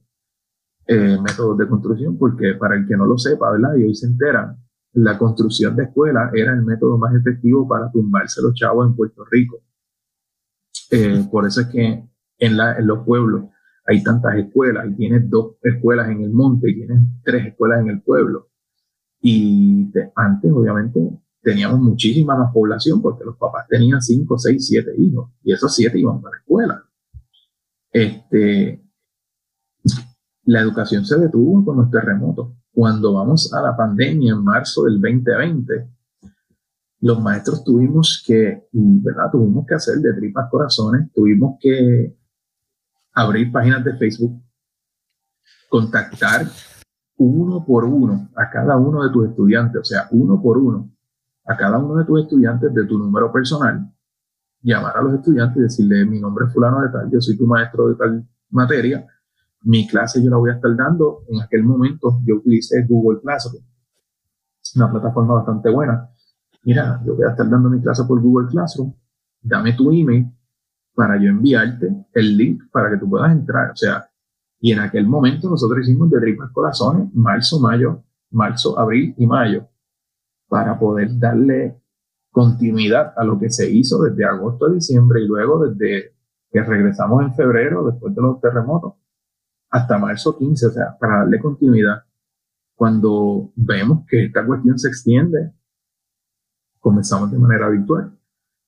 eh, 0.87 1.17
métodos 1.21 1.57
de 1.57 1.67
construcción, 1.67 2.17
porque 2.17 2.53
para 2.53 2.75
el 2.75 2.87
que 2.87 2.95
no 2.95 3.05
lo 3.05 3.17
sepa, 3.17 3.51
¿verdad? 3.51 3.75
Y 3.75 3.83
hoy 3.83 3.95
se 3.95 4.07
enteran, 4.07 4.57
la 4.93 5.17
construcción 5.17 5.75
de 5.75 5.83
escuelas 5.83 6.31
era 6.33 6.53
el 6.53 6.63
método 6.63 6.97
más 6.97 7.13
efectivo 7.13 7.67
para 7.67 7.91
tumbarse 7.91 8.41
los 8.41 8.53
chavos 8.53 8.87
en 8.87 8.95
Puerto 8.95 9.25
Rico. 9.29 9.61
Eh, 10.91 11.27
por 11.29 11.45
eso 11.45 11.61
es 11.61 11.67
que 11.67 12.07
en 12.37 12.57
los 12.87 13.05
pueblos 13.05 13.45
hay 13.85 14.03
tantas 14.03 14.35
escuelas, 14.35 14.87
y 14.89 14.95
tienes 14.95 15.29
dos 15.29 15.55
escuelas 15.61 16.09
en 16.09 16.21
el 16.21 16.31
monte, 16.31 16.69
y 16.69 16.75
tienes 16.75 16.99
tres 17.23 17.47
escuelas 17.47 17.81
en 17.81 17.89
el 17.89 18.01
pueblo. 18.01 18.49
Y 19.21 19.91
antes, 20.15 20.51
obviamente, 20.51 20.99
teníamos 21.45 21.79
muchísima 21.79 22.35
más 22.35 22.51
población 22.51 23.01
porque 23.01 23.23
los 23.23 23.37
papás 23.37 23.67
tenían 23.69 24.01
cinco, 24.01 24.37
seis, 24.37 24.65
siete 24.65 24.91
hijos 24.97 25.29
y 25.43 25.53
esos 25.53 25.75
siete 25.75 25.99
iban 25.99 26.19
para 26.19 26.35
la 26.35 26.39
escuela. 26.39 26.83
Este, 27.91 28.83
la 30.45 30.61
educación 30.61 31.05
se 31.05 31.19
detuvo 31.19 31.63
con 31.63 31.77
los 31.77 31.91
terremotos. 31.91 32.51
Cuando 32.71 33.13
vamos 33.13 33.53
a 33.53 33.61
la 33.61 33.77
pandemia 33.77 34.33
en 34.33 34.43
marzo 34.43 34.85
del 34.85 34.99
2020, 34.99 35.87
los 37.01 37.21
maestros 37.21 37.63
tuvimos 37.63 38.23
que, 38.25 38.67
¿verdad? 38.71 39.29
Tuvimos 39.31 39.67
que 39.67 39.75
hacer 39.75 39.97
de 39.97 40.13
tripas 40.13 40.49
corazones, 40.49 41.11
tuvimos 41.13 41.57
que 41.59 42.17
abrir 43.15 43.51
páginas 43.51 43.83
de 43.83 43.97
Facebook, 43.97 44.41
contactar 45.69 46.45
uno 47.17 47.65
por 47.65 47.85
uno 47.85 48.29
a 48.35 48.49
cada 48.49 48.75
uno 48.77 49.03
de 49.03 49.11
tus 49.11 49.29
estudiantes, 49.29 49.81
o 49.81 49.85
sea, 49.85 50.07
uno 50.11 50.41
por 50.41 50.57
uno, 50.57 50.91
a 51.45 51.55
cada 51.55 51.77
uno 51.77 51.95
de 51.95 52.05
tus 52.05 52.21
estudiantes 52.21 52.73
de 52.73 52.85
tu 52.85 52.97
número 52.97 53.31
personal, 53.31 53.89
llamar 54.61 54.97
a 54.97 55.01
los 55.01 55.13
estudiantes 55.13 55.57
y 55.57 55.61
decirle, 55.61 56.05
mi 56.05 56.19
nombre 56.19 56.45
es 56.45 56.53
fulano 56.53 56.81
de 56.81 56.89
tal, 56.89 57.09
yo 57.09 57.21
soy 57.21 57.37
tu 57.37 57.47
maestro 57.47 57.87
de 57.87 57.95
tal 57.95 58.27
materia, 58.49 59.07
mi 59.61 59.87
clase 59.87 60.23
yo 60.23 60.29
la 60.29 60.37
voy 60.37 60.51
a 60.51 60.55
estar 60.55 60.75
dando. 60.75 61.23
En 61.27 61.41
aquel 61.41 61.63
momento 61.63 62.19
yo 62.23 62.35
utilicé 62.35 62.85
Google 62.87 63.19
Classroom, 63.21 63.63
una 64.75 64.91
plataforma 64.91 65.35
bastante 65.35 65.69
buena. 65.69 66.09
Mira, 66.63 67.01
yo 67.05 67.15
voy 67.15 67.25
a 67.25 67.31
estar 67.31 67.49
dando 67.49 67.69
mi 67.69 67.81
clase 67.81 68.03
por 68.03 68.21
Google 68.21 68.47
Classroom, 68.49 68.93
dame 69.41 69.73
tu 69.73 69.91
email 69.91 70.34
para 70.95 71.17
yo 71.21 71.29
enviarte 71.29 71.93
el 72.13 72.37
link 72.37 72.63
para 72.71 72.89
que 72.89 72.97
tú 72.97 73.09
puedas 73.09 73.31
entrar. 73.31 73.71
O 73.71 73.75
sea, 73.75 74.09
y 74.59 74.71
en 74.71 74.79
aquel 74.79 75.05
momento 75.05 75.49
nosotros 75.49 75.81
hicimos 75.81 76.09
de 76.09 76.19
tripas 76.19 76.49
corazones, 76.51 77.13
marzo, 77.13 77.59
mayo, 77.59 78.03
marzo, 78.31 78.79
abril 78.79 79.13
y 79.17 79.27
mayo 79.27 79.67
para 80.47 80.79
poder 80.79 81.19
darle 81.19 81.81
continuidad 82.31 83.13
a 83.15 83.23
lo 83.23 83.39
que 83.39 83.49
se 83.49 83.69
hizo 83.69 84.01
desde 84.03 84.25
agosto 84.25 84.65
a 84.65 84.71
diciembre 84.71 85.21
y 85.21 85.27
luego 85.27 85.67
desde 85.67 86.15
que 86.49 86.63
regresamos 86.63 87.23
en 87.23 87.33
febrero 87.33 87.85
después 87.85 88.15
de 88.15 88.21
los 88.21 88.39
terremotos 88.39 88.93
hasta 89.69 89.97
marzo 89.97 90.37
15, 90.37 90.67
o 90.67 90.69
sea, 90.71 90.97
para 90.97 91.19
darle 91.19 91.39
continuidad. 91.39 92.03
Cuando 92.75 93.51
vemos 93.55 94.05
que 94.07 94.25
esta 94.25 94.45
cuestión 94.45 94.79
se 94.79 94.87
extiende, 94.87 95.53
comenzamos 96.79 97.31
de 97.31 97.37
manera 97.37 97.69
virtual. 97.69 98.17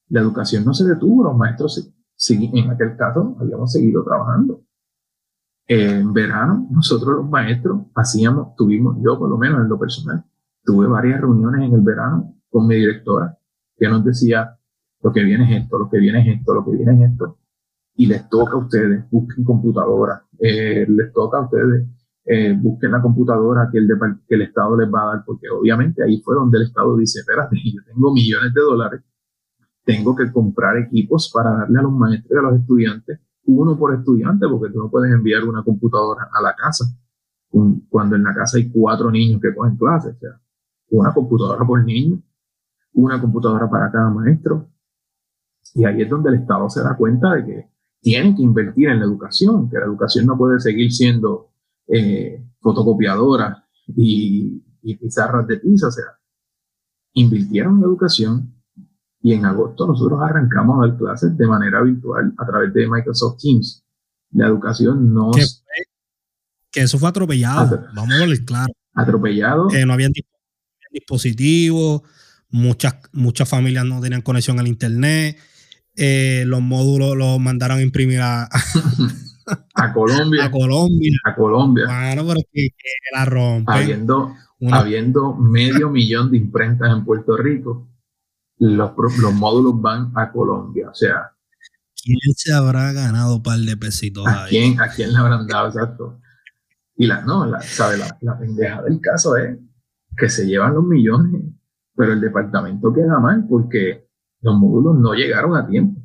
La 0.10 0.22
educación 0.22 0.66
no 0.66 0.74
se 0.74 0.86
detuvo, 0.86 1.24
los 1.24 1.38
maestros 1.38 1.94
en 2.30 2.72
aquel 2.72 2.96
caso 2.98 3.38
habíamos 3.40 3.72
seguido 3.72 4.04
trabajando. 4.04 4.62
En 5.68 6.14
verano, 6.14 6.68
nosotros 6.72 7.18
los 7.18 7.30
maestros 7.30 7.82
hacíamos, 7.94 8.56
tuvimos, 8.56 8.98
yo 9.04 9.20
por 9.20 9.30
lo 9.30 9.38
menos 9.38 9.62
en 9.62 9.70
lo 9.70 9.78
personal, 9.78 10.24
tuve 10.64 10.88
varias 10.88 11.22
reuniones 11.22 11.68
en 11.68 11.74
el 11.74 11.82
verano 11.82 12.36
con 12.50 12.68
mi 12.68 12.76
directora 12.76 13.38
que 13.78 13.88
nos 13.88 14.04
decía, 14.04 14.58
lo 15.02 15.12
que 15.14 15.24
viene 15.24 15.44
es 15.44 15.64
esto, 15.64 15.78
lo 15.78 15.90
que 15.90 16.00
viene 16.00 16.22
es 16.22 16.40
esto, 16.40 16.54
lo 16.54 16.66
que 16.66 16.72
viene 16.72 17.04
es 17.04 17.12
esto. 17.12 17.38
Y 17.96 18.08
les 18.08 18.28
toca 18.30 18.54
a 18.54 18.58
ustedes, 18.58 19.10
busquen 19.10 19.44
computadora, 19.44 20.24
eh, 20.40 20.86
les 20.88 21.14
toca 21.14 21.38
a 21.38 21.42
ustedes, 21.42 21.88
eh, 22.26 22.58
busquen 22.60 22.92
la 22.92 23.02
computadora 23.02 23.70
que 23.72 23.78
el, 23.78 23.88
que 24.28 24.36
el 24.36 24.42
Estado 24.44 24.78
les 24.78 24.92
va 24.92 25.04
a 25.04 25.16
dar, 25.16 25.26
porque 25.26 25.50
obviamente 25.50 26.04
ahí 26.04 26.22
fue 26.22 26.36
donde 26.36 26.58
el 26.58 26.64
Estado 26.66 26.98
dice, 26.98 27.20
espérate, 27.20 27.56
yo 27.74 27.82
tengo 27.86 28.14
millones 28.14 28.54
de 28.54 28.62
dólares, 28.62 29.02
tengo 29.88 30.14
que 30.16 30.32
comprar 30.32 30.78
equipos 30.78 31.32
para 31.34 31.50
darle 31.52 31.80
a 31.80 31.84
los 31.84 31.94
maestros 31.94 32.32
y 32.32 32.38
a 32.38 32.50
los 32.50 32.60
estudiantes 32.60 33.20
uno 33.48 33.78
por 33.80 33.96
estudiante, 33.96 34.46
porque 34.48 34.74
tú 34.74 34.80
no 34.80 34.92
puedes 34.92 35.12
enviar 35.12 35.46
una 35.46 35.64
computadora 35.64 36.30
a 36.34 36.42
la 36.42 36.54
casa 36.54 36.86
cuando 37.90 38.18
en 38.18 38.24
la 38.24 38.34
casa 38.34 38.58
hay 38.58 38.70
cuatro 38.70 39.10
niños 39.10 39.42
que 39.42 39.56
cogen 39.56 39.78
clases. 39.78 40.16
O 40.16 40.20
sea, 40.20 40.42
una 40.90 41.14
computadora 41.14 41.66
por 41.66 41.84
niño, 41.84 42.22
una 42.94 43.20
computadora 43.20 43.70
para 43.70 43.90
cada 43.90 44.10
maestro. 44.10 44.70
Y 45.74 45.86
ahí 45.86 46.02
es 46.02 46.10
donde 46.10 46.30
el 46.30 46.36
Estado 46.36 46.70
se 46.70 46.82
da 46.82 46.96
cuenta 46.96 47.36
de 47.36 47.46
que 47.46 47.70
tiene 48.02 48.36
que 48.36 48.44
invertir 48.44 48.90
en 48.90 49.00
la 49.00 49.06
educación, 49.06 49.70
que 49.70 49.78
la 49.78 49.86
educación 49.86 50.26
no 50.26 50.38
puede 50.38 50.60
seguir 50.60 50.92
siendo 50.92 51.52
eh, 51.88 52.46
fotocopiadora 52.60 53.66
y, 53.88 54.64
pizarras 55.00 55.48
de 55.48 55.58
pizza. 55.58 55.88
O 55.88 55.92
sea, 55.92 56.06
invirtieron 57.14 57.76
en 57.76 57.82
la 57.82 57.88
educación, 57.88 58.54
y 59.28 59.34
en 59.34 59.46
agosto 59.46 59.86
nosotros 59.86 60.22
arrancamos 60.24 60.78
a 60.78 60.88
dar 60.88 60.98
clases 60.98 61.38
de 61.38 61.46
manera 61.46 61.82
virtual 61.82 62.34
a 62.38 62.46
través 62.46 62.74
de 62.74 62.88
Microsoft 62.88 63.42
Teams. 63.42 63.84
La 64.32 64.48
educación 64.48 65.14
no... 65.14 65.32
Que, 66.72 66.82
eso 66.82 66.98
fue 66.98 67.10
atropellado, 67.10 67.88
vamos 67.94 68.16
a 68.16 68.26
ver 68.26 68.46
claro. 68.46 68.72
Atropellado. 68.94 69.68
Que 69.68 69.86
no 69.86 69.92
habían 69.92 70.14
dispositivos, 70.94 72.04
muchas, 72.50 72.96
muchas 73.12 73.50
familias 73.50 73.84
no 73.84 74.00
tenían 74.00 74.22
conexión 74.22 74.62
al 74.62 74.68
Internet, 74.68 75.38
eh, 75.98 76.46
los 76.48 76.62
módulos 76.62 77.18
los 77.18 77.38
mandaron 77.38 77.80
a 77.80 77.82
imprimir 77.82 78.22
a... 78.22 78.48
a 79.76 79.94
Colombia. 79.94 80.46
A 80.46 80.52
Colombia. 80.52 81.18
A 81.26 81.36
Colombia. 81.36 81.86
Bueno, 81.86 82.28
pero 82.28 82.40
que, 82.54 82.70
la 83.14 83.26
rompen. 83.26 83.76
Habiendo, 83.76 84.34
habiendo 84.72 85.36
medio 85.36 85.90
millón 85.90 86.32
de 86.32 86.38
imprentas 86.38 86.96
en 86.96 87.04
Puerto 87.04 87.36
Rico, 87.36 87.90
los, 88.60 88.92
los 89.20 89.34
módulos 89.34 89.82
van 89.82 90.12
a 90.16 90.32
Colombia. 90.32 90.90
O 90.90 90.94
sea, 90.94 91.32
¿quién 92.04 92.34
se 92.36 92.54
habrá 92.54 92.92
ganado 92.92 93.36
un 93.36 93.44
par 93.44 93.60
de 93.60 93.78
pesitos 93.78 94.26
¿a 94.28 94.46
ahí? 94.46 94.50
Quién, 94.50 94.82
¿A 94.82 94.90
quién 94.90 95.14
le 95.14 95.20
habrán 95.20 95.48
dado 95.48 95.68
exacto? 95.68 96.20
Y 96.96 97.06
la, 97.06 97.22
no, 97.22 97.46
la, 97.46 97.62
¿sabe? 97.62 97.98
La, 97.98 98.18
la 98.22 98.40
pendeja 98.40 98.82
del 98.82 99.00
caso 99.00 99.36
es 99.38 99.58
que 100.16 100.30
se 100.30 100.48
llevan 100.48 100.74
los 100.74 100.84
millones, 100.84 101.42
pero 101.96 102.14
el 102.14 102.22
departamento 102.22 102.92
queda 102.92 103.20
mal 103.20 103.46
porque 103.48 104.08
los 104.42 104.56
módulos 104.56 104.98
no 104.98 105.14
llegaron 105.14 105.56
a 105.56 105.68
tiempo. 105.68 106.02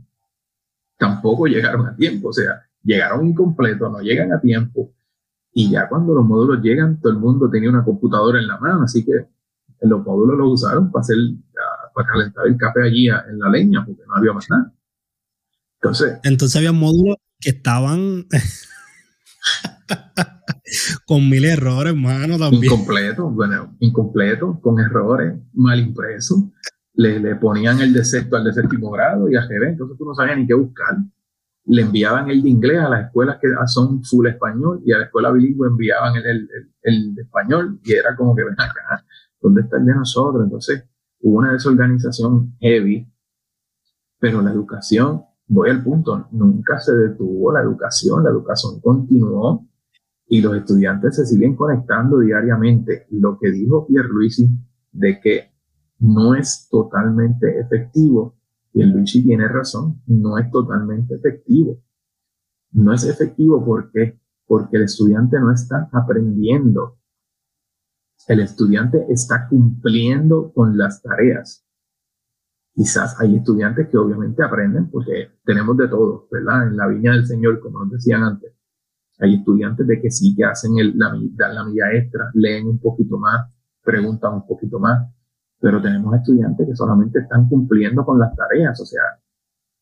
Tampoco 0.99 1.47
llegaron 1.47 1.87
a 1.87 1.97
tiempo, 1.97 2.29
o 2.29 2.33
sea, 2.33 2.63
llegaron 2.83 3.27
incompletos, 3.27 3.91
no 3.91 4.01
llegan 4.01 4.33
a 4.33 4.41
tiempo. 4.41 4.93
Y 5.53 5.71
ya 5.71 5.89
cuando 5.89 6.15
los 6.15 6.25
módulos 6.25 6.63
llegan, 6.63 7.01
todo 7.01 7.13
el 7.13 7.19
mundo 7.19 7.51
tenía 7.51 7.71
una 7.71 7.85
computadora 7.85 8.39
en 8.39 8.49
la 8.49 8.59
mano, 8.59 8.83
así 8.83 9.05
que 9.05 9.13
los 9.83 10.05
módulos 10.05 10.39
los 10.39 10.53
usaron 10.53 10.91
para 10.91 11.01
hacer 11.01 11.17
para 11.95 12.09
calentar 12.09 12.47
el 12.47 12.57
café 12.57 12.85
allí 12.85 13.09
en 13.09 13.39
la 13.39 13.51
leña, 13.51 13.85
porque 13.85 14.03
no 14.07 14.15
había 14.15 14.33
más 14.33 14.49
nada. 14.51 14.73
Entonces, 15.81 16.19
Entonces 16.23 16.57
había 16.57 16.73
módulos 16.73 17.17
que 17.41 17.51
estaban 17.51 18.27
con 21.07 21.29
mil 21.29 21.45
errores, 21.45 21.93
hermano, 21.93 22.39
también. 22.39 22.65
Incompleto, 22.65 23.31
bueno, 23.31 23.77
incompleto, 23.81 24.61
con 24.61 24.79
errores, 24.79 25.35
mal 25.53 25.81
impreso. 25.81 26.53
Le, 26.95 27.19
le 27.19 27.37
ponían 27.37 27.81
el 27.81 27.93
de 27.93 28.05
sexto 28.05 28.37
al 28.37 28.45
de 28.45 28.53
séptimo 28.53 28.91
grado 28.91 29.29
y 29.29 29.37
a 29.37 29.43
GB, 29.43 29.71
entonces 29.71 29.99
tú 29.99 30.05
no 30.05 30.15
sabías 30.15 30.39
ni 30.39 30.47
qué 30.47 30.55
buscar. 30.55 30.97
Le 31.65 31.83
enviaban 31.83 32.31
el 32.31 32.43
de 32.43 32.49
inglés 32.49 32.81
a 32.81 32.89
las 32.89 33.07
escuelas 33.07 33.39
que 33.41 33.49
son 33.67 34.03
full 34.05 34.27
español 34.27 34.83
y 34.85 34.93
a 34.93 34.99
la 34.99 35.05
escuela 35.05 35.31
bilingüe 35.31 35.69
enviaban 35.69 36.17
el, 36.17 36.27
el, 36.27 36.49
el, 36.83 37.15
de 37.15 37.23
español 37.23 37.81
y 37.85 37.93
era 37.93 38.17
como 38.17 38.35
que 38.35 38.45
ven 38.45 38.55
acá, 38.55 39.05
¿dónde 39.41 39.63
está 39.63 39.79
el 39.79 39.87
de 39.87 39.95
nosotros? 39.95 40.45
Entonces, 40.45 40.85
hubo 41.23 41.39
una 41.39 41.53
desorganización 41.53 42.57
heavy, 42.61 43.09
pero 44.19 44.43
la 44.43 44.53
educación, 44.53 45.23
voy 45.49 45.71
al 45.71 45.83
punto, 45.83 46.29
nunca 46.33 46.79
se 46.79 46.95
detuvo 46.95 47.53
la 47.53 47.63
educación, 47.63 48.25
la 48.25 48.31
educación 48.31 48.81
continuó 48.81 49.67
y 50.29 50.41
los 50.41 50.57
estudiantes 50.57 51.17
se 51.17 51.27
siguen 51.27 51.57
conectando 51.57 52.21
diariamente. 52.21 53.07
Lo 53.11 53.39
que 53.39 53.51
dijo 53.51 53.87
Pierluisi 53.87 54.49
de 54.93 55.21
que 55.21 55.53
no 55.99 56.35
es 56.35 56.69
totalmente 56.71 57.59
efectivo, 57.61 58.37
Pierluisi 58.73 59.25
tiene 59.25 59.49
razón, 59.49 60.03
no 60.07 60.39
es 60.39 60.51
totalmente 60.51 61.15
efectivo. 61.15 61.83
No 62.73 62.95
es 62.95 63.05
efectivo 63.05 63.65
porque 63.65 64.23
porque 64.53 64.77
el 64.77 64.83
estudiante 64.83 65.41
no 65.41 65.51
está 65.51 65.89
aprendiendo 65.93 66.99
el 68.29 68.41
estudiante 68.41 69.05
está 69.09 69.49
cumpliendo 69.49 70.53
con 70.53 70.77
las 70.77 71.03
tareas. 71.03 71.65
Quizás 72.75 73.21
hay 73.21 73.37
estudiantes 73.37 73.89
que 73.89 73.99
obviamente 73.99 74.43
aprenden 74.43 74.91
porque 74.91 75.31
tenemos 75.45 75.77
de 75.77 75.89
todo, 75.89 76.27
¿verdad? 76.31 76.69
En 76.69 76.77
la 76.77 76.87
viña 76.87 77.13
del 77.13 77.27
Señor, 77.27 77.61
como 77.61 77.81
nos 77.81 77.91
decían 77.93 78.23
antes. 78.23 78.53
Hay 79.19 79.35
estudiantes 79.35 79.87
de 79.87 80.01
que 80.01 80.11
sí 80.11 80.35
que 80.35 80.45
hacen 80.45 80.73
la, 80.97 81.15
la 81.53 81.65
milla 81.65 81.93
extra, 81.93 82.31
leen 82.35 82.67
un 82.67 82.79
poquito 82.79 83.19
más, 83.19 83.47
preguntan 83.83 84.35
un 84.35 84.47
poquito 84.47 84.79
más, 84.79 85.07
pero 85.61 85.83
tenemos 85.83 86.15
estudiantes 86.17 86.67
que 86.67 86.75
solamente 86.75 87.21
están 87.21 87.49
cumpliendo 87.49 88.05
con 88.05 88.19
las 88.19 88.35
tareas. 88.35 88.81
O 88.81 88.87
sea, 88.87 89.03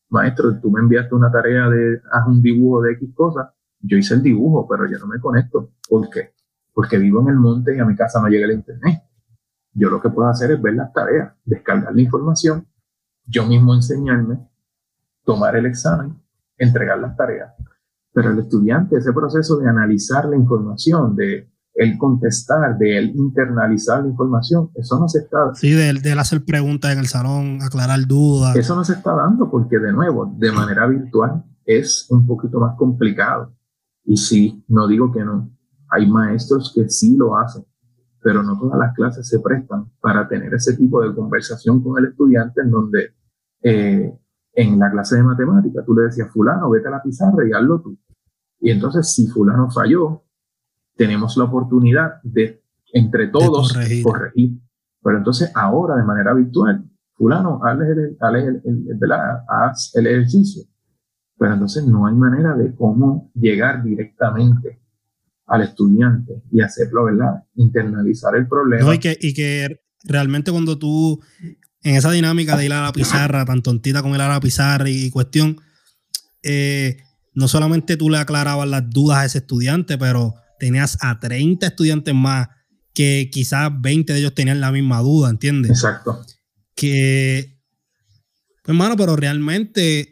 maestro, 0.09 0.59
tú 0.59 0.69
me 0.69 0.81
enviaste 0.81 1.15
una 1.15 1.31
tarea 1.31 1.69
de 1.69 2.01
haz 2.11 2.27
un 2.27 2.41
dibujo 2.41 2.81
de 2.81 2.93
X 2.93 3.09
cosa, 3.15 3.53
yo 3.79 3.97
hice 3.97 4.15
el 4.15 4.21
dibujo, 4.21 4.67
pero 4.69 4.85
yo 4.89 4.99
no 4.99 5.07
me 5.07 5.19
conecto. 5.19 5.71
¿Por 5.89 6.09
qué? 6.09 6.33
Porque 6.73 6.97
vivo 6.97 7.21
en 7.21 7.29
el 7.29 7.35
monte 7.35 7.75
y 7.75 7.79
a 7.79 7.85
mi 7.85 7.95
casa 7.95 8.21
no 8.21 8.27
llega 8.27 8.45
el 8.45 8.53
internet. 8.53 9.03
Yo 9.73 9.89
lo 9.89 10.01
que 10.01 10.09
puedo 10.09 10.29
hacer 10.29 10.51
es 10.51 10.61
ver 10.61 10.75
las 10.75 10.91
tareas, 10.93 11.33
descargar 11.45 11.93
la 11.93 12.01
información, 12.01 12.67
yo 13.25 13.45
mismo 13.45 13.73
enseñarme, 13.73 14.39
tomar 15.23 15.55
el 15.55 15.65
examen, 15.65 16.21
entregar 16.57 16.99
las 16.99 17.15
tareas. 17.15 17.53
Pero 18.13 18.31
el 18.31 18.39
estudiante, 18.39 18.97
ese 18.97 19.13
proceso 19.13 19.57
de 19.57 19.69
analizar 19.69 20.25
la 20.25 20.35
información, 20.35 21.15
de 21.15 21.49
el 21.73 21.97
contestar, 21.97 22.77
de 22.77 22.97
él 22.97 23.13
internalizar 23.15 24.01
la 24.03 24.09
información, 24.09 24.71
eso 24.75 24.99
no 24.99 25.07
se 25.07 25.19
está 25.19 25.53
Sí, 25.53 25.71
de, 25.71 25.93
de 25.93 26.11
hacer 26.11 26.43
preguntas 26.43 26.91
en 26.91 26.99
el 26.99 27.07
salón, 27.07 27.59
aclarar 27.61 28.05
dudas. 28.05 28.55
Eso 28.57 28.75
no 28.75 28.83
se 28.83 28.93
está 28.93 29.15
dando 29.15 29.49
porque, 29.49 29.79
de 29.79 29.93
nuevo, 29.93 30.33
de 30.37 30.51
manera 30.51 30.85
virtual 30.87 31.45
es 31.65 32.07
un 32.09 32.27
poquito 32.27 32.59
más 32.59 32.75
complicado. 32.75 33.53
Y 34.03 34.17
sí, 34.17 34.65
no 34.67 34.87
digo 34.87 35.13
que 35.13 35.23
no, 35.23 35.49
hay 35.91 36.09
maestros 36.09 36.71
que 36.73 36.89
sí 36.89 37.17
lo 37.17 37.37
hacen, 37.37 37.65
pero 38.21 38.41
no 38.41 38.57
todas 38.57 38.79
las 38.79 38.93
clases 38.93 39.27
se 39.27 39.39
prestan 39.39 39.91
para 39.99 40.27
tener 40.27 40.53
ese 40.53 40.75
tipo 40.77 41.01
de 41.01 41.13
conversación 41.13 41.83
con 41.83 41.99
el 41.99 42.11
estudiante 42.11 42.61
en 42.61 42.71
donde 42.71 43.13
eh, 43.61 44.17
en 44.53 44.79
la 44.79 44.89
clase 44.89 45.17
de 45.17 45.23
matemática 45.23 45.83
tú 45.85 45.93
le 45.93 46.03
decías, 46.03 46.31
fulano, 46.31 46.69
vete 46.69 46.87
a 46.87 46.91
la 46.91 47.03
pizarra 47.03 47.45
y 47.47 47.51
hazlo 47.51 47.81
tú. 47.81 47.97
Y 48.59 48.71
entonces 48.71 49.13
si 49.13 49.27
fulano 49.27 49.69
falló, 49.69 50.23
tenemos 50.95 51.35
la 51.35 51.45
oportunidad 51.45 52.21
de, 52.23 52.63
entre 52.93 53.27
todos, 53.27 53.73
corregir. 54.03 54.59
Pero 55.03 55.17
entonces 55.17 55.51
ahora 55.55 55.95
de 55.95 56.03
manera 56.03 56.33
virtual, 56.33 56.85
fulano, 57.15 57.59
haz 57.63 57.79
el, 57.81 58.17
el, 58.21 58.87
el, 59.01 59.11
haz 59.47 59.91
el 59.95 60.07
ejercicio. 60.07 60.63
Pero 61.37 61.53
entonces 61.53 61.85
no 61.85 62.05
hay 62.05 62.15
manera 62.15 62.55
de 62.55 62.75
cómo 62.75 63.31
llegar 63.33 63.83
directamente 63.83 64.80
al 65.47 65.63
estudiante 65.63 66.41
y 66.51 66.61
hacerlo, 66.61 67.05
¿verdad? 67.05 67.43
Internalizar 67.55 68.35
el 68.35 68.47
problema. 68.47 68.95
y, 68.95 68.99
que, 68.99 69.17
y 69.19 69.33
que 69.33 69.81
realmente 70.03 70.51
cuando 70.51 70.77
tú, 70.77 71.21
en 71.83 71.95
esa 71.95 72.11
dinámica 72.11 72.57
de 72.57 72.65
ir 72.65 72.73
a 72.73 72.83
la 72.83 72.93
pizarra, 72.93 73.45
tan 73.45 73.61
tontita 73.61 74.01
con 74.01 74.13
ir 74.13 74.21
a 74.21 74.29
la 74.29 74.39
pizarra 74.39 74.89
y, 74.89 75.09
cuestión, 75.09 75.59
eh, 76.43 76.97
no 77.33 77.47
solamente 77.47 77.97
tú 77.97 78.09
le 78.09 78.17
aclarabas 78.17 78.67
las 78.67 78.89
dudas 78.89 79.19
a 79.19 79.25
ese 79.25 79.39
estudiante, 79.39 79.97
pero 79.97 80.35
tenías 80.59 80.97
a 81.01 81.19
30 81.19 81.67
estudiantes 81.67 82.13
más 82.13 82.49
que 82.93 83.29
quizás 83.31 83.71
20 83.81 84.13
de 84.13 84.19
ellos 84.19 84.35
tenían 84.35 84.61
la 84.61 84.71
misma 84.71 84.99
duda, 84.99 85.29
¿entiendes? 85.29 85.71
Exacto. 85.71 86.23
Que 86.75 87.57
Pues, 88.63 88.75
hermano, 88.75 88.95
pero 88.95 89.15
realmente 89.15 90.09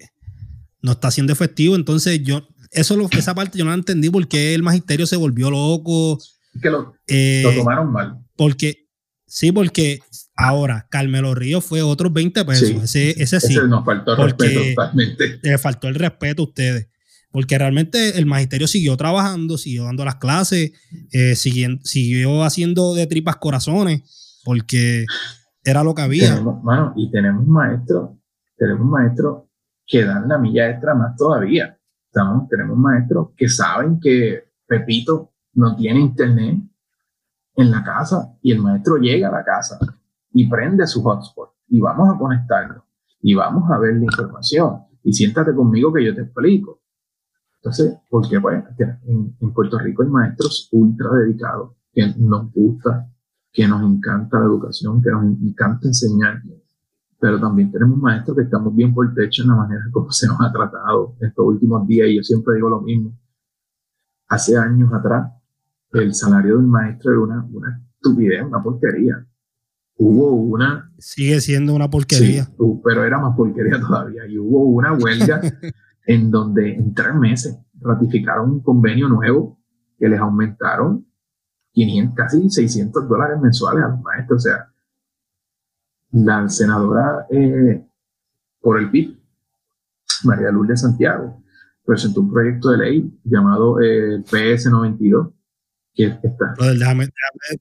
no 0.81 0.93
está 0.93 1.11
siendo 1.11 1.33
efectivo. 1.33 1.75
Entonces, 1.75 2.23
yo, 2.23 2.47
eso 2.71 2.95
lo, 2.95 3.07
esa 3.11 3.35
parte 3.35 3.57
yo 3.57 3.65
no 3.65 3.71
la 3.71 3.77
entendí 3.77 4.09
porque 4.09 4.53
el 4.53 4.63
magisterio 4.63 5.07
se 5.07 5.15
volvió 5.15 5.49
loco. 5.49 6.19
Que 6.61 6.69
lo, 6.69 6.95
eh, 7.07 7.41
lo 7.43 7.55
tomaron 7.55 7.91
mal. 7.91 8.17
Porque, 8.35 8.87
sí, 9.25 9.51
porque 9.51 10.01
ahora 10.35 10.87
Carmelo 10.89 11.35
Río 11.35 11.61
fue 11.61 11.81
otros 11.81 12.13
20 12.13 12.45
pesos. 12.45 12.69
ese, 12.83 13.21
ese 13.21 13.39
sí. 13.39 13.53
Ese 13.53 13.67
nos 13.67 13.85
faltó 13.85 14.13
el 14.13 14.17
respeto 14.17 14.61
totalmente. 14.75 15.39
Le 15.41 15.57
faltó 15.57 15.87
el 15.87 15.95
respeto 15.95 16.43
a 16.43 16.45
ustedes. 16.45 16.87
Porque 17.31 17.57
realmente 17.59 18.17
el 18.17 18.25
magisterio 18.25 18.67
siguió 18.67 18.97
trabajando, 18.97 19.57
siguió 19.57 19.83
dando 19.83 20.03
las 20.03 20.15
clases, 20.15 20.71
eh, 21.11 21.35
siguió 21.35 22.43
haciendo 22.43 22.95
de 22.95 23.05
tripas 23.05 23.35
corazones, 23.35 24.39
porque 24.43 25.05
era 25.63 25.83
lo 25.83 25.93
que 25.93 26.01
había. 26.01 26.41
y 26.95 27.11
tenemos 27.11 27.45
maestros, 27.45 28.11
tenemos 28.57 28.87
maestros 28.87 29.43
que 29.85 30.05
dan 30.05 30.27
la 30.27 30.39
milla 30.39 30.69
extra 30.71 30.95
más 30.95 31.15
todavía. 31.17 31.78
Tenemos 32.49 32.77
maestros 32.77 33.29
que 33.35 33.47
saben 33.47 33.99
que 33.99 34.43
Pepito 34.65 35.31
no 35.53 35.75
tiene 35.75 35.99
internet 35.99 36.59
en 37.55 37.71
la 37.71 37.83
casa 37.83 38.35
y 38.41 38.51
el 38.51 38.61
maestro 38.61 38.97
llega 38.97 39.27
a 39.27 39.31
la 39.31 39.43
casa 39.43 39.79
y 40.31 40.49
prende 40.49 40.87
su 40.87 41.03
hotspot 41.03 41.51
y 41.67 41.79
vamos 41.79 42.09
a 42.13 42.17
conectarlo 42.17 42.85
y 43.21 43.35
vamos 43.35 43.69
a 43.69 43.77
ver 43.77 43.95
la 43.95 44.05
información 44.05 44.83
y 45.03 45.13
siéntate 45.13 45.53
conmigo 45.53 45.93
que 45.93 46.05
yo 46.05 46.15
te 46.15 46.21
explico. 46.21 46.81
Entonces, 47.57 47.97
porque 48.09 48.39
pues, 48.39 48.63
en, 49.05 49.35
en 49.39 49.53
Puerto 49.53 49.77
Rico 49.77 50.03
hay 50.03 50.09
maestros 50.09 50.69
ultra 50.71 51.09
dedicados 51.11 51.71
que 51.91 52.13
nos 52.17 52.51
gusta, 52.53 53.09
que 53.51 53.67
nos 53.67 53.81
encanta 53.83 54.39
la 54.39 54.45
educación, 54.45 55.01
que 55.01 55.11
nos 55.11 55.23
encanta 55.25 55.87
enseñar, 55.87 56.41
pero 57.19 57.39
también 57.39 57.71
tenemos 57.71 57.97
maestros 57.97 58.37
que 58.37 58.43
estamos 58.43 58.73
bien 58.73 58.93
por 58.93 59.07
el 59.07 59.13
techo 59.13 59.43
en 59.43 59.49
la 59.49 59.55
manera 59.55 59.81
como 59.91 60.11
se 60.11 60.27
nos 60.27 60.39
ha 60.41 60.51
tratado 60.51 61.15
estos 61.19 61.45
últimos 61.45 61.85
días 61.85 62.07
y 62.09 62.15
yo 62.15 62.23
siempre 62.23 62.55
digo 62.55 62.69
lo 62.69 62.81
mismo. 62.81 63.17
Hace 64.29 64.57
años 64.57 64.91
atrás, 64.93 65.31
el 65.91 66.13
salario 66.13 66.57
del 66.57 66.67
maestro 66.67 67.11
era 67.11 67.21
una, 67.21 67.47
una 67.51 67.81
estupidez, 67.95 68.43
una 68.43 68.61
porquería. 68.61 69.25
Hubo 69.97 70.33
una... 70.33 70.91
Sigue 70.97 71.41
siendo 71.41 71.73
una 71.73 71.89
porquería. 71.89 72.45
Sí, 72.45 72.53
pero 72.83 73.03
era 73.03 73.19
más 73.19 73.35
porquería 73.35 73.79
todavía. 73.81 74.25
Y 74.27 74.37
hubo 74.37 74.63
una 74.65 74.93
huelga 74.93 75.41
en 76.07 76.31
donde 76.31 76.75
en 76.75 76.93
tres 76.93 77.15
meses 77.15 77.57
ratificaron 77.81 78.51
un 78.51 78.63
convenio 78.63 79.09
nuevo 79.09 79.59
que 79.97 80.07
les 80.07 80.19
aumentaron 80.19 81.05
500, 81.73 82.15
casi 82.15 82.49
600 82.49 83.09
dólares 83.09 83.41
mensuales 83.41 83.83
a 83.83 83.89
los 83.89 84.01
maestros. 84.01 84.37
O 84.37 84.47
sea, 84.47 84.68
la 86.11 86.49
senadora 86.49 87.27
eh, 87.31 87.85
por 88.61 88.79
el 88.79 88.89
PIB, 88.89 89.17
María 90.23 90.51
Luz 90.51 90.67
de 90.67 90.77
Santiago, 90.77 91.43
presentó 91.85 92.21
un 92.21 92.31
proyecto 92.31 92.71
de 92.71 92.77
ley 92.77 93.19
llamado 93.23 93.79
eh, 93.81 94.23
PS92, 94.29 95.33
que 95.93 96.05
está... 96.05 96.53
déjame, 96.59 97.09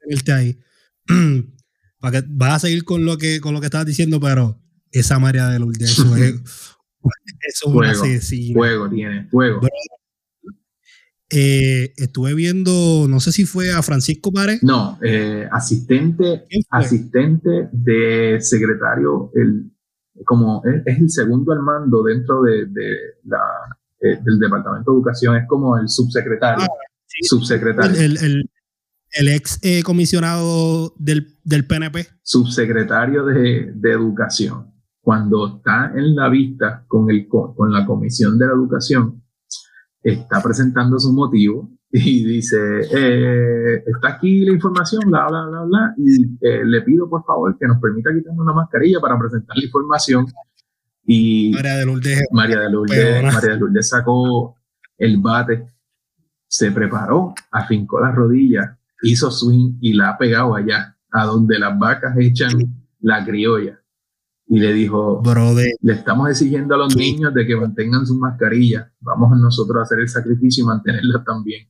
déjame 0.07 0.39
ahí. 0.39 0.59
Para 2.01 2.21
que, 2.21 2.29
vas 2.31 2.55
a 2.55 2.59
seguir 2.67 2.85
con 2.85 3.05
lo 3.05 3.19
que 3.19 3.41
con 3.41 3.55
lo 3.55 3.61
que 3.61 3.67
estabas 3.67 3.87
diciendo, 3.87 4.21
pero 4.21 4.61
esa 4.93 5.19
María 5.19 5.49
de 5.49 5.59
Lourdes, 5.59 5.91
eso 5.91 6.17
es, 6.17 6.35
eso 7.41 7.73
fuego, 7.73 8.05
Fuego 8.55 8.91
tiene, 8.91 9.29
fuego. 9.29 9.61
Eh, 11.31 11.93
estuve 11.99 12.33
viendo, 12.35 13.07
no 13.07 13.21
sé 13.21 13.33
si 13.33 13.45
fue 13.45 13.71
a 13.71 13.83
Francisco 13.83 14.33
Párez. 14.33 14.63
No, 14.63 14.99
eh, 15.03 15.47
asistente, 15.53 16.45
asistente 16.71 17.69
de 17.71 18.39
secretario, 18.41 19.31
el, 19.35 19.71
como 20.25 20.63
es, 20.65 20.99
el 20.99 21.11
segundo 21.11 21.53
al 21.53 21.61
mando 21.61 22.03
dentro 22.03 22.43
de, 22.43 22.67
la, 23.25 23.41
eh, 24.01 24.19
del 24.25 24.39
Departamento 24.39 24.91
de 24.91 24.97
Educación, 24.97 25.37
es 25.37 25.47
como 25.47 25.77
el 25.77 25.89
subsecretario. 25.91 26.65
Ah, 26.65 26.69
subsecretario. 27.23 28.01
El, 29.11 29.29
ex 29.29 29.61
comisionado 29.85 30.95
del, 30.99 31.39
del, 31.45 31.67
PNP. 31.67 32.07
Subsecretario 32.23 33.27
de, 33.27 33.73
de, 33.75 33.93
Educación. 33.93 34.73
Cuando 35.01 35.57
está 35.57 35.93
en 35.95 36.15
la 36.15 36.29
vista 36.29 36.85
con, 36.87 37.11
el, 37.11 37.27
con 37.29 37.73
la 37.73 37.85
Comisión 37.85 38.39
de 38.39 38.47
la 38.47 38.53
Educación, 38.53 39.23
está 40.03 40.43
presentando 40.43 40.99
su 40.99 41.13
motivo 41.13 41.71
y 41.91 42.25
dice, 42.25 42.59
eh, 42.93 43.83
está 43.87 44.09
aquí 44.09 44.45
la 44.45 44.53
información, 44.53 45.03
bla, 45.07 45.27
bla, 45.29 45.47
bla, 45.47 45.63
bla, 45.63 45.95
y 45.97 46.25
eh, 46.47 46.65
le 46.65 46.83
pido 46.83 47.09
por 47.09 47.25
favor 47.25 47.57
que 47.59 47.67
nos 47.67 47.81
permita 47.81 48.11
quitarnos 48.13 48.45
la 48.47 48.53
mascarilla 48.53 49.01
para 49.01 49.19
presentar 49.19 49.57
la 49.57 49.65
información. 49.65 50.27
Y 51.07 51.53
María 51.55 51.77
de 51.77 51.87
Lourdes, 51.87 52.23
María 52.31 52.61
de 52.61 52.71
Lourdes, 52.71 53.23
María 53.33 53.53
de 53.55 53.59
Lourdes 53.59 53.89
sacó 53.89 54.57
el 54.99 55.19
bate, 55.19 55.67
se 56.47 56.71
preparó, 56.71 57.35
afincó 57.51 58.01
las 58.01 58.15
rodillas, 58.15 58.77
hizo 59.03 59.31
swing 59.31 59.79
y 59.81 59.95
la 59.95 60.11
ha 60.11 60.19
pegado 60.19 60.55
allá, 60.55 60.97
a 61.11 61.25
donde 61.25 61.59
las 61.59 61.79
vacas 61.79 62.15
echan 62.19 62.53
la 63.01 63.25
criolla 63.25 63.81
y 64.51 64.59
le 64.59 64.73
dijo, 64.73 65.23
le 65.83 65.93
estamos 65.93 66.31
exigiendo 66.31 66.75
a 66.75 66.79
los 66.79 66.97
niños 66.97 67.35
de 67.35 67.47
que 67.47 67.55
mantengan 67.55 68.07
su 68.07 68.15
mascarilla, 68.17 68.91
vamos 69.01 69.33
a 69.33 69.37
nosotros 69.37 69.79
a 69.79 69.83
hacer 69.83 70.01
el 70.01 70.09
sacrificio 70.09 70.65
y 70.65 70.67
mantenerla 70.67 71.23
también. 71.23 71.69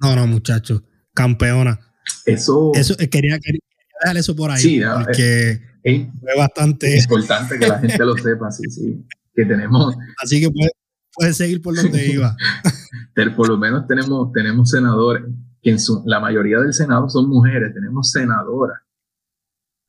No, 0.00 0.16
no, 0.16 0.26
muchachos, 0.26 0.82
campeona. 1.14 1.78
Eso, 2.24 2.72
eso 2.74 2.94
eh, 2.98 3.10
quería, 3.10 3.38
quería 3.38 3.60
dejar 4.00 4.16
eso 4.16 4.34
por 4.34 4.50
ahí, 4.50 4.60
sí, 4.60 4.80
porque 5.04 5.60
es, 5.82 6.06
fue 6.18 6.36
bastante 6.36 6.98
importante 6.98 7.58
que 7.58 7.66
la 7.66 7.78
gente 7.78 8.04
lo 8.04 8.16
sepa, 8.22 8.50
sí, 8.50 8.70
sí, 8.70 9.06
que 9.34 9.44
tenemos. 9.44 9.94
Así 10.22 10.40
que 10.40 10.50
puedes 10.50 10.72
puede 11.14 11.34
seguir 11.34 11.60
por 11.60 11.74
donde 11.74 12.06
iba. 12.06 12.36
por 13.36 13.48
lo 13.48 13.58
menos 13.58 13.86
tenemos, 13.86 14.32
tenemos 14.32 14.70
senadores, 14.70 15.24
que 15.62 15.70
en 15.70 15.78
la 16.06 16.20
mayoría 16.20 16.58
del 16.58 16.72
Senado 16.72 17.08
son 17.10 17.28
mujeres, 17.28 17.74
tenemos 17.74 18.10
senadoras 18.12 18.85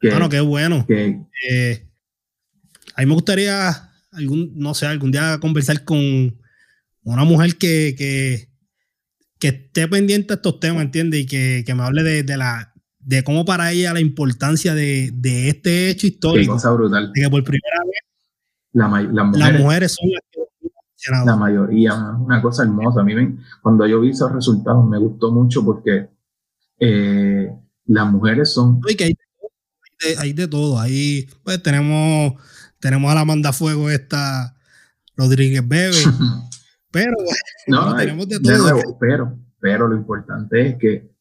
bueno, 0.02 0.30
qué 0.30 0.40
bueno. 0.40 0.86
Eh, 0.90 1.88
a 2.96 3.02
mí 3.02 3.06
me 3.06 3.14
gustaría, 3.14 3.92
algún, 4.12 4.54
no 4.56 4.74
sé, 4.74 4.88
algún 4.88 5.12
día 5.12 5.40
conversar 5.40 5.84
con 5.84 6.38
una 7.04 7.24
mujer 7.24 7.58
que, 7.58 7.96
que, 7.98 9.48
esté 9.48 9.88
pendiente 9.88 10.30
de 10.30 10.36
estos 10.36 10.60
temas, 10.60 10.84
¿entiendes? 10.84 11.22
Y 11.22 11.26
que, 11.26 11.74
me 11.76 11.84
hable 11.84 12.04
de, 12.04 12.38
la 12.38 12.74
de 13.00 13.24
cómo 13.24 13.46
para 13.46 13.72
ella 13.72 13.94
la 13.94 14.02
importancia 14.02 14.74
de, 14.74 15.14
este 15.50 15.90
hecho 15.90 16.08
histórico. 16.08 16.54
Qué 16.54 16.56
cosa 16.56 16.72
brutal. 16.72 17.12
De 17.14 17.22
que 17.22 17.30
por 17.30 17.44
primera 17.44 17.80
vez 17.86 18.02
la, 18.74 18.88
mujeres, 18.88 19.40
las 19.40 19.60
mujeres 19.60 19.92
son 19.94 20.10
las 20.12 20.22
que 20.32 20.38
la 21.26 21.36
mayoría, 21.36 21.94
una 22.20 22.42
cosa 22.42 22.64
hermosa. 22.64 23.02
A 23.02 23.04
mí 23.04 23.14
me, 23.16 23.38
cuando 23.62 23.86
yo 23.86 24.02
vi 24.02 24.10
esos 24.10 24.32
resultados 24.32 24.88
me 24.88 24.98
gustó 24.98 25.32
mucho 25.32 25.64
porque 25.64 26.10
eh, 26.80 27.52
las 27.86 28.12
mujeres 28.12 28.54
son 28.54 28.82
hay 28.88 29.16
de 30.34 30.48
todo. 30.48 30.80
Ahí 30.80 31.28
pues 31.44 31.62
tenemos, 31.62 32.34
tenemos 32.80 33.12
a 33.12 33.16
la 33.16 33.26
manda 33.26 33.54
fuego 33.54 33.90
esta 33.90 34.56
Rodríguez 35.16 35.68
Bebe. 35.68 35.96
pero 36.92 37.16
no, 37.68 37.96
tenemos 37.96 38.28
de 38.28 38.40
todo. 38.40 38.98
pero, 39.00 39.38
pero 39.60 39.88
lo 39.88 39.96
importante 39.96 40.68
es 40.68 40.78
que 40.78 41.18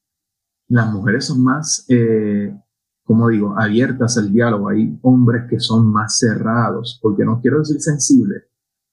las 0.69 0.93
mujeres 0.93 1.27
son 1.27 1.43
más, 1.43 1.85
eh, 1.89 2.55
como 3.05 3.29
digo, 3.29 3.59
abiertas 3.59 4.19
al 4.19 4.33
diálogo. 4.33 4.69
Hay 4.69 4.99
hombres 5.03 5.45
que 5.49 5.61
son 5.61 5.91
más 5.91 6.19
cerrados, 6.19 6.99
porque 7.03 7.25
no 7.25 7.41
quiero 7.41 7.61
decir 7.61 7.81
sensibles, 7.81 8.45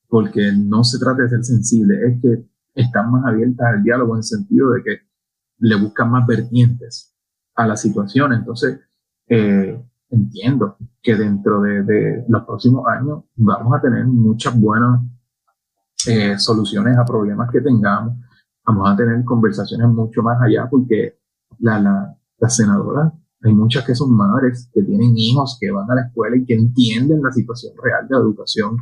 porque 0.07 0.51
no 0.55 0.83
se 0.83 0.99
trata 0.99 1.23
de 1.23 1.29
ser 1.29 1.43
sensible, 1.43 1.95
es 2.07 2.21
que 2.21 2.45
están 2.75 3.11
más 3.11 3.25
abiertas 3.25 3.67
al 3.67 3.83
diálogo 3.83 4.13
en 4.13 4.19
el 4.19 4.23
sentido 4.23 4.71
de 4.71 4.83
que 4.83 4.97
le 5.59 5.75
buscan 5.75 6.11
más 6.11 6.25
vertientes 6.27 7.13
a 7.55 7.67
la 7.67 7.75
situación. 7.75 8.33
Entonces, 8.33 8.79
eh, 9.27 9.81
entiendo 10.09 10.77
que 11.01 11.15
dentro 11.15 11.61
de, 11.61 12.23
los 12.27 12.43
próximos 12.43 12.85
años 12.87 13.23
vamos 13.35 13.73
a 13.75 13.81
tener 13.81 14.05
muchas 14.05 14.59
buenas 14.59 15.01
eh, 16.07 16.37
soluciones 16.37 16.97
a 16.97 17.05
problemas 17.05 17.49
que 17.51 17.61
tengamos. 17.61 18.17
Vamos 18.65 18.89
a 18.89 18.95
tener 18.95 19.23
conversaciones 19.23 19.87
mucho 19.87 20.21
más 20.21 20.41
allá 20.41 20.67
porque 20.69 21.19
la, 21.59 21.79
la, 21.79 22.17
las 22.39 22.55
senadoras, 22.55 23.11
hay 23.41 23.53
muchas 23.53 23.85
que 23.85 23.93
son 23.93 24.15
madres, 24.15 24.69
que 24.73 24.83
tienen 24.83 25.17
hijos, 25.17 25.57
que 25.59 25.69
van 25.71 25.89
a 25.91 25.95
la 25.95 26.03
escuela 26.03 26.37
y 26.37 26.45
que 26.45 26.53
entienden 26.53 27.21
la 27.21 27.31
situación 27.31 27.73
real 27.81 28.07
de 28.07 28.15
la 28.15 28.21
educación. 28.21 28.77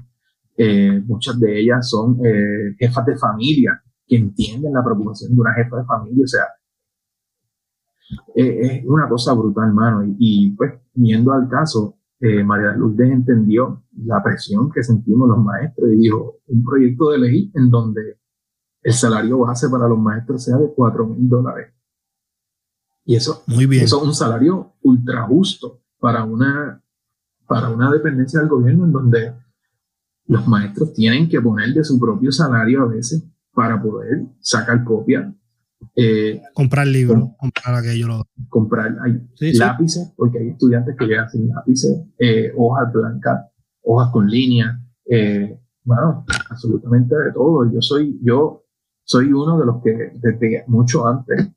Eh, 0.55 1.01
muchas 1.07 1.39
de 1.39 1.59
ellas 1.59 1.89
son 1.89 2.19
jefas 2.77 3.05
de 3.05 3.17
familia, 3.17 3.81
que 4.05 4.17
entienden 4.17 4.73
la 4.73 4.83
preocupación 4.83 5.33
de 5.33 5.41
una 5.41 5.53
jefa 5.53 5.77
de 5.77 5.85
familia. 5.85 6.23
O 6.25 6.27
sea, 6.27 6.43
es 8.36 8.84
una 8.86 9.07
cosa 9.07 9.34
brutal, 9.34 9.70
hermano. 9.70 10.16
Y, 10.18 10.51
pues, 10.55 10.74
viendo 10.93 11.32
al 11.32 11.47
caso, 11.49 11.97
eh, 12.20 12.43
María 12.43 12.74
Lourdes 12.74 13.12
entendió 13.12 13.84
la 14.05 14.22
presión 14.24 14.72
que 14.72 14.84
sentimos 14.84 15.28
los 15.28 15.39
maestros 15.39 15.89
y 15.91 15.97
dijo, 15.97 16.39
un 16.47 16.64
proyecto 16.64 17.09
de 17.12 17.18
ley 17.18 17.51
en 17.55 17.70
donde 17.70 18.20
el 18.84 18.93
salario 18.93 19.39
base 19.39 19.70
para 19.70 19.88
los 19.88 19.99
maestros 19.99 20.43
sea 20.43 20.57
de 20.57 20.72
4 20.74 21.07
mil 21.07 21.30
dólares. 21.30 21.74
Y 23.05 23.16
eso, 23.16 23.43
Muy 23.47 23.66
bien. 23.66 23.84
eso 23.84 23.97
es 23.97 24.03
un 24.03 24.14
salario 24.14 24.74
ultra 24.82 25.24
justo 25.24 25.82
para 25.99 26.24
una, 26.24 26.84
para 27.47 27.70
una 27.70 27.91
dependencia 27.91 28.39
del 28.39 28.49
gobierno 28.49 28.86
en 28.86 28.91
donde 28.91 29.34
los 30.28 30.47
maestros 30.47 30.93
tienen 30.93 31.28
que 31.28 31.41
poner 31.41 31.74
de 31.74 31.84
su 31.84 31.99
propio 31.99 32.32
salario 32.32 32.84
a 32.84 32.86
veces 32.86 33.28
para 33.51 33.82
poder 33.82 34.28
sacar 34.39 34.84
copia. 34.84 35.36
Eh, 35.95 36.41
comprar 36.53 36.88
libros, 36.88 37.32
comprar 37.38 37.75
aquello. 37.75 38.23
Comprar 38.49 38.95
lápices, 39.39 40.13
porque 40.15 40.39
hay 40.39 40.49
estudiantes 40.49 40.95
que 40.97 41.05
llegan 41.05 41.29
sin 41.29 41.47
lápices, 41.49 42.05
eh, 42.17 42.51
hojas 42.55 42.91
blancas, 42.93 43.47
hojas 43.84 44.09
con 44.11 44.27
línea, 44.27 44.79
eh, 45.05 45.59
bueno, 45.84 46.25
absolutamente 46.49 47.15
de 47.15 47.32
todo. 47.34 47.71
Yo 47.71 47.82
soy, 47.82 48.19
yo 48.23 48.63
soy 49.03 49.34
uno 49.34 49.59
de 49.59 49.65
los 49.65 49.84
que 49.84 50.11
desde 50.15 50.63
mucho 50.67 51.07
antes 51.07 51.51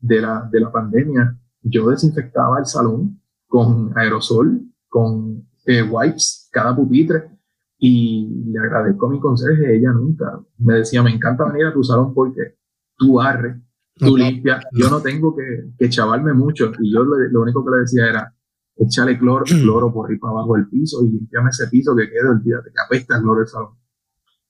de 0.00 0.20
la, 0.20 0.48
de 0.50 0.60
la 0.60 0.72
pandemia, 0.72 1.38
yo 1.62 1.90
desinfectaba 1.90 2.58
el 2.58 2.66
salón 2.66 3.20
con 3.46 3.96
aerosol, 3.96 4.62
con 4.88 5.46
wipes, 5.66 6.48
cada 6.52 6.74
pupitre, 6.74 7.36
y 7.78 8.44
le 8.46 8.58
agradezco 8.58 9.06
a 9.06 9.10
mi 9.10 9.20
conserje, 9.20 9.76
ella 9.76 9.92
nunca 9.92 10.40
me 10.58 10.74
decía, 10.74 11.02
me 11.02 11.10
encanta 11.10 11.44
venir 11.44 11.66
a 11.66 11.72
tu 11.72 11.84
salón 11.84 12.14
porque 12.14 12.56
tú 12.96 13.14
barres, 13.14 13.56
tú 13.96 14.16
limpias, 14.16 14.64
yo 14.72 14.88
no 14.88 15.00
tengo 15.00 15.34
que, 15.34 15.70
que 15.78 15.88
chavarme 15.88 16.32
mucho. 16.32 16.72
Y 16.80 16.92
yo 16.92 17.04
lo, 17.04 17.42
único 17.42 17.64
que 17.64 17.70
le 17.70 17.78
decía 17.78 18.08
era, 18.08 18.34
échale 18.76 19.18
cloro, 19.18 19.44
cloro 19.44 19.92
por 19.92 20.10
ahí 20.10 20.18
para 20.18 20.32
abajo 20.32 20.54
del 20.54 20.68
piso 20.68 21.02
y 21.04 21.10
limpiame 21.10 21.50
ese 21.50 21.68
piso 21.68 21.94
que 21.96 22.08
quede, 22.08 22.28
olvídate, 22.28 22.70
que 22.70 22.80
apesta 22.84 23.16
el 23.16 23.22
cloro 23.22 23.40
del 23.40 23.48
salón. 23.48 23.74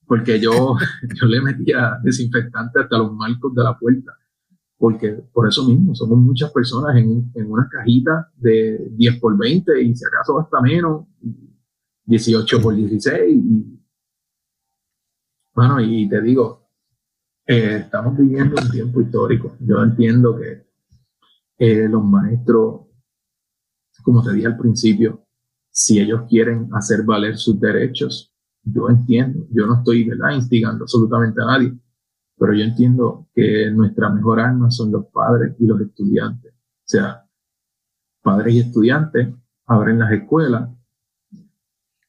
Porque 0.07 0.41
yo, 0.41 0.51
yo 1.21 1.27
le 1.27 1.41
metía 1.41 1.99
desinfectante 2.03 2.81
hasta 2.81 2.99
los 2.99 3.13
marcos 3.15 3.55
de 3.55 3.63
la 3.63 3.79
puerta. 3.79 4.13
Porque 4.79 5.11
por 5.33 5.49
eso 5.49 5.67
mismo, 5.67 5.95
somos 5.95 6.19
muchas 6.19 6.53
personas 6.53 6.97
en, 6.97 7.31
en 7.35 7.51
una 7.51 7.67
cajita 7.67 8.31
de 8.37 8.91
10 8.93 9.21
por 9.21 9.37
20 9.39 9.83
y 9.83 9.97
si 9.97 10.05
acaso 10.05 10.39
hasta 10.39 10.61
menos. 10.61 11.07
18 12.07 12.63
por 12.63 12.75
16. 12.75 13.35
Y, 13.35 13.81
bueno, 15.55 15.81
y 15.81 16.09
te 16.09 16.21
digo, 16.23 16.66
eh, 17.47 17.83
estamos 17.85 18.17
viviendo 18.17 18.57
un 18.61 18.71
tiempo 18.71 19.01
histórico. 19.01 19.57
Yo 19.61 19.83
entiendo 19.83 20.37
que 20.37 20.67
eh, 21.59 21.89
los 21.89 22.05
maestros, 22.05 22.87
como 24.03 24.23
te 24.23 24.33
dije 24.33 24.49
al 24.49 24.59
principio, 24.59 25.27
si 25.71 26.01
ellos 26.01 26.23
quieren 26.29 26.69
hacer 26.73 27.05
valer 27.05 27.37
sus 27.37 27.61
derechos, 27.61 28.33
yo 28.65 28.89
entiendo, 28.89 29.47
yo 29.51 29.67
no 29.67 29.79
estoy 29.79 30.09
instigando 30.35 30.85
absolutamente 30.85 31.41
a 31.41 31.47
nadie, 31.47 31.73
pero 32.37 32.53
yo 32.53 32.65
entiendo 32.65 33.29
que 33.33 33.71
nuestra 33.71 34.11
mejor 34.11 34.41
arma 34.41 34.71
son 34.71 34.91
los 34.91 35.07
padres 35.07 35.55
y 35.61 35.67
los 35.67 35.81
estudiantes. 35.81 36.53
O 36.53 36.89
sea, 36.89 37.25
padres 38.23 38.55
y 38.55 38.61
estudiantes 38.61 39.29
abren 39.67 40.01
las 40.01 40.13
escuelas 40.13 40.69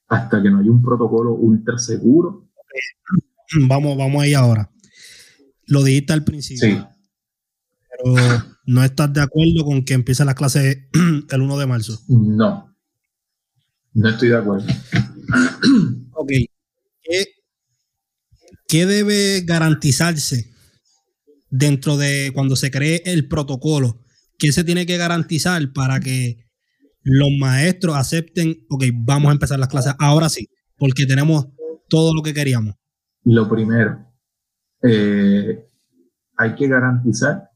hasta 0.07 0.41
que 0.41 0.49
no 0.49 0.59
haya 0.59 0.71
un 0.71 0.81
protocolo 0.81 1.33
ultra 1.33 1.77
seguro. 1.77 2.49
Vamos, 3.69 3.97
vamos 3.97 4.23
ahí 4.23 4.33
ahora. 4.33 4.69
Lo 5.67 5.83
dijiste 5.83 6.13
al 6.13 6.23
principio. 6.23 6.67
Sí. 6.67 6.83
Pero 7.89 8.43
no 8.65 8.83
estás 8.83 9.11
de 9.13 9.21
acuerdo 9.21 9.63
con 9.63 9.83
que 9.83 9.93
empiece 9.93 10.25
la 10.25 10.35
clase 10.35 10.89
el 11.29 11.41
1 11.41 11.57
de 11.57 11.65
marzo. 11.65 11.99
No. 12.07 12.75
No 13.93 14.09
estoy 14.09 14.29
de 14.29 14.37
acuerdo. 14.37 14.67
ok. 16.13 16.31
¿Qué, 18.67 18.85
debe 18.85 19.41
garantizarse 19.45 20.51
dentro 21.49 21.97
de 21.97 22.31
cuando 22.33 22.55
se 22.55 22.69
cree 22.69 23.01
el 23.05 23.27
protocolo? 23.27 24.01
¿Qué 24.37 24.51
se 24.51 24.63
tiene 24.63 24.85
que 24.85 24.97
garantizar 24.97 25.71
para 25.73 25.99
que 25.99 26.45
los 27.01 27.29
maestros 27.39 27.95
acepten, 27.95 28.65
ok, 28.69 28.83
vamos 28.93 29.29
a 29.29 29.33
empezar 29.33 29.57
las 29.57 29.69
clases 29.69 29.93
ahora 29.99 30.27
sí, 30.29 30.49
porque 30.77 31.05
tenemos 31.05 31.47
todo 31.87 32.13
lo 32.13 32.21
que 32.21 32.33
queríamos? 32.33 32.75
Lo 33.23 33.49
primero, 33.49 34.05
eh, 34.81 35.65
hay 36.35 36.55
que 36.55 36.67
garantizar, 36.67 37.49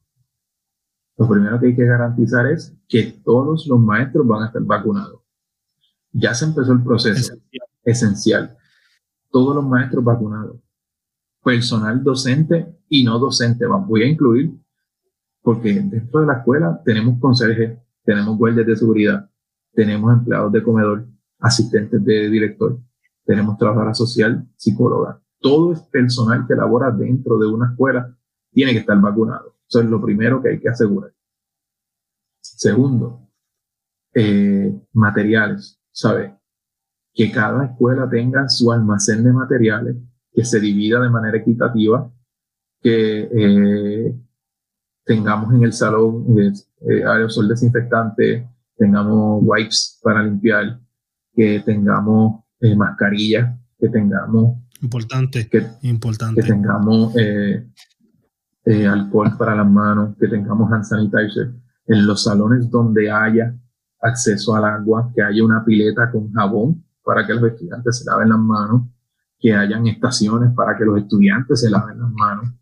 lo 1.17 1.30
primero 1.30 1.59
que 1.59 1.67
hay 1.67 1.76
que 1.76 1.86
garantizar 1.86 2.47
es 2.47 2.76
que 2.88 3.22
todos 3.24 3.67
los 3.67 3.80
maestros 3.80 4.26
van 4.26 4.43
a 4.43 4.47
estar 4.47 4.61
vacunados. 4.63 5.22
Ya 6.11 6.34
se 6.34 6.45
empezó 6.45 6.74
el 6.74 6.84
proceso 6.84 7.36
esencial. 7.84 8.57
Todos 9.30 9.55
los 9.55 9.65
maestros 9.65 10.03
vacunados. 10.03 10.57
Personal 11.43 12.03
docente 12.03 12.76
y 12.89 13.03
no 13.03 13.17
docente. 13.19 13.65
Voy 13.65 14.03
a 14.03 14.07
incluir, 14.07 14.51
porque 15.41 15.74
dentro 15.74 16.22
de 16.22 16.28
la 16.28 16.34
escuela 16.39 16.82
tenemos 16.84 17.19
conserjes, 17.19 17.80
tenemos 18.03 18.38
guardias 18.38 18.67
de 18.67 18.76
seguridad, 18.76 19.30
tenemos 19.74 20.13
empleados 20.13 20.51
de 20.51 20.63
comedor, 20.63 21.07
asistentes 21.39 22.03
de 22.03 22.30
director, 22.30 22.80
tenemos 23.26 23.57
trabajadora 23.57 23.93
social, 23.93 24.45
psicóloga. 24.57 25.20
Todo 25.42 25.74
es 25.74 25.82
personal 25.82 26.46
que 26.48 26.56
labora 26.56 26.92
dentro 26.92 27.38
de 27.38 27.48
una 27.48 27.72
escuela 27.72 28.16
tiene 28.52 28.74
que 28.74 28.80
estar 28.80 29.00
vacunado. 29.02 29.58
Eso 29.68 29.82
es 29.82 29.88
lo 29.88 30.02
primero 30.02 30.42
que 30.42 30.50
hay 30.50 30.60
que 30.60 30.70
asegurar. 30.70 31.12
Segundo, 32.39 33.28
eh, 34.14 34.74
materiales, 34.94 35.82
¿sabes? 35.92 36.32
Que 37.14 37.32
cada 37.32 37.66
escuela 37.66 38.10
tenga 38.10 38.48
su 38.48 38.72
almacén 38.72 39.24
de 39.24 39.34
materiales, 39.34 39.98
que 40.34 40.46
se 40.46 40.60
divida 40.60 41.00
de 41.02 41.10
manera 41.10 41.38
equitativa, 41.38 42.12
que 42.82 43.30
eh, 43.34 44.16
tengamos 45.06 45.54
en 45.54 45.64
el 45.64 45.74
salón 45.74 46.26
eh, 46.39 47.04
aerosol 47.04 47.48
desinfectante, 47.48 48.50
tengamos 48.78 49.42
wipes 49.44 50.00
para 50.02 50.24
limpiar, 50.24 50.80
que 51.34 51.62
tengamos 51.66 52.44
eh, 52.60 52.76
mascarillas, 52.76 53.58
que 53.80 53.89
tengamos... 53.89 54.61
Importante, 54.82 55.48
que, 55.48 55.68
importante. 55.84 56.42
Que 56.42 56.48
tengamos 56.48 57.16
eh, 57.16 57.68
eh, 58.66 58.88
alcohol 58.88 59.36
para 59.38 59.56
las 59.56 59.70
manos, 59.70 60.16
que 60.20 60.28
tengamos 60.28 60.72
hand 60.72 60.84
sanitizer. 60.84 61.52
En 61.88 62.08
los 62.08 62.24
salones 62.24 62.70
donde 62.70 63.12
haya 63.12 63.56
acceso 64.02 64.56
al 64.56 64.66
agua, 64.66 65.12
que 65.14 65.22
haya 65.22 65.44
una 65.44 65.64
pileta 65.64 66.12
con 66.12 66.32
jabón 66.32 66.84
para 67.04 67.26
que 67.26 67.34
los 67.34 67.44
estudiantes 67.44 68.00
se 68.00 68.06
laven 68.06 68.30
las 68.30 68.40
manos, 68.40 68.88
que 69.40 69.54
hayan 69.54 69.88
estaciones 69.88 70.54
para 70.56 70.78
que 70.78 70.86
los 70.86 70.98
estudiantes 70.98 71.62
se 71.62 71.70
laven 71.70 72.00
las 72.00 72.12
manos, 72.12 72.54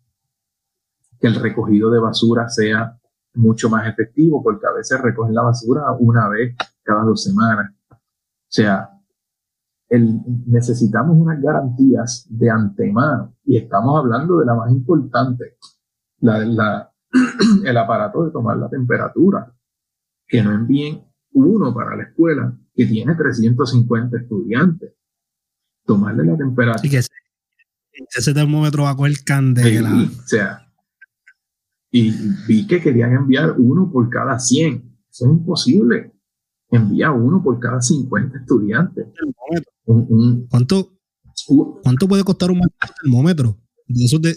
que 1.20 1.26
el 1.26 1.34
recogido 1.36 1.90
de 1.90 2.00
basura 2.00 2.48
sea 2.48 2.98
mucho 3.34 3.70
más 3.70 3.86
efectivo 3.86 4.42
porque 4.42 4.66
a 4.66 4.72
veces 4.72 5.00
recogen 5.00 5.34
la 5.34 5.42
basura 5.42 5.82
una 5.98 6.28
vez 6.28 6.56
cada 6.82 7.02
dos 7.02 7.22
semanas. 7.22 7.70
O 7.90 7.96
sea, 8.48 8.90
el, 9.90 10.20
necesitamos 10.46 11.16
unas 11.16 11.42
garantías 11.42 12.26
de 12.30 12.48
antemano 12.48 13.36
y 13.44 13.58
estamos 13.58 13.98
hablando 13.98 14.38
de 14.38 14.46
la 14.46 14.54
más 14.54 14.70
importante, 14.70 15.56
la, 16.20 16.38
la, 16.38 16.92
el 17.64 17.76
aparato 17.76 18.24
de 18.24 18.30
tomar 18.30 18.56
la 18.56 18.70
temperatura, 18.70 19.52
que 20.26 20.42
no 20.42 20.52
envíen 20.52 21.04
uno 21.32 21.74
para 21.74 21.96
la 21.96 22.04
escuela 22.04 22.56
que 22.74 22.86
tiene 22.86 23.14
350 23.14 24.16
estudiantes. 24.16 24.94
Tomarle 25.84 26.24
la 26.24 26.36
temperatura. 26.36 26.88
que 26.88 26.98
ese, 28.16 28.32
termómetro 28.32 28.84
va 28.84 28.90
a 28.90 29.06
el 29.06 29.24
candela. 29.24 29.92
o 29.92 30.26
sea, 30.26 30.70
y 31.90 32.12
vi 32.46 32.66
que 32.66 32.80
querían 32.80 33.12
enviar 33.12 33.56
uno 33.58 33.90
por 33.92 34.08
cada 34.08 34.38
100. 34.38 34.98
Eso 35.10 35.26
es 35.26 35.30
imposible. 35.30 36.12
Envía 36.70 37.10
uno 37.10 37.42
por 37.42 37.58
cada 37.58 37.80
50 37.80 38.38
estudiantes. 38.38 39.06
¿Cuánto, 40.48 40.92
¿Cuánto 41.82 42.08
puede 42.08 42.24
costar 42.24 42.50
un 42.50 42.60
termómetro? 43.02 43.56
De, 43.86 44.04
esos 44.04 44.22
de... 44.22 44.36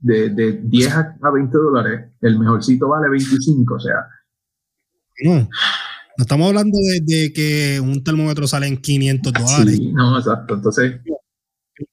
De, 0.00 0.60
10 0.62 0.94
a 0.94 1.30
20 1.32 1.58
dólares. 1.58 2.12
El 2.20 2.38
mejorcito 2.38 2.88
vale 2.88 3.10
25, 3.10 3.74
o 3.74 3.80
sea. 3.80 3.96
No, 5.24 5.48
no 6.18 6.22
estamos 6.22 6.48
hablando 6.48 6.78
de, 7.04 7.32
que 7.32 7.80
un 7.80 8.02
termómetro 8.02 8.46
sale 8.46 8.66
en 8.66 8.76
500 8.76 9.32
dólares. 9.32 9.76
Sí, 9.76 9.92
no, 9.92 10.18
exacto. 10.18 10.54
Entonces, 10.54 11.00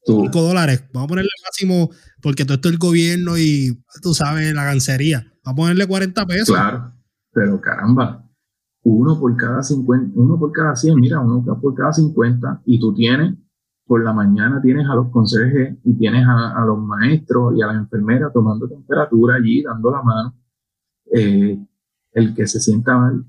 5 0.05 0.41
dólares. 0.41 0.83
Vamos 0.93 1.05
a 1.05 1.09
ponerle 1.09 1.29
el 1.37 1.43
máximo, 1.43 1.91
porque 2.21 2.45
todo 2.45 2.55
esto 2.55 2.69
es 2.69 2.73
el 2.73 2.79
gobierno 2.79 3.37
y 3.37 3.83
tú 4.01 4.13
sabes, 4.13 4.53
la 4.53 4.63
gancería. 4.63 5.31
Vamos 5.43 5.59
a 5.59 5.61
ponerle 5.63 5.87
40 5.87 6.25
pesos. 6.25 6.55
Claro, 6.55 6.91
pero 7.31 7.61
caramba, 7.61 8.24
uno 8.85 9.19
por 9.19 9.35
cada 9.35 9.63
50, 9.63 10.11
uno 10.15 10.37
por 10.37 10.51
cada 10.51 10.75
100, 10.75 10.99
mira, 10.99 11.19
uno 11.19 11.43
por 11.59 11.73
cada 11.73 11.91
50, 11.91 12.61
y 12.65 12.79
tú 12.79 12.93
tienes, 12.93 13.35
por 13.87 14.03
la 14.03 14.13
mañana 14.13 14.61
tienes 14.61 14.87
a 14.87 14.93
los 14.93 15.09
conserjes 15.09 15.77
y 15.83 15.97
tienes 15.97 16.25
a, 16.27 16.63
los 16.65 16.79
maestros 16.79 17.55
y 17.57 17.63
a 17.63 17.67
las 17.67 17.77
enfermeras 17.77 18.31
tomando 18.31 18.67
temperatura 18.67 19.35
allí, 19.35 19.63
dando 19.63 19.89
la 19.89 20.03
mano. 20.03 20.35
Eh, 21.11 21.59
el 22.11 22.35
que 22.35 22.45
se 22.47 22.59
sienta 22.59 22.97
mal 22.97 23.25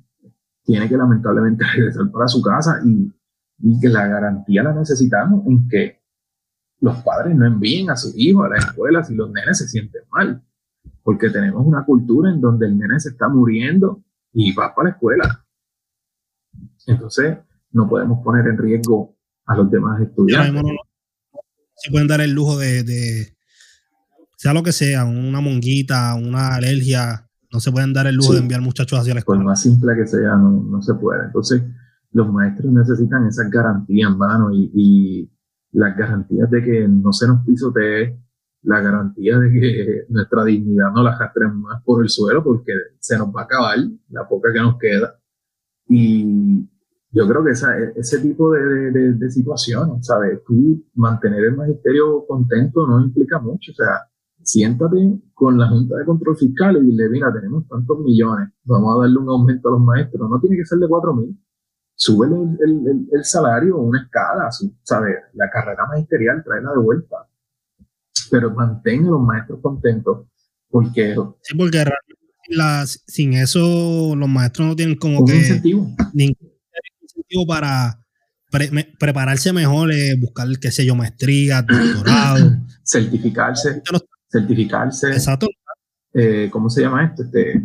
tiene 0.62 0.88
que 0.88 0.96
lamentablemente 0.96 1.64
regresar 1.74 2.10
para 2.10 2.28
su 2.28 2.42
casa 2.42 2.80
y, 2.84 3.10
y 3.58 3.80
que 3.80 3.88
la 3.88 4.06
garantía 4.06 4.62
la 4.62 4.74
necesitamos 4.74 5.46
en 5.46 5.68
que 5.68 6.02
los 6.80 6.98
padres 6.98 7.34
no 7.34 7.46
envíen 7.46 7.88
a 7.88 7.96
sus 7.96 8.12
hijos 8.16 8.44
a 8.44 8.50
la 8.50 8.56
escuela 8.56 9.02
si 9.02 9.14
los 9.14 9.30
nenes 9.30 9.56
se 9.56 9.68
sienten 9.68 10.02
mal, 10.10 10.42
porque 11.02 11.30
tenemos 11.30 11.66
una 11.66 11.84
cultura 11.86 12.30
en 12.30 12.42
donde 12.42 12.66
el 12.66 12.76
nene 12.76 13.00
se 13.00 13.10
está 13.10 13.28
muriendo 13.30 14.02
y 14.34 14.52
va 14.52 14.74
para 14.74 14.90
la 14.90 14.94
escuela. 14.94 15.45
Entonces, 16.86 17.38
no 17.72 17.88
podemos 17.88 18.22
poner 18.24 18.46
en 18.46 18.58
riesgo 18.58 19.16
a 19.46 19.56
los 19.56 19.70
demás 19.70 20.00
estudiantes. 20.00 20.62
No, 20.62 20.68
se 21.76 21.90
pueden 21.90 22.08
dar 22.08 22.20
el 22.20 22.32
lujo 22.32 22.58
de, 22.58 23.34
sea 24.36 24.54
lo 24.54 24.62
que 24.62 24.72
sea, 24.72 25.04
una 25.04 25.40
monguita, 25.40 26.14
una 26.14 26.54
alergia, 26.54 27.28
no 27.52 27.60
se 27.60 27.70
pueden 27.70 27.92
dar 27.92 28.06
el 28.06 28.16
lujo 28.16 28.32
de 28.32 28.40
enviar 28.40 28.60
muchachos 28.60 28.98
hacia 28.98 29.14
la 29.14 29.20
escuela. 29.20 29.40
Por 29.40 29.46
más 29.46 29.62
simple 29.62 29.94
que 29.94 30.06
sea, 30.06 30.36
no, 30.36 30.50
no 30.50 30.82
se 30.82 30.94
puede. 30.94 31.26
Entonces, 31.26 31.62
los 32.12 32.32
maestros 32.32 32.72
necesitan 32.72 33.26
esas 33.26 33.50
garantías, 33.50 34.16
mano, 34.16 34.50
y, 34.52 34.70
y 34.74 35.30
las 35.72 35.96
garantías 35.96 36.50
de 36.50 36.64
que 36.64 36.88
no 36.88 37.12
se 37.12 37.26
nos 37.26 37.44
pisotee, 37.44 38.18
la 38.62 38.80
garantía 38.80 39.38
de 39.38 39.52
que 39.52 40.06
nuestra 40.08 40.44
dignidad 40.44 40.90
no 40.92 41.02
la 41.02 41.12
arrastremos 41.12 41.56
más 41.56 41.82
por 41.84 42.02
el 42.02 42.08
suelo 42.08 42.42
porque 42.42 42.72
se 42.98 43.16
nos 43.16 43.28
va 43.28 43.42
a 43.42 43.44
acabar 43.44 43.76
la 44.08 44.26
poca 44.28 44.52
que 44.52 44.58
nos 44.58 44.76
queda. 44.78 45.20
Y 45.88 46.68
yo 47.16 47.26
creo 47.26 47.44
que 47.44 47.52
esa, 47.52 47.68
ese 47.96 48.20
tipo 48.20 48.52
de, 48.52 48.90
de, 48.92 49.12
de 49.14 49.30
situaciones, 49.30 50.06
¿sabes? 50.06 50.40
Tú 50.46 50.84
mantener 50.94 51.44
el 51.44 51.56
magisterio 51.56 52.26
contento 52.26 52.86
no 52.86 53.00
implica 53.00 53.38
mucho. 53.38 53.72
O 53.72 53.74
sea, 53.74 54.02
siéntate 54.42 55.18
con 55.34 55.58
la 55.58 55.68
Junta 55.68 55.96
de 55.96 56.04
Control 56.04 56.36
Fiscal 56.36 56.76
y 56.76 56.90
dile, 56.90 57.08
mira, 57.08 57.32
tenemos 57.32 57.66
tantos 57.68 57.98
millones, 58.00 58.50
vamos 58.64 58.94
a 58.94 59.00
darle 59.00 59.18
un 59.18 59.28
aumento 59.30 59.68
a 59.68 59.72
los 59.72 59.80
maestros. 59.80 60.28
No 60.28 60.38
tiene 60.40 60.56
que 60.56 60.66
ser 60.66 60.78
de 60.78 60.88
cuatro 60.88 61.14
mil. 61.14 61.36
Sube 61.94 62.26
el, 62.26 62.58
el, 62.60 63.08
el, 63.10 63.24
salario, 63.24 63.78
una 63.78 64.02
escala, 64.02 64.50
¿sabes? 64.82 65.16
La 65.32 65.48
carrera 65.48 65.86
magisterial, 65.86 66.42
tráela 66.44 66.72
de 66.72 66.82
vuelta 66.82 67.26
pero 68.30 68.50
mantenga 68.50 69.08
a 69.08 69.12
los 69.12 69.22
maestros 69.22 69.60
contentos, 69.60 70.26
porque... 70.68 71.14
Sí, 71.42 71.56
porque 71.56 71.84
sin 73.06 73.32
eso 73.32 74.14
los 74.14 74.28
maestros 74.28 74.68
no 74.68 74.76
tienen 74.76 74.96
como 74.96 75.24
que... 75.24 75.36
Incentivo. 75.36 75.88
Ningún 76.12 76.45
para 77.46 78.00
prepararse 78.98 79.52
mejor, 79.52 79.92
eh, 79.92 80.16
buscar, 80.18 80.46
qué 80.60 80.70
sé 80.70 80.86
yo, 80.86 80.94
maestría, 80.94 81.62
doctorado. 81.68 82.58
certificarse. 82.84 83.82
certificarse. 84.28 85.08
Exacto. 85.08 85.48
Eh, 86.12 86.48
¿Cómo 86.50 86.70
se 86.70 86.82
llama 86.82 87.04
esto? 87.04 87.24
Este, 87.24 87.62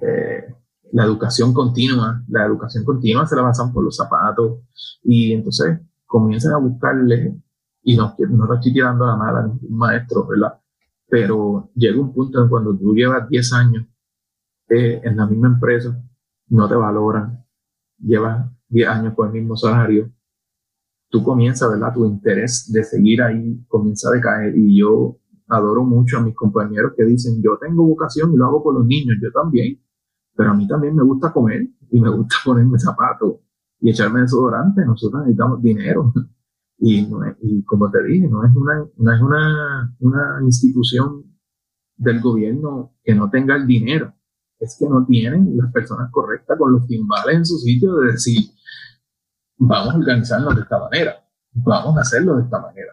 eh, 0.00 0.54
la 0.92 1.04
educación 1.04 1.52
continua. 1.52 2.24
La 2.28 2.44
educación 2.44 2.84
continua 2.84 3.26
se 3.26 3.36
la 3.36 3.42
pasan 3.42 3.72
por 3.72 3.84
los 3.84 3.96
zapatos 3.96 4.60
y 5.04 5.32
entonces 5.32 5.78
comienzan 6.06 6.54
a 6.54 6.58
buscarle 6.58 7.36
y 7.82 7.96
no, 7.96 8.14
no 8.30 8.46
lo 8.46 8.54
estoy 8.54 8.72
tirando 8.72 9.04
a 9.04 9.08
la 9.08 9.16
mala 9.16 9.40
a 9.40 9.46
ningún 9.46 9.76
maestro, 9.76 10.26
¿verdad? 10.26 10.58
Pero 11.08 11.70
llega 11.74 12.00
un 12.00 12.12
punto 12.12 12.42
en 12.42 12.48
cuando 12.48 12.76
tú 12.76 12.94
llevas 12.94 13.28
10 13.28 13.52
años 13.52 13.86
eh, 14.68 15.00
en 15.02 15.16
la 15.16 15.26
misma 15.26 15.48
empresa, 15.48 15.98
no 16.48 16.68
te 16.68 16.74
valoran, 16.74 17.44
llevas 17.98 18.50
10 18.68 18.88
años 18.88 19.14
con 19.14 19.28
el 19.28 19.34
mismo 19.34 19.56
salario, 19.56 20.10
tú 21.10 21.22
comienzas, 21.22 21.70
¿verdad? 21.70 21.92
Tu 21.94 22.04
interés 22.06 22.70
de 22.72 22.84
seguir 22.84 23.22
ahí 23.22 23.64
comienza 23.68 24.08
a 24.10 24.12
decaer 24.12 24.56
y 24.56 24.78
yo 24.78 25.18
adoro 25.48 25.84
mucho 25.84 26.18
a 26.18 26.22
mis 26.22 26.34
compañeros 26.34 26.92
que 26.96 27.04
dicen, 27.04 27.42
yo 27.42 27.58
tengo 27.58 27.86
vocación 27.86 28.32
y 28.32 28.36
lo 28.36 28.46
hago 28.46 28.62
por 28.62 28.74
los 28.74 28.86
niños, 28.86 29.16
yo 29.22 29.30
también, 29.32 29.80
pero 30.36 30.50
a 30.50 30.54
mí 30.54 30.68
también 30.68 30.94
me 30.94 31.02
gusta 31.02 31.32
comer 31.32 31.66
y 31.90 32.00
me 32.00 32.10
gusta 32.10 32.36
ponerme 32.44 32.78
zapatos 32.78 33.36
y 33.80 33.90
echarme 33.90 34.20
desodorante, 34.20 34.84
nosotros 34.84 35.22
necesitamos 35.22 35.62
dinero. 35.62 36.12
Y, 36.80 37.08
y 37.40 37.64
como 37.64 37.90
te 37.90 38.00
dije, 38.04 38.28
no 38.28 38.44
es, 38.46 38.54
una, 38.54 38.86
no 38.98 39.12
es 39.12 39.20
una, 39.20 39.96
una 39.98 40.38
institución 40.44 41.24
del 41.96 42.20
gobierno 42.20 42.94
que 43.02 43.16
no 43.16 43.28
tenga 43.30 43.56
el 43.56 43.66
dinero, 43.66 44.14
es 44.58 44.76
que 44.78 44.88
no 44.88 45.04
tienen 45.06 45.56
las 45.56 45.72
personas 45.72 46.10
correctas 46.10 46.58
con 46.58 46.72
los 46.72 46.86
timbales 46.86 47.36
en 47.36 47.46
su 47.46 47.58
sitio 47.58 47.96
de 47.96 48.12
decir, 48.12 48.50
vamos 49.56 49.94
a 49.94 49.98
organizarnos 49.98 50.56
de 50.56 50.62
esta 50.62 50.78
manera, 50.78 51.24
vamos 51.52 51.96
a 51.96 52.00
hacerlo 52.00 52.36
de 52.36 52.42
esta 52.44 52.60
manera. 52.60 52.92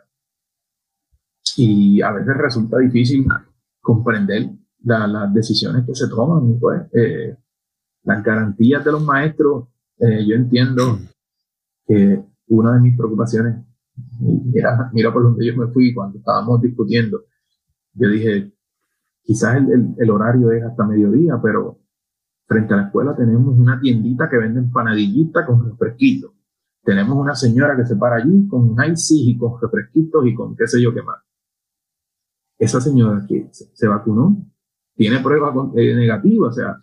Y 1.57 2.01
a 2.01 2.11
veces 2.11 2.35
resulta 2.37 2.77
difícil 2.79 3.25
comprender 3.81 4.49
las 4.83 5.33
decisiones 5.33 5.85
que 5.85 5.95
se 5.95 6.07
toman. 6.09 6.51
Y 6.51 6.59
pues, 6.59 6.81
eh, 6.93 7.37
las 8.03 8.23
garantías 8.23 8.83
de 8.83 8.91
los 8.91 9.03
maestros, 9.03 9.67
eh, 9.99 10.25
yo 10.27 10.35
entiendo 10.35 10.99
que 11.87 12.23
una 12.47 12.73
de 12.73 12.81
mis 12.81 12.97
preocupaciones 12.97 13.65
mira, 14.19 14.89
mira 14.93 15.13
por 15.13 15.23
donde 15.23 15.45
yo 15.45 15.55
me 15.55 15.71
fui 15.71 15.93
cuando 15.93 16.17
estábamos 16.17 16.61
discutiendo. 16.61 17.21
Yo 17.93 18.09
dije, 18.09 18.51
quizás 19.25 19.57
el, 19.57 19.95
el, 19.97 20.09
horario 20.11 20.51
es 20.51 20.63
hasta 20.63 20.85
mediodía, 20.85 21.39
pero 21.41 21.79
frente 22.47 22.73
a 22.73 22.77
la 22.77 22.83
escuela 22.83 23.15
tenemos 23.15 23.57
una 23.57 23.79
tiendita 23.79 24.29
que 24.29 24.37
vende 24.37 24.59
empanadillitas 24.59 25.45
con 25.47 25.65
refresquitos. 25.65 26.31
Tenemos 26.83 27.17
una 27.17 27.33
señora 27.33 27.75
que 27.75 27.85
se 27.85 27.95
para 27.95 28.17
allí 28.17 28.47
con 28.47 28.75
ice 28.91 29.15
y 29.17 29.37
con 29.37 29.59
refresquitos 29.59 30.25
y 30.27 30.35
con 30.35 30.55
qué 30.55 30.67
sé 30.67 30.81
yo 30.81 30.93
qué 30.93 31.01
más. 31.01 31.17
Esa 32.59 32.79
señora 32.79 33.25
que 33.27 33.49
se, 33.51 33.87
vacunó 33.87 34.45
tiene 34.95 35.19
pruebas 35.19 35.55
eh, 35.75 35.95
negativas, 35.95 36.51
o 36.51 36.53
sea, 36.53 36.77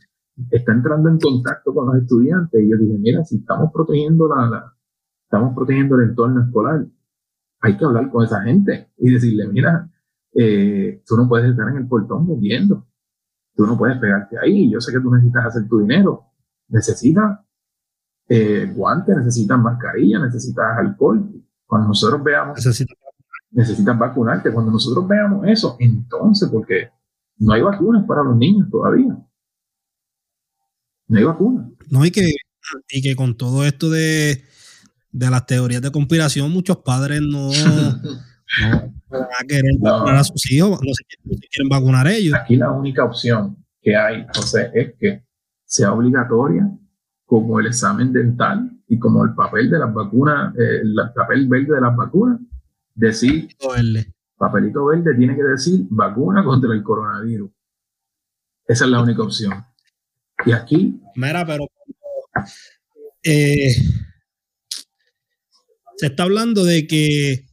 está 0.50 0.72
entrando 0.72 1.08
en 1.08 1.18
contacto 1.18 1.72
con 1.72 1.86
los 1.86 2.02
estudiantes. 2.02 2.60
Y 2.60 2.68
yo 2.68 2.76
dije, 2.76 2.98
mira, 2.98 3.24
si 3.24 3.36
estamos 3.36 3.70
protegiendo 3.72 4.26
la, 4.26 4.48
la 4.48 4.76
estamos 5.24 5.54
protegiendo 5.54 5.96
el 5.96 6.10
entorno 6.10 6.42
escolar, 6.42 6.84
hay 7.60 7.76
que 7.76 7.84
hablar 7.84 8.10
con 8.10 8.24
esa 8.24 8.42
gente 8.42 8.90
y 8.98 9.12
decirle, 9.12 9.46
mira, 9.46 9.88
eh, 10.34 11.02
tú 11.06 11.16
no 11.16 11.28
puedes 11.28 11.50
estar 11.50 11.68
en 11.68 11.76
el 11.76 11.86
portón 11.86 12.26
moviendo, 12.26 12.86
tú 13.54 13.66
no 13.66 13.76
puedes 13.76 13.98
pegarte 13.98 14.36
ahí, 14.38 14.70
yo 14.70 14.80
sé 14.80 14.92
que 14.92 15.00
tú 15.00 15.12
necesitas 15.12 15.46
hacer 15.46 15.68
tu 15.68 15.80
dinero, 15.80 16.24
necesitas 16.68 17.40
eh, 18.28 18.72
guantes, 18.74 19.16
necesitas 19.16 19.58
mascarilla, 19.58 20.20
necesitas 20.20 20.78
alcohol. 20.78 21.30
Cuando 21.66 21.88
nosotros 21.88 22.22
veamos, 22.22 22.58
necesitas 23.50 23.98
vacunarte, 23.98 24.52
cuando 24.52 24.72
nosotros 24.72 25.06
veamos 25.06 25.46
eso, 25.46 25.76
entonces, 25.78 26.48
porque 26.50 26.90
no 27.38 27.52
hay 27.52 27.62
vacunas 27.62 28.04
para 28.06 28.22
los 28.22 28.36
niños 28.36 28.68
todavía. 28.70 29.16
No 31.08 31.18
hay 31.18 31.24
vacunas. 31.24 31.70
No, 31.90 32.02
hay 32.02 32.10
que, 32.10 32.34
y 32.90 33.02
que 33.02 33.16
con 33.16 33.36
todo 33.36 33.64
esto 33.64 33.90
de 33.90 34.42
de 35.12 35.30
las 35.30 35.46
teorías 35.46 35.82
de 35.82 35.92
conspiración, 35.92 36.50
muchos 36.50 36.78
padres 36.78 37.20
no, 37.20 37.50
van 38.60 39.22
a 39.40 39.44
querer 39.46 39.74
vacunar 39.80 40.16
a 40.16 40.24
sus 40.24 40.50
hijos, 40.50 40.80
no 40.82 40.92
se, 40.94 41.04
quieren, 41.04 41.68
vacunar 41.68 42.06
ellos. 42.08 42.34
Aquí 42.34 42.56
la 42.56 42.70
única 42.70 43.04
opción 43.04 43.64
que 43.80 43.96
hay, 43.96 44.26
José, 44.34 44.70
es 44.74 44.94
que 44.98 45.24
sea 45.64 45.92
obligatoria 45.92 46.68
como 47.24 47.58
el 47.60 47.66
examen 47.66 48.12
dental 48.12 48.70
y 48.88 48.98
como 48.98 49.24
el 49.24 49.34
papel 49.34 49.70
de 49.70 49.78
las 49.78 49.92
vacunas, 49.92 50.54
eh, 50.56 50.80
el 50.82 50.94
papel 51.14 51.48
verde 51.48 51.74
de 51.74 51.80
las 51.80 51.96
vacunas, 51.96 52.40
decir, 52.94 53.48
verde. 53.74 54.12
papelito 54.36 54.84
verde 54.86 55.14
tiene 55.16 55.34
que 55.34 55.42
decir 55.42 55.86
vacuna 55.88 56.44
contra 56.44 56.74
el 56.74 56.82
coronavirus. 56.82 57.50
Esa 58.66 58.84
es 58.84 58.90
la 58.90 59.02
única 59.02 59.22
opción. 59.22 59.64
Y 60.44 60.52
aquí... 60.52 61.00
Mira, 61.16 61.46
pero... 61.46 61.66
Eh, 63.24 63.74
se 65.96 66.06
está 66.06 66.24
hablando 66.24 66.64
de 66.64 66.86
que 66.86 67.46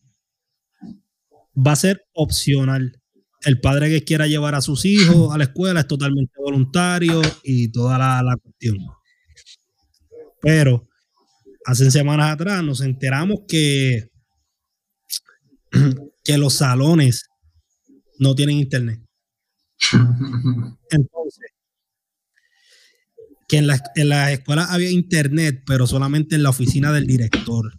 va 1.65 1.73
a 1.73 1.77
ser 1.77 2.05
opcional. 2.13 3.01
El 3.41 3.59
padre 3.61 3.89
que 3.89 4.03
quiera 4.03 4.27
llevar 4.27 4.55
a 4.55 4.61
sus 4.61 4.85
hijos 4.85 5.33
a 5.33 5.37
la 5.37 5.45
escuela 5.45 5.81
es 5.81 5.87
totalmente 5.87 6.33
voluntario 6.37 7.21
y 7.43 7.71
toda 7.71 7.97
la, 7.97 8.35
cuestión. 8.41 8.77
Pero 10.41 10.87
hace 11.65 11.89
semanas 11.91 12.33
atrás 12.33 12.63
nos 12.63 12.81
enteramos 12.81 13.41
que, 13.47 14.09
que 16.23 16.37
los 16.37 16.53
salones 16.55 17.25
no 18.19 18.35
tienen 18.35 18.57
internet. 18.57 19.01
Entonces, 20.91 21.51
que 23.47 23.57
en, 23.57 23.67
la, 23.67 23.81
en 23.95 24.09
las 24.09 24.31
escuelas 24.31 24.69
había 24.69 24.91
internet, 24.91 25.63
pero 25.65 25.87
solamente 25.87 26.35
en 26.35 26.43
la 26.43 26.49
oficina 26.49 26.91
del 26.91 27.07
director 27.07 27.78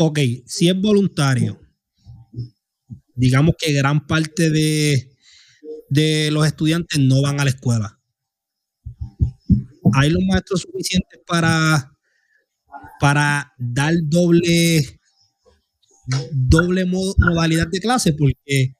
ok, 0.00 0.18
si 0.46 0.68
es 0.68 0.80
voluntario, 0.80 1.60
digamos 3.14 3.54
que 3.58 3.72
gran 3.72 4.06
parte 4.06 4.50
de, 4.50 5.14
de 5.90 6.30
los 6.30 6.46
estudiantes 6.46 6.98
no 6.98 7.20
van 7.20 7.38
a 7.38 7.44
la 7.44 7.50
escuela. 7.50 8.00
¿Hay 9.92 10.10
los 10.10 10.22
maestros 10.24 10.62
suficientes 10.62 11.20
para, 11.26 11.92
para 12.98 13.52
dar 13.58 13.92
doble, 14.04 15.00
doble 16.32 16.86
modalidad 16.86 17.68
de 17.68 17.80
clase? 17.80 18.14
Porque 18.14 18.74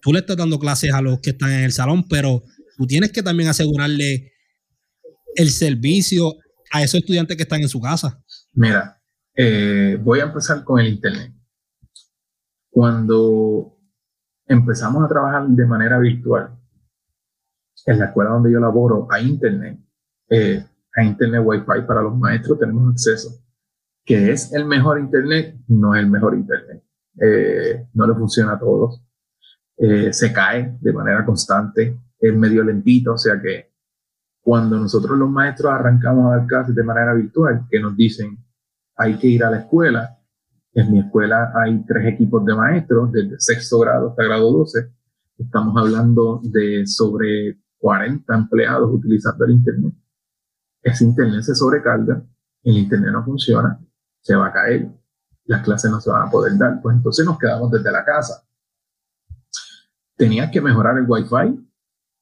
tú 0.00 0.12
le 0.12 0.20
estás 0.20 0.36
dando 0.36 0.58
clases 0.58 0.92
a 0.92 1.02
los 1.02 1.20
que 1.20 1.30
están 1.30 1.52
en 1.52 1.64
el 1.64 1.72
salón, 1.72 2.08
pero 2.08 2.42
tú 2.78 2.86
tienes 2.86 3.12
que 3.12 3.22
también 3.22 3.50
asegurarle 3.50 4.32
el 5.36 5.50
servicio 5.50 6.36
a 6.70 6.82
esos 6.82 7.00
estudiantes 7.00 7.36
que 7.36 7.42
están 7.42 7.60
en 7.60 7.68
su 7.68 7.80
casa. 7.80 8.22
Mira, 8.52 9.02
eh, 9.34 9.98
voy 10.02 10.20
a 10.20 10.24
empezar 10.24 10.64
con 10.64 10.80
el 10.80 10.88
Internet. 10.88 11.32
Cuando 12.70 13.76
empezamos 14.46 15.04
a 15.04 15.08
trabajar 15.08 15.46
de 15.46 15.66
manera 15.66 15.98
virtual, 15.98 16.58
en 17.86 17.98
la 17.98 18.06
escuela 18.06 18.30
donde 18.30 18.52
yo 18.52 18.60
laboro, 18.60 19.06
a 19.10 19.20
Internet, 19.20 19.78
eh, 20.30 20.64
Internet 21.02 21.42
Wi-Fi 21.44 21.86
para 21.86 22.02
los 22.02 22.16
maestros, 22.16 22.58
tenemos 22.58 22.92
acceso. 22.92 23.40
Que 24.04 24.32
es 24.32 24.52
el 24.52 24.66
mejor 24.66 24.98
Internet, 24.98 25.56
no 25.68 25.94
es 25.94 26.02
el 26.02 26.10
mejor 26.10 26.34
Internet. 26.34 26.82
Eh, 27.20 27.88
no 27.94 28.06
le 28.06 28.14
funciona 28.14 28.52
a 28.52 28.58
todos. 28.58 29.02
Eh, 29.76 30.12
se 30.12 30.32
cae 30.32 30.76
de 30.80 30.92
manera 30.92 31.24
constante, 31.24 31.98
es 32.18 32.36
medio 32.36 32.62
lentito, 32.62 33.14
o 33.14 33.18
sea 33.18 33.40
que 33.40 33.72
cuando 34.40 34.78
nosotros 34.78 35.18
los 35.18 35.28
maestros 35.28 35.72
arrancamos 35.72 36.26
a 36.26 36.36
dar 36.36 36.46
clases 36.46 36.74
de 36.74 36.82
manera 36.84 37.12
virtual, 37.14 37.66
que 37.68 37.80
nos 37.80 37.96
dicen 37.96 38.38
hay 38.96 39.18
que 39.18 39.26
ir 39.26 39.44
a 39.44 39.50
la 39.50 39.58
escuela, 39.58 40.18
en 40.72 40.92
mi 40.92 41.00
escuela 41.00 41.52
hay 41.54 41.84
tres 41.86 42.14
equipos 42.14 42.44
de 42.44 42.54
maestros, 42.54 43.12
desde 43.12 43.38
sexto 43.38 43.78
grado 43.80 44.10
hasta 44.10 44.24
grado 44.24 44.52
12, 44.52 44.90
estamos 45.38 45.76
hablando 45.76 46.40
de 46.42 46.86
sobre 46.86 47.60
40 47.78 48.34
empleados 48.34 48.90
utilizando 48.92 49.44
el 49.44 49.52
Internet. 49.52 49.94
Ese 50.82 51.04
Internet 51.04 51.42
se 51.42 51.54
sobrecarga, 51.54 52.22
el 52.62 52.78
Internet 52.78 53.12
no 53.12 53.24
funciona, 53.24 53.78
se 54.20 54.34
va 54.34 54.48
a 54.48 54.52
caer, 54.52 54.88
las 55.44 55.62
clases 55.62 55.90
no 55.90 56.00
se 56.00 56.10
van 56.10 56.26
a 56.26 56.30
poder 56.30 56.56
dar, 56.56 56.80
pues 56.82 56.96
entonces 56.96 57.24
nos 57.24 57.38
quedamos 57.38 57.70
desde 57.70 57.92
la 57.92 58.04
casa. 58.04 58.42
Tenías 60.16 60.50
que 60.50 60.60
mejorar 60.60 60.96
el 60.98 61.06
Wi-Fi 61.08 61.68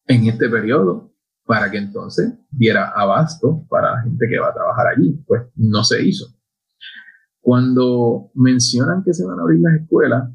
en 0.07 0.27
este 0.27 0.49
periodo 0.49 1.13
para 1.45 1.71
que 1.71 1.79
entonces 1.79 2.33
diera 2.51 2.91
abasto 2.91 3.65
para 3.69 3.93
la 3.93 4.03
gente 4.03 4.27
que 4.29 4.39
va 4.39 4.49
a 4.49 4.55
trabajar 4.55 4.87
allí. 4.89 5.23
Pues 5.27 5.43
no 5.57 5.85
se 5.85 6.03
hizo. 6.03 6.27
Cuando 7.43 8.31
mencionan 8.35 9.03
que 9.03 9.13
se 9.13 9.27
van 9.27 9.39
a 9.39 9.43
abrir 9.43 9.61
las 9.61 9.75
escuelas, 9.75 10.31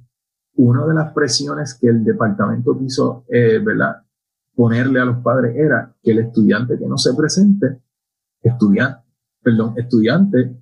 una 0.55 0.85
de 0.85 0.93
las 0.93 1.13
presiones 1.13 1.73
que 1.79 1.87
el 1.87 2.03
departamento 2.03 2.77
quiso, 2.77 3.25
eh, 3.29 3.59
¿verdad? 3.59 4.03
Ponerle 4.53 4.99
a 4.99 5.05
los 5.05 5.23
padres 5.23 5.55
era 5.55 5.95
que 6.03 6.11
el 6.11 6.19
estudiante 6.19 6.77
que 6.77 6.85
no 6.85 6.97
se 6.97 7.15
presente, 7.15 7.81
estudiante, 8.41 8.99
perdón, 9.41 9.73
estudiante 9.77 10.61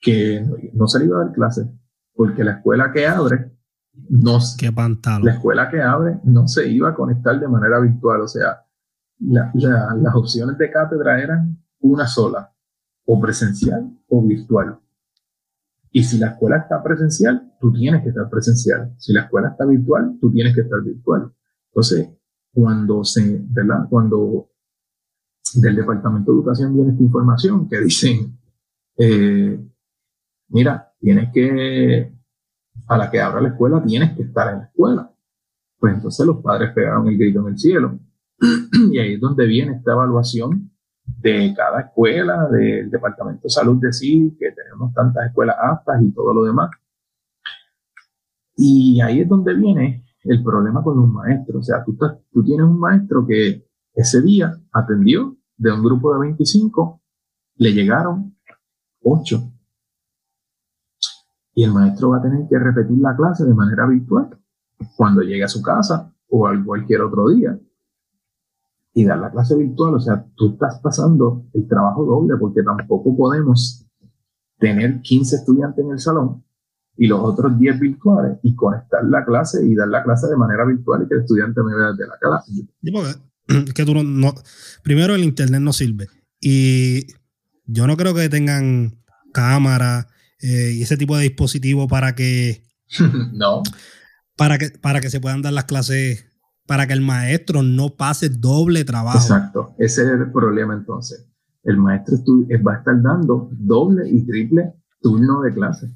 que 0.00 0.44
no 0.72 0.88
se 0.88 0.98
le 0.98 1.04
iba 1.04 1.20
a 1.20 1.24
dar 1.26 1.32
clases, 1.32 1.68
porque 2.14 2.42
la 2.42 2.52
escuela 2.52 2.90
que 2.90 3.06
abre 3.06 3.52
no, 4.08 4.38
Qué 4.58 4.72
la 5.22 5.32
escuela 5.32 5.68
que 5.68 5.82
abre 5.82 6.18
no 6.24 6.48
se 6.48 6.66
iba 6.66 6.88
a 6.88 6.94
conectar 6.94 7.38
de 7.38 7.46
manera 7.46 7.78
virtual, 7.78 8.22
o 8.22 8.28
sea, 8.28 8.64
las 9.20 10.14
opciones 10.14 10.56
de 10.56 10.70
cátedra 10.70 11.20
eran 11.20 11.62
una 11.80 12.06
sola, 12.06 12.50
o 13.04 13.20
presencial 13.20 13.90
o 14.08 14.22
virtual. 14.22 14.78
Y 15.92 16.02
si 16.04 16.18
la 16.18 16.28
escuela 16.28 16.56
está 16.56 16.82
presencial, 16.82 17.52
tú 17.60 17.70
tienes 17.72 18.02
que 18.02 18.08
estar 18.08 18.28
presencial. 18.30 18.94
Si 18.96 19.12
la 19.12 19.22
escuela 19.22 19.50
está 19.50 19.66
virtual, 19.66 20.16
tú 20.20 20.32
tienes 20.32 20.54
que 20.54 20.62
estar 20.62 20.82
virtual. 20.82 21.30
Entonces, 21.68 22.08
cuando 22.52 23.04
se, 23.04 23.44
¿verdad? 23.50 23.86
Cuando 23.90 24.48
del 25.54 25.76
Departamento 25.76 26.32
de 26.32 26.38
Educación 26.38 26.74
viene 26.74 26.92
esta 26.92 27.02
información 27.02 27.68
que 27.68 27.80
dicen, 27.80 28.38
eh, 28.96 29.62
mira, 30.48 30.92
tienes 30.98 31.30
que, 31.32 32.14
a 32.88 32.96
la 32.96 33.10
que 33.10 33.20
abra 33.20 33.42
la 33.42 33.48
escuela, 33.48 33.82
tienes 33.84 34.16
que 34.16 34.22
estar 34.22 34.52
en 34.52 34.60
la 34.60 34.64
escuela. 34.64 35.14
Pues 35.78 35.94
entonces 35.94 36.26
los 36.26 36.38
padres 36.42 36.72
pegaron 36.74 37.06
el 37.08 37.18
grito 37.18 37.40
en 37.40 37.48
el 37.48 37.58
cielo 37.58 37.98
y 38.90 38.98
ahí 38.98 39.14
es 39.14 39.20
donde 39.20 39.46
viene 39.46 39.76
esta 39.76 39.92
evaluación 39.92 40.71
de 41.04 41.54
cada 41.56 41.80
escuela, 41.80 42.48
del 42.48 42.90
Departamento 42.90 43.42
de 43.44 43.50
Salud 43.50 43.80
decir 43.80 44.36
que 44.38 44.52
tenemos 44.52 44.92
tantas 44.94 45.26
escuelas 45.26 45.56
aptas 45.60 46.02
y 46.02 46.12
todo 46.12 46.34
lo 46.34 46.44
demás. 46.44 46.70
Y 48.56 49.00
ahí 49.00 49.20
es 49.20 49.28
donde 49.28 49.54
viene 49.54 50.04
el 50.24 50.42
problema 50.42 50.82
con 50.82 50.96
los 50.96 51.08
maestros. 51.08 51.56
O 51.56 51.62
sea, 51.62 51.84
tú, 51.84 51.96
tú 52.30 52.44
tienes 52.44 52.66
un 52.66 52.78
maestro 52.78 53.26
que 53.26 53.66
ese 53.94 54.20
día 54.22 54.52
atendió 54.72 55.36
de 55.56 55.72
un 55.72 55.82
grupo 55.82 56.12
de 56.14 56.20
25, 56.20 57.00
le 57.56 57.72
llegaron 57.72 58.36
8. 59.02 59.52
Y 61.54 61.64
el 61.64 61.72
maestro 61.72 62.10
va 62.10 62.18
a 62.18 62.22
tener 62.22 62.48
que 62.48 62.58
repetir 62.58 62.98
la 62.98 63.14
clase 63.14 63.44
de 63.44 63.54
manera 63.54 63.86
virtual 63.86 64.38
cuando 64.96 65.22
llegue 65.22 65.44
a 65.44 65.48
su 65.48 65.62
casa 65.62 66.12
o 66.28 66.46
a 66.46 66.64
cualquier 66.64 67.02
otro 67.02 67.28
día 67.28 67.58
y 68.94 69.04
dar 69.04 69.18
la 69.18 69.30
clase 69.30 69.56
virtual, 69.56 69.94
o 69.94 70.00
sea, 70.00 70.26
tú 70.36 70.52
estás 70.52 70.80
pasando 70.82 71.46
el 71.54 71.66
trabajo 71.66 72.04
doble 72.04 72.36
porque 72.38 72.62
tampoco 72.62 73.16
podemos 73.16 73.86
tener 74.58 75.00
15 75.00 75.36
estudiantes 75.36 75.84
en 75.84 75.92
el 75.92 75.98
salón 75.98 76.44
y 76.96 77.06
los 77.06 77.20
otros 77.20 77.58
10 77.58 77.80
virtuales 77.80 78.38
y 78.42 78.54
conectar 78.54 79.02
la 79.04 79.24
clase 79.24 79.64
y 79.66 79.74
dar 79.74 79.88
la 79.88 80.02
clase 80.02 80.28
de 80.28 80.36
manera 80.36 80.64
virtual 80.66 81.02
y 81.02 81.08
que 81.08 81.14
el 81.14 81.20
estudiante 81.22 81.62
me 81.62 81.74
vea 81.74 81.92
desde 81.92 82.06
la 82.06 82.18
clase. 82.18 82.52
que 83.74 83.84
tú 83.84 83.94
no, 83.94 84.34
primero 84.82 85.14
el 85.14 85.24
internet 85.24 85.60
no 85.60 85.72
sirve 85.72 86.08
y 86.40 87.06
yo 87.66 87.86
no 87.86 87.96
creo 87.96 88.14
que 88.14 88.28
tengan 88.28 89.02
cámara 89.32 90.08
eh, 90.40 90.72
y 90.74 90.82
ese 90.82 90.96
tipo 90.96 91.16
de 91.16 91.24
dispositivo 91.24 91.88
para 91.88 92.14
que 92.14 92.62
no 93.32 93.62
para 94.36 94.58
que 94.58 94.70
para 94.70 95.00
que 95.00 95.10
se 95.10 95.20
puedan 95.20 95.42
dar 95.42 95.52
las 95.52 95.64
clases 95.64 96.26
para 96.66 96.86
que 96.86 96.92
el 96.92 97.00
maestro 97.00 97.62
no 97.62 97.90
pase 97.90 98.28
doble 98.28 98.84
trabajo. 98.84 99.18
Exacto, 99.18 99.74
ese 99.78 100.02
es 100.02 100.08
el 100.08 100.30
problema 100.32 100.74
entonces. 100.74 101.28
El 101.62 101.76
maestro 101.76 102.16
eh, 102.48 102.56
va 102.58 102.74
a 102.74 102.78
estar 102.78 103.00
dando 103.00 103.48
doble 103.52 104.08
y 104.08 104.24
triple 104.26 104.74
turno 105.00 105.42
de 105.42 105.52
clase. 105.52 105.94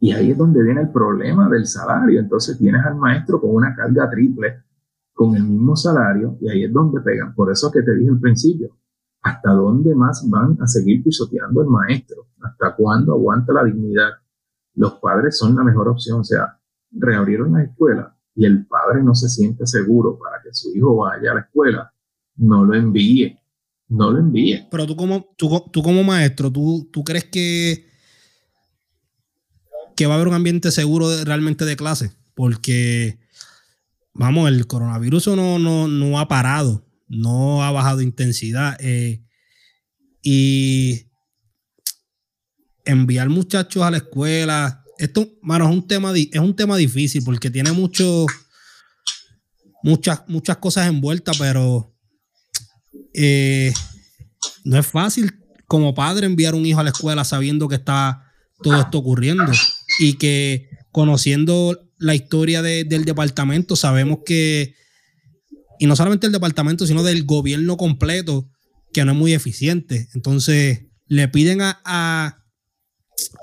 Y 0.00 0.12
ahí 0.12 0.32
es 0.32 0.38
donde 0.38 0.62
viene 0.62 0.82
el 0.82 0.90
problema 0.90 1.48
del 1.48 1.66
salario. 1.66 2.20
Entonces 2.20 2.58
tienes 2.58 2.84
al 2.84 2.96
maestro 2.96 3.40
con 3.40 3.54
una 3.54 3.74
carga 3.74 4.10
triple, 4.10 4.64
con 5.12 5.34
el 5.34 5.44
mismo 5.44 5.76
salario, 5.76 6.36
y 6.40 6.48
ahí 6.48 6.64
es 6.64 6.72
donde 6.72 7.00
pegan. 7.00 7.34
Por 7.34 7.50
eso 7.50 7.70
que 7.70 7.82
te 7.82 7.94
dije 7.96 8.10
al 8.10 8.20
principio, 8.20 8.76
¿hasta 9.22 9.52
dónde 9.52 9.94
más 9.94 10.28
van 10.28 10.58
a 10.60 10.66
seguir 10.66 11.02
pisoteando 11.02 11.62
el 11.62 11.68
maestro? 11.68 12.26
¿Hasta 12.42 12.74
cuándo 12.74 13.12
aguanta 13.14 13.52
la 13.52 13.64
dignidad? 13.64 14.10
Los 14.74 14.94
padres 14.94 15.38
son 15.38 15.56
la 15.56 15.64
mejor 15.64 15.88
opción. 15.88 16.20
O 16.20 16.24
sea, 16.24 16.58
reabrieron 16.90 17.52
las 17.52 17.68
escuelas 17.68 18.13
y 18.34 18.44
el 18.44 18.66
padre 18.66 19.02
no 19.02 19.14
se 19.14 19.28
siente 19.28 19.66
seguro 19.66 20.18
para 20.18 20.42
que 20.42 20.52
su 20.52 20.74
hijo 20.74 20.96
vaya 20.96 21.32
a 21.32 21.34
la 21.34 21.40
escuela, 21.40 21.92
no 22.36 22.64
lo 22.64 22.74
envíe. 22.74 23.38
No 23.88 24.10
lo 24.10 24.18
envíe. 24.18 24.66
Pero 24.70 24.86
tú 24.86 24.96
como, 24.96 25.34
tú, 25.36 25.82
como 25.82 26.02
maestro, 26.02 26.50
¿tú, 26.50 26.88
¿tú 26.92 27.04
crees 27.04 27.24
que, 27.24 27.86
que 29.94 30.06
va 30.06 30.14
a 30.14 30.16
haber 30.16 30.28
un 30.28 30.34
ambiente 30.34 30.70
seguro 30.72 31.08
realmente 31.24 31.64
de 31.64 31.76
clase? 31.76 32.12
Porque, 32.34 33.20
vamos, 34.14 34.48
el 34.48 34.66
coronavirus 34.66 35.28
no, 35.28 35.58
no, 35.86 36.18
ha 36.18 36.26
parado, 36.26 36.84
no 37.08 37.62
ha 37.62 37.70
bajado 37.70 38.00
intensidad. 38.00 38.76
Eh, 38.80 39.22
y 40.22 41.06
enviar 42.84 43.28
muchachos 43.28 43.82
a 43.82 43.90
la 43.90 43.98
escuela 43.98 44.83
esto, 44.98 45.28
mano, 45.42 45.66
es 45.66 45.70
un 45.72 45.86
tema, 45.86 46.12
es 46.16 46.40
un 46.40 46.54
tema 46.54 46.76
difícil 46.76 47.22
porque 47.24 47.50
tiene 47.50 47.72
mucho, 47.72 48.26
muchas, 49.82 50.22
muchas 50.28 50.58
cosas 50.58 50.88
envueltas, 50.88 51.36
pero 51.38 51.94
eh, 53.12 53.72
no 54.64 54.78
es 54.78 54.86
fácil 54.86 55.34
como 55.66 55.94
padre 55.94 56.26
enviar 56.26 56.54
un 56.54 56.66
hijo 56.66 56.80
a 56.80 56.84
la 56.84 56.90
escuela 56.90 57.24
sabiendo 57.24 57.68
que 57.68 57.76
está 57.76 58.32
todo 58.62 58.80
esto 58.80 58.98
ocurriendo 58.98 59.50
y 59.98 60.14
que 60.14 60.68
conociendo 60.92 61.90
la 61.98 62.14
historia 62.14 62.62
del 62.62 63.04
departamento 63.04 63.76
sabemos 63.76 64.18
que, 64.24 64.74
y 65.78 65.86
no 65.86 65.96
solamente 65.96 66.26
el 66.26 66.32
departamento, 66.32 66.86
sino 66.86 67.02
del 67.02 67.24
gobierno 67.24 67.76
completo, 67.76 68.48
que 68.92 69.04
no 69.04 69.12
es 69.12 69.18
muy 69.18 69.32
eficiente. 69.32 70.08
Entonces, 70.14 70.86
le 71.06 71.28
piden 71.28 71.60
a 71.62 72.43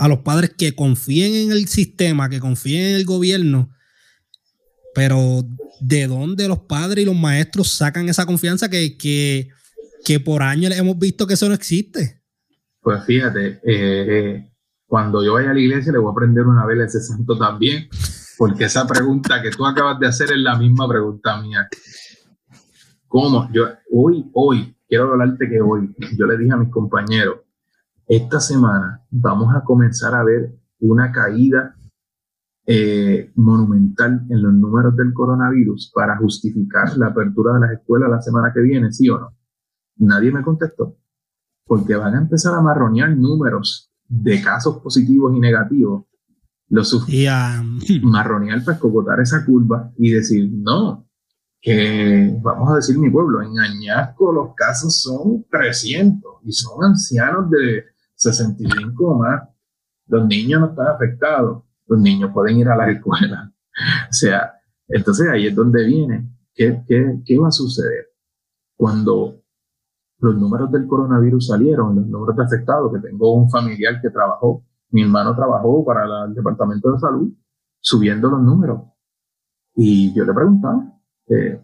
los 0.07 0.19
padres 0.19 0.51
que 0.57 0.75
confíen 0.75 1.33
en 1.35 1.51
el 1.51 1.67
sistema, 1.67 2.29
que 2.29 2.39
confíen 2.39 2.87
en 2.87 2.95
el 2.95 3.05
gobierno, 3.05 3.69
pero 4.93 5.43
¿de 5.79 6.07
dónde 6.07 6.47
los 6.47 6.59
padres 6.59 7.03
y 7.03 7.05
los 7.05 7.15
maestros 7.15 7.69
sacan 7.69 8.09
esa 8.09 8.25
confianza 8.25 8.69
que, 8.69 8.97
que, 8.97 10.19
por 10.19 10.43
años 10.43 10.75
hemos 10.75 10.97
visto 10.97 11.25
que 11.25 11.35
eso 11.35 11.47
no 11.47 11.53
existe? 11.53 12.21
Pues 12.81 13.03
fíjate, 13.05 13.59
eh, 13.63 14.51
cuando 14.85 15.23
yo 15.23 15.33
vaya 15.33 15.51
a 15.51 15.53
la 15.53 15.59
iglesia 15.59 15.91
le 15.91 15.99
voy 15.99 16.09
a 16.09 16.11
aprender 16.11 16.45
una 16.45 16.65
vela 16.65 16.83
a 16.83 16.87
ese 16.87 16.99
santo 16.99 17.37
también, 17.37 17.87
porque 18.37 18.65
esa 18.65 18.85
pregunta 18.87 19.41
que 19.41 19.51
tú 19.51 19.65
acabas 19.65 19.99
de 19.99 20.07
hacer 20.07 20.31
es 20.31 20.37
la 20.39 20.57
misma 20.57 20.87
pregunta 20.87 21.41
mía. 21.41 21.69
¿Cómo? 23.07 23.49
Yo 23.53 23.67
hoy, 23.91 24.29
hoy, 24.33 24.75
quiero 24.87 25.11
hablarte 25.11 25.47
que 25.47 25.61
hoy, 25.61 25.93
yo 26.17 26.25
le 26.25 26.37
dije 26.37 26.51
a 26.53 26.57
mis 26.57 26.69
compañeros, 26.69 27.41
esta 28.11 28.41
semana 28.41 29.01
vamos 29.09 29.55
a 29.55 29.63
comenzar 29.63 30.13
a 30.13 30.23
ver 30.23 30.53
una 30.79 31.13
caída 31.13 31.77
eh, 32.67 33.31
monumental 33.35 34.25
en 34.29 34.43
los 34.43 34.53
números 34.53 34.97
del 34.97 35.13
coronavirus 35.13 35.93
para 35.95 36.17
justificar 36.17 36.97
la 36.97 37.07
apertura 37.07 37.53
de 37.53 37.61
las 37.61 37.71
escuelas 37.71 38.09
la 38.09 38.21
semana 38.21 38.51
que 38.53 38.59
viene, 38.59 38.91
¿sí 38.91 39.09
o 39.09 39.17
no? 39.17 39.37
Nadie 39.95 40.29
me 40.29 40.43
contestó, 40.43 40.97
porque 41.65 41.95
van 41.95 42.15
a 42.15 42.19
empezar 42.19 42.53
a 42.53 42.61
marronear 42.61 43.15
números 43.15 43.89
de 44.09 44.41
casos 44.41 44.79
positivos 44.79 45.33
y 45.33 45.39
negativos. 45.39 46.03
Lo 46.67 46.81
y, 47.07 47.27
marronear 48.03 48.61
para 48.65 48.75
escogotar 48.75 49.21
esa 49.21 49.45
curva 49.45 49.89
y 49.97 50.11
decir, 50.11 50.51
no, 50.51 51.07
que, 51.61 52.37
vamos 52.41 52.73
a 52.73 52.75
decir 52.75 52.99
mi 52.99 53.09
pueblo, 53.09 53.41
en 53.41 53.57
Añasco 53.57 54.33
los 54.33 54.53
casos 54.53 55.01
son 55.01 55.45
300 55.49 56.29
y 56.43 56.51
son 56.51 56.83
ancianos 56.83 57.49
de 57.49 57.90
65 58.21 59.03
o 59.03 59.17
más. 59.17 59.49
Los 60.07 60.27
niños 60.27 60.61
no 60.61 60.67
están 60.67 60.87
afectados, 60.87 61.63
los 61.87 61.99
niños 61.99 62.31
pueden 62.33 62.57
ir 62.57 62.67
a 62.69 62.75
la 62.75 62.91
escuela. 62.91 63.51
O 64.09 64.13
sea, 64.13 64.53
entonces 64.89 65.27
ahí 65.29 65.47
es 65.47 65.55
donde 65.55 65.85
viene. 65.85 66.29
¿Qué, 66.53 66.83
qué, 66.85 67.21
qué 67.25 67.39
va 67.39 67.47
a 67.47 67.51
suceder? 67.51 68.09
Cuando 68.75 69.41
los 70.19 70.35
números 70.35 70.69
del 70.71 70.85
coronavirus 70.87 71.47
salieron, 71.47 71.95
los 71.95 72.05
números 72.05 72.35
de 72.35 72.43
afectados, 72.43 72.91
que 72.93 72.99
tengo 72.99 73.33
un 73.33 73.49
familiar 73.49 73.99
que 74.01 74.09
trabajó, 74.09 74.65
mi 74.91 75.03
hermano 75.03 75.33
trabajó 75.35 75.83
para 75.85 76.25
el 76.25 76.35
Departamento 76.35 76.91
de 76.91 76.99
Salud, 76.99 77.33
subiendo 77.79 78.29
los 78.29 78.41
números. 78.41 78.81
Y 79.73 80.13
yo 80.13 80.25
le 80.25 80.33
preguntaba, 80.33 80.93
eh, 81.27 81.61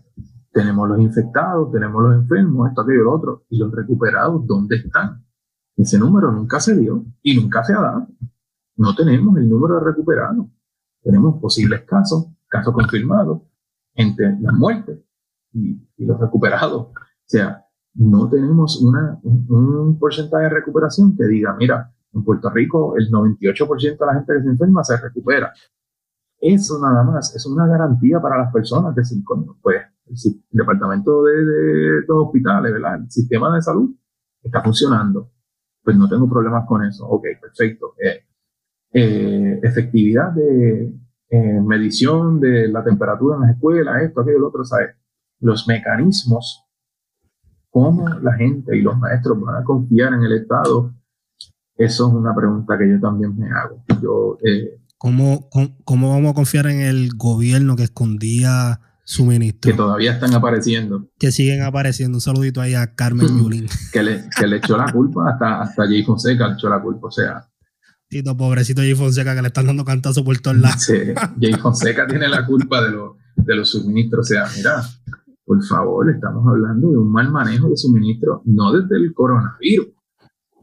tenemos 0.52 0.88
los 0.88 1.00
infectados, 1.00 1.72
tenemos 1.72 2.02
los 2.02 2.16
enfermos, 2.16 2.70
esto, 2.70 2.82
aquello, 2.82 3.04
lo 3.04 3.16
otro, 3.16 3.46
y 3.50 3.60
los 3.60 3.72
recuperados, 3.72 4.48
¿dónde 4.48 4.78
están? 4.78 5.27
Ese 5.78 6.00
número 6.00 6.32
nunca 6.32 6.60
se 6.60 6.76
dio 6.76 7.06
y 7.22 7.40
nunca 7.40 7.64
se 7.64 7.74
ha 7.74 7.80
dado. 7.80 8.08
No 8.78 8.96
tenemos 8.96 9.38
el 9.38 9.48
número 9.48 9.76
de 9.76 9.86
recuperados. 9.86 10.48
Tenemos 11.04 11.40
posibles 11.40 11.84
casos, 11.84 12.28
casos 12.48 12.74
confirmados, 12.74 13.44
entre 13.94 14.40
las 14.40 14.54
muertes 14.54 15.00
y, 15.54 15.80
los 15.98 16.20
recuperados. 16.20 16.82
O 16.82 16.94
sea, 17.26 17.64
no 17.94 18.28
tenemos 18.28 18.82
un, 18.82 19.98
porcentaje 20.00 20.44
de 20.46 20.50
recuperación 20.50 21.16
que 21.16 21.26
diga, 21.26 21.56
mira, 21.58 21.94
en 22.14 22.24
Puerto 22.24 22.50
Rico 22.50 22.96
el 22.98 23.10
98% 23.12 23.98
de 23.98 24.06
la 24.06 24.14
gente 24.14 24.34
que 24.34 24.44
se 24.44 24.50
enferma 24.50 24.84
se 24.84 24.98
recupera. 24.98 25.54
Eso 26.40 26.80
nada 26.80 27.04
más 27.04 27.36
es 27.36 27.46
una 27.46 27.68
garantía 27.68 28.20
para 28.20 28.38
las 28.38 28.52
personas, 28.52 28.96
decir, 28.96 29.24
pues 29.62 29.78
el, 30.06 30.44
departamento 30.52 31.24
de, 31.24 32.02
los 32.08 32.26
hospitales. 32.26 32.74
El 32.74 33.12
sistema 33.12 33.54
de 33.56 33.62
salud 33.62 33.96
está 34.44 34.64
funcionando. 34.64 35.32
Pues 35.88 35.96
no 35.96 36.10
tengo 36.10 36.28
problemas 36.28 36.66
con 36.68 36.84
eso. 36.84 37.08
Ok, 37.08 37.28
perfecto. 37.40 37.94
Eh, 37.98 38.26
eh, 38.92 39.58
efectividad 39.64 40.34
de 40.34 40.92
eh, 41.30 41.62
medición 41.66 42.42
de 42.42 42.68
la 42.68 42.84
temperatura 42.84 43.38
en 43.38 43.44
las 43.44 43.52
escuelas, 43.52 44.04
esto, 44.04 44.20
aquello, 44.20 44.40
lo 44.40 44.48
otro, 44.50 44.66
¿sabes? 44.66 44.98
Los 45.40 45.66
mecanismos, 45.66 46.66
cómo 47.70 48.06
la 48.22 48.34
gente 48.34 48.76
y 48.76 48.82
los 48.82 48.98
maestros 48.98 49.40
van 49.40 49.62
a 49.62 49.64
confiar 49.64 50.12
en 50.12 50.24
el 50.24 50.34
Estado, 50.34 50.94
eso 51.78 52.08
es 52.10 52.14
una 52.14 52.36
pregunta 52.36 52.78
que 52.78 52.90
yo 52.90 53.00
también 53.00 53.38
me 53.38 53.48
hago. 53.50 53.82
Yo, 54.02 54.38
¿Cómo, 54.98 55.48
cómo, 55.86 56.10
vamos 56.10 56.32
a 56.32 56.36
confiar 56.36 56.68
en 56.68 56.82
el 56.82 57.12
gobierno 57.16 57.78
que 57.78 57.84
escondía 57.84 58.82
suministros? 59.08 59.72
Que 59.72 59.78
todavía 59.78 60.12
están 60.12 60.34
apareciendo. 60.34 61.10
Que 61.18 61.32
siguen 61.32 61.62
apareciendo. 61.64 62.18
Un 62.18 62.22
saludito 62.22 62.60
ahí 62.60 62.74
a 62.74 62.94
Carmen 62.94 63.28
Yulín. 63.40 63.68
que, 63.94 64.04
le, 64.04 64.26
que 64.38 64.46
le 64.46 64.58
echó 64.58 64.78
la 64.78 64.92
culpa 64.92 65.32
hasta, 65.32 65.62
hasta 65.62 65.86
Jay 65.86 66.04
Fonseca, 66.04 66.48
le 66.50 66.56
echó 66.56 66.70
la 66.70 66.82
culpa. 66.82 67.08
O 67.08 67.12
sea. 67.12 67.48
Tito, 68.10 68.36
pobrecito 68.36 68.82
Jay 68.82 68.96
Fonseca, 68.96 69.34
que 69.34 69.42
le 69.42 69.48
están 69.48 69.66
dando 69.68 69.86
cantazo 69.86 70.24
por 70.24 70.38
todos 70.40 70.58
lados. 70.58 70.84
Sí, 70.84 70.94
Jay 71.42 71.54
Fonseca 71.54 72.06
tiene 72.10 72.28
la 72.28 72.46
culpa 72.46 72.82
de, 72.84 72.92
de 73.38 73.56
los 73.56 73.72
suministros. 73.72 74.30
O 74.30 74.34
sea, 74.34 74.46
mira, 74.56 74.84
por 75.46 75.64
favor, 75.64 76.10
estamos 76.10 76.46
hablando 76.46 76.92
de 76.92 76.98
un 76.98 77.12
mal 77.12 77.32
manejo 77.32 77.70
de 77.70 77.78
suministros, 77.78 78.42
no 78.46 78.74
desde 78.74 78.98
el 78.98 79.14
coronavirus, 79.14 79.88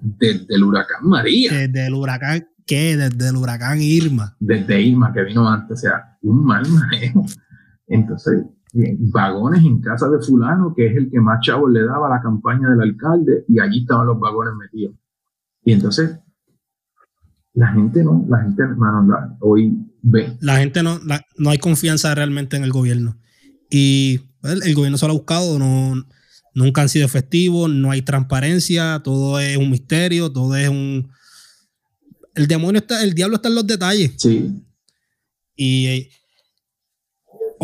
desde 0.01 0.55
el 0.55 0.65
huracán 0.65 1.09
María. 1.09 1.51
Desde 1.53 1.87
el 1.87 1.95
huracán 1.95 2.47
¿Qué? 2.67 2.97
Desde 2.97 3.29
el 3.29 3.37
huracán 3.37 3.81
Irma. 3.81 4.37
Desde 4.41 4.81
Irma, 4.81 5.13
que 5.13 5.23
vino 5.23 5.47
antes, 5.49 5.79
o 5.79 5.81
sea, 5.81 6.19
un 6.23 6.45
mal 6.45 6.67
manejo. 6.67 7.27
Entonces, 7.95 8.45
vagones 8.99 9.65
en 9.65 9.81
casa 9.81 10.09
de 10.09 10.19
fulano, 10.21 10.75
que 10.75 10.87
es 10.87 10.97
el 10.97 11.11
que 11.11 11.21
más 11.21 11.41
chavos 11.41 11.71
le 11.71 11.85
daba 11.85 12.09
a 12.09 12.17
la 12.17 12.23
campaña 12.23 12.71
del 12.71 12.81
alcalde, 12.81 13.45
y 13.49 13.61
allí 13.61 13.81
estaban 13.81 14.07
los 14.07 14.19
vagones 14.19 14.55
metidos. 14.55 14.95
Y 15.65 15.73
entonces, 15.73 16.19
la 17.55 17.69
gente 17.69 18.03
no, 18.03 18.25
la 18.29 18.43
gente, 18.43 18.63
hermano, 18.63 19.37
hoy 19.41 19.77
ve. 20.03 20.37
La 20.41 20.57
gente 20.57 20.83
no, 20.83 20.99
no 21.39 21.51
hay 21.51 21.59
confianza 21.59 22.15
realmente 22.15 22.57
en 22.57 22.65
el 22.65 22.73
gobierno. 22.73 23.17
Y 23.71 24.19
pues, 24.41 24.65
el 24.67 24.75
gobierno 24.75 24.99
se 24.99 25.07
lo 25.07 25.13
ha 25.13 25.17
buscado, 25.17 25.59
no, 25.59 25.95
nunca 26.55 26.83
han 26.83 26.89
sido 26.89 27.07
efectivos, 27.07 27.71
no 27.71 27.93
hay 27.93 28.03
transparencia, 28.03 29.01
todo 29.05 29.39
es 29.39 29.57
un 29.57 29.71
misterio, 29.71 30.33
todo 30.33 30.57
es 30.57 30.69
un 30.69 31.09
el 32.35 32.49
demonio 32.49 32.81
está, 32.81 33.05
el 33.05 33.15
diablo 33.15 33.37
está 33.37 33.49
en 33.49 33.55
los 33.55 33.67
detalles. 33.67 34.15
Sí. 34.19 34.53
Y 35.55 36.09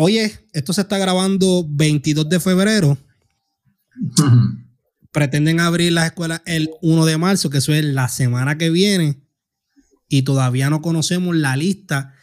oye, 0.01 0.31
esto 0.53 0.73
se 0.73 0.81
está 0.81 0.97
grabando 0.97 1.65
22 1.69 2.27
de 2.27 2.39
febrero. 2.39 2.97
Pretenden 5.11 5.59
abrir 5.59 5.93
las 5.93 6.07
escuelas 6.07 6.41
el 6.45 6.71
1 6.81 7.05
de 7.05 7.17
marzo, 7.17 7.49
que 7.49 7.59
eso 7.59 7.73
es 7.73 7.83
la 7.85 8.07
semana 8.07 8.57
que 8.57 8.69
viene. 8.69 9.21
Y 10.07 10.23
todavía 10.23 10.69
no 10.69 10.81
conocemos 10.81 11.35
la 11.35 11.55
lista 11.55 12.13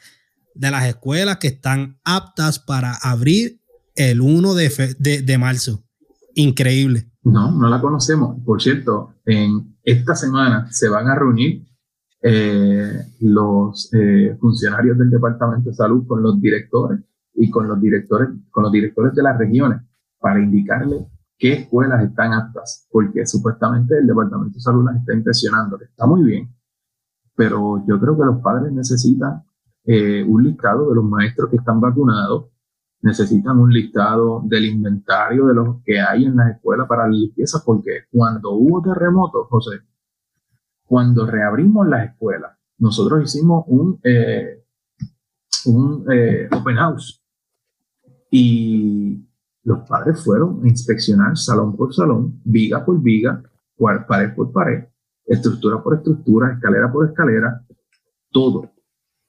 de 0.54 0.70
las 0.70 0.86
escuelas 0.86 1.38
que 1.38 1.48
están 1.48 1.98
aptas 2.04 2.58
para 2.58 2.94
abrir 2.94 3.60
el 3.94 4.20
1 4.20 4.54
de, 4.54 5.22
de 5.22 5.38
marzo. 5.38 5.84
Increíble. 6.34 7.10
No, 7.22 7.52
no 7.52 7.68
la 7.68 7.80
conocemos. 7.80 8.38
Por 8.44 8.60
cierto, 8.60 9.14
en 9.24 9.76
esta 9.84 10.14
semana 10.14 10.68
se 10.70 10.88
van 10.88 11.08
a 11.08 11.14
reunir 11.14 11.66
eh, 12.22 13.04
los 13.20 13.92
eh, 13.92 14.36
funcionarios 14.40 14.98
del 14.98 15.10
Departamento 15.10 15.70
de 15.70 15.76
Salud 15.76 16.04
con 16.06 16.22
los 16.22 16.40
directores 16.40 17.00
y 17.38 17.50
con 17.50 17.68
los 17.68 17.80
directores, 17.80 18.28
con 18.50 18.64
los 18.64 18.72
directores 18.72 19.14
de 19.14 19.22
las 19.22 19.38
regiones 19.38 19.80
para 20.18 20.40
indicarle 20.40 21.06
qué 21.38 21.52
escuelas 21.52 22.02
están 22.02 22.32
aptas, 22.32 22.88
porque 22.90 23.24
supuestamente 23.24 23.96
el 23.96 24.06
Departamento 24.06 24.54
de 24.54 24.60
Salud 24.60 24.84
las 24.84 24.96
está 24.96 25.14
impresionando, 25.14 25.80
está 25.80 26.04
muy 26.06 26.24
bien, 26.24 26.52
pero 27.36 27.84
yo 27.86 28.00
creo 28.00 28.18
que 28.18 28.24
los 28.24 28.40
padres 28.42 28.72
necesitan 28.72 29.44
eh, 29.84 30.24
un 30.24 30.42
listado 30.42 30.88
de 30.88 30.96
los 30.96 31.04
maestros 31.04 31.48
que 31.48 31.56
están 31.56 31.80
vacunados, 31.80 32.46
necesitan 33.02 33.56
un 33.58 33.72
listado 33.72 34.42
del 34.44 34.64
inventario 34.64 35.46
de 35.46 35.54
los 35.54 35.76
que 35.84 36.00
hay 36.00 36.24
en 36.24 36.36
las 36.36 36.56
escuelas 36.56 36.88
para 36.88 37.04
la 37.04 37.10
limpieza, 37.10 37.62
porque 37.64 38.06
cuando 38.10 38.50
hubo 38.50 38.82
terremotos, 38.82 39.46
José, 39.48 39.78
cuando 40.84 41.24
reabrimos 41.24 41.86
las 41.86 42.10
escuelas, 42.10 42.58
nosotros 42.78 43.22
hicimos 43.22 43.64
un, 43.68 44.00
eh, 44.02 44.64
un 45.66 46.04
eh, 46.10 46.48
open 46.52 46.76
house 46.76 47.22
y 48.30 49.24
los 49.64 49.88
padres 49.88 50.22
fueron 50.24 50.60
a 50.64 50.68
inspeccionar 50.68 51.36
salón 51.36 51.76
por 51.76 51.94
salón, 51.94 52.40
viga 52.44 52.84
por 52.84 53.00
viga, 53.00 53.42
pared 54.06 54.34
por 54.34 54.52
pared, 54.52 54.84
estructura 55.26 55.82
por 55.82 55.96
estructura, 55.96 56.52
escalera 56.52 56.90
por 56.90 57.08
escalera, 57.08 57.64
todo, 58.30 58.70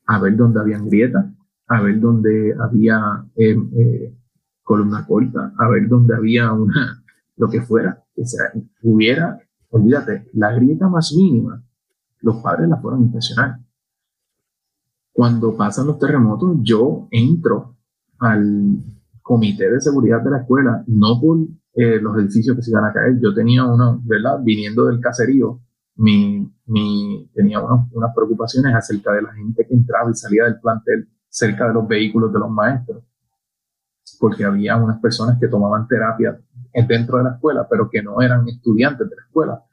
a 0.07 0.19
ver 0.19 0.35
dónde 0.35 0.59
habían 0.59 0.87
grietas, 0.87 1.25
a 1.67 1.81
ver 1.81 1.99
dónde 1.99 2.55
había 2.59 3.25
eh, 3.35 4.13
columna 4.63 5.05
corta, 5.05 5.53
a 5.57 5.69
ver 5.69 5.87
dónde 5.87 6.15
había 6.15 6.51
una, 6.51 7.03
lo 7.37 7.49
que 7.49 7.61
fuera, 7.61 8.03
que 8.15 8.25
sea, 8.25 8.51
hubiera 8.81 9.39
olvídate, 9.69 10.29
la 10.33 10.51
grieta 10.53 10.87
más 10.87 11.13
mínima, 11.13 11.63
los 12.21 12.37
padres 12.37 12.67
la 12.69 12.77
fueron 12.77 13.01
a 13.01 13.03
inspeccionar. 13.03 13.59
Cuando 15.11 15.55
pasan 15.55 15.87
los 15.87 15.99
terremotos, 15.99 16.57
yo 16.61 17.07
entro 17.11 17.75
al 18.19 18.77
comité 19.21 19.69
de 19.69 19.79
seguridad 19.79 20.21
de 20.21 20.31
la 20.31 20.37
escuela, 20.39 20.83
no 20.87 21.19
por 21.21 21.37
eh, 21.73 21.99
los 22.01 22.17
edificios 22.17 22.55
que 22.55 22.61
se 22.61 22.71
iban 22.71 22.85
a 22.85 22.93
caer, 22.93 23.19
yo 23.21 23.33
tenía 23.33 23.63
una, 23.65 23.97
¿verdad? 24.03 24.39
Viniendo 24.43 24.85
del 24.85 24.99
caserío, 24.99 25.61
mi, 25.95 26.51
mi, 26.65 27.29
tenía 27.33 27.61
unas 27.61 28.15
preocupaciones 28.15 28.73
acerca 28.73 29.13
de 29.13 29.21
la 29.21 29.33
gente 29.33 29.65
que 29.67 29.73
entraba 29.73 30.09
y 30.09 30.15
salía 30.15 30.45
del 30.45 30.59
plantel 30.59 31.07
cerca 31.27 31.67
de 31.67 31.73
los 31.73 31.87
vehículos 31.87 32.33
de 32.33 32.39
los 32.39 32.49
maestros, 32.49 33.03
porque 34.19 34.43
había 34.43 34.77
unas 34.77 34.99
personas 34.99 35.37
que 35.39 35.47
tomaban 35.47 35.87
terapia 35.87 36.39
dentro 36.87 37.17
de 37.17 37.23
la 37.23 37.31
escuela, 37.31 37.67
pero 37.69 37.89
que 37.89 38.01
no 38.01 38.21
eran 38.21 38.47
estudiantes 38.47 39.09
de 39.09 39.15
la 39.15 39.21
escuela. 39.23 39.63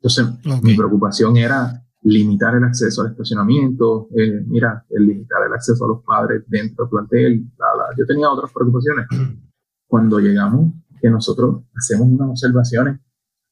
Entonces, 0.00 0.62
mi 0.62 0.74
preocupación 0.74 1.36
era 1.36 1.83
limitar 2.04 2.54
el 2.54 2.64
acceso 2.64 3.02
al 3.02 3.12
estacionamiento, 3.12 4.08
eh, 4.16 4.44
mira, 4.46 4.84
el 4.90 5.06
limitar 5.06 5.46
el 5.46 5.52
acceso 5.52 5.84
a 5.84 5.88
los 5.88 6.02
padres 6.02 6.44
dentro 6.46 6.84
del 6.84 6.90
plantel, 6.90 7.46
yo 7.98 8.06
tenía 8.06 8.30
otras 8.30 8.52
preocupaciones. 8.52 9.06
Cuando 9.86 10.18
llegamos, 10.18 10.72
que 11.00 11.10
nosotros 11.10 11.64
hacemos 11.74 12.08
unas 12.08 12.30
observaciones 12.30 12.98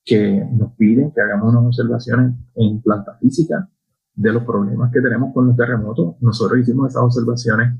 que 0.05 0.43
nos 0.53 0.73
piden 0.73 1.13
que 1.13 1.21
hagamos 1.21 1.53
unas 1.53 1.67
observaciones 1.67 2.35
en 2.55 2.81
planta 2.81 3.17
física 3.21 3.69
de 4.15 4.33
los 4.33 4.43
problemas 4.45 4.91
que 4.91 5.01
tenemos 5.01 5.33
con 5.35 5.47
los 5.47 5.57
terremotos, 5.57 6.17
nosotros 6.21 6.61
hicimos 6.61 6.91
esas 6.91 7.03
observaciones, 7.03 7.79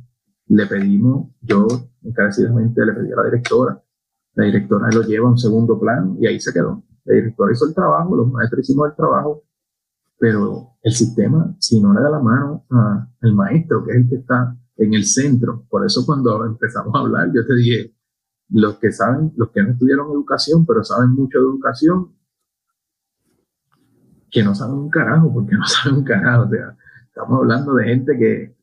le 0.49 0.67
pedimos, 0.67 1.29
yo 1.41 1.67
encarecidamente 2.03 2.85
le 2.85 2.93
pedí 2.93 3.13
a 3.13 3.17
la 3.17 3.25
directora, 3.25 3.83
la 4.35 4.45
directora 4.45 4.89
lo 4.93 5.03
lleva 5.03 5.27
a 5.29 5.31
un 5.31 5.39
segundo 5.39 5.79
plano 5.81 6.17
y 6.21 6.27
ahí 6.27 6.39
se 6.39 6.53
quedó. 6.53 6.83
La 7.05 7.15
directora 7.15 7.53
hizo 7.53 7.67
el 7.67 7.75
trabajo, 7.75 8.15
los 8.15 8.31
maestros 8.31 8.61
hicimos 8.61 8.91
el 8.91 8.97
trabajo, 8.97 9.43
pero 10.23 10.77
el 10.83 10.93
sistema, 10.93 11.53
si 11.59 11.81
no 11.81 11.93
le 11.93 12.01
da 12.01 12.09
la 12.09 12.21
mano 12.21 12.65
al 12.71 13.35
maestro, 13.35 13.85
que 13.85 13.91
es 13.91 13.97
el 13.97 14.09
que 14.09 14.15
está 14.15 14.57
en 14.77 14.95
el 14.95 15.05
centro, 15.05 15.67
por 15.69 15.85
eso 15.85 16.07
cuando 16.07 16.47
empezamos 16.47 16.95
a 16.95 17.01
hablar, 17.01 17.33
yo 17.35 17.45
te 17.45 17.57
dije, 17.57 17.97
los 18.51 18.77
que 18.79 18.93
saben, 18.93 19.33
los 19.35 19.51
que 19.51 19.65
no 19.65 19.73
estudiaron 19.73 20.13
educación, 20.13 20.65
pero 20.65 20.85
saben 20.85 21.11
mucho 21.11 21.41
de 21.41 21.45
educación, 21.47 22.15
que 24.31 24.45
no 24.45 24.55
saben 24.55 24.77
un 24.77 24.91
carajo, 24.91 25.35
porque 25.35 25.57
no 25.57 25.65
saben 25.67 25.99
un 25.99 26.05
carajo. 26.05 26.45
O 26.45 26.55
estamos 27.05 27.39
hablando 27.41 27.75
de 27.75 27.85
gente 27.85 28.17
que, 28.17 28.57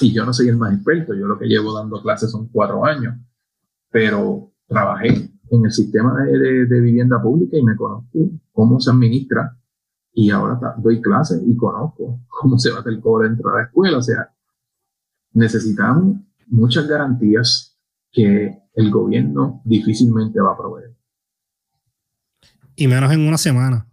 y 0.00 0.14
yo 0.14 0.24
no 0.24 0.32
soy 0.32 0.48
el 0.48 0.56
más 0.56 0.72
experto, 0.72 1.12
yo 1.12 1.26
lo 1.26 1.38
que 1.38 1.44
llevo 1.44 1.74
dando 1.74 2.00
clases 2.00 2.30
son 2.30 2.48
cuatro 2.48 2.86
años, 2.86 3.16
pero 3.90 4.50
trabajé 4.66 5.08
en 5.50 5.62
el 5.62 5.72
sistema 5.72 6.24
de, 6.24 6.64
de, 6.64 6.80
vivienda 6.80 7.20
pública 7.20 7.58
y 7.58 7.62
me 7.62 7.76
conozco 7.76 8.18
cómo 8.50 8.80
se 8.80 8.90
administra 8.90 9.59
y 10.12 10.30
ahora 10.30 10.58
doy 10.78 11.00
clases 11.00 11.42
y 11.46 11.56
conozco 11.56 12.20
cómo 12.28 12.58
se 12.58 12.70
va 12.70 12.82
el 12.86 13.00
cobre 13.00 13.28
dentro 13.28 13.50
de 13.50 13.58
la 13.58 13.64
escuela. 13.64 13.98
O 13.98 14.02
sea, 14.02 14.34
necesitamos 15.32 16.16
muchas 16.46 16.86
garantías 16.86 17.78
que 18.10 18.58
el 18.74 18.90
gobierno 18.90 19.62
difícilmente 19.64 20.40
va 20.40 20.52
a 20.52 20.56
proveer. 20.56 20.96
Y 22.76 22.88
menos 22.88 23.12
en 23.12 23.20
una 23.20 23.38
semana. 23.38 23.86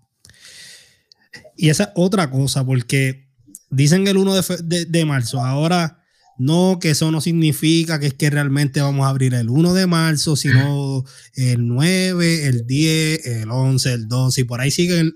Y 1.56 1.70
esa 1.70 1.86
es 1.86 1.90
otra 1.96 2.30
cosa, 2.30 2.66
porque 2.66 3.28
dicen 3.70 4.08
el 4.08 4.18
1 4.18 4.34
de, 4.64 5.06
marzo, 5.06 5.44
ahora 5.44 6.04
no, 6.38 6.78
que 6.80 6.92
eso 6.92 7.12
no 7.12 7.20
significa 7.20 8.00
que 8.00 8.08
es 8.08 8.14
que 8.14 8.30
realmente 8.30 8.80
vamos 8.80 9.06
a 9.06 9.10
abrir 9.10 9.34
el 9.34 9.50
1 9.50 9.74
de 9.74 9.88
marzo, 9.88 10.36
sino 10.36 11.04
el 11.34 11.68
9, 11.68 12.48
el 12.48 12.68
10, 12.68 13.26
el 13.26 13.52
11, 13.52 13.94
el 13.94 14.08
12, 14.08 14.42
y 14.42 14.44
por 14.44 14.62
ahí 14.62 14.72
siguen. 14.72 15.16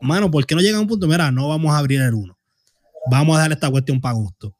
Mano, 0.00 0.30
¿por 0.30 0.46
qué 0.46 0.54
no 0.54 0.60
llega 0.60 0.78
a 0.78 0.80
un 0.80 0.86
punto? 0.86 1.06
Mira, 1.06 1.30
no 1.30 1.48
vamos 1.48 1.72
a 1.72 1.78
abrir 1.78 2.00
el 2.00 2.14
1. 2.14 2.38
Vamos 3.10 3.36
a 3.36 3.38
dejar 3.40 3.52
esta 3.52 3.70
cuestión 3.70 4.00
para 4.00 4.12
agosto. 4.16 4.56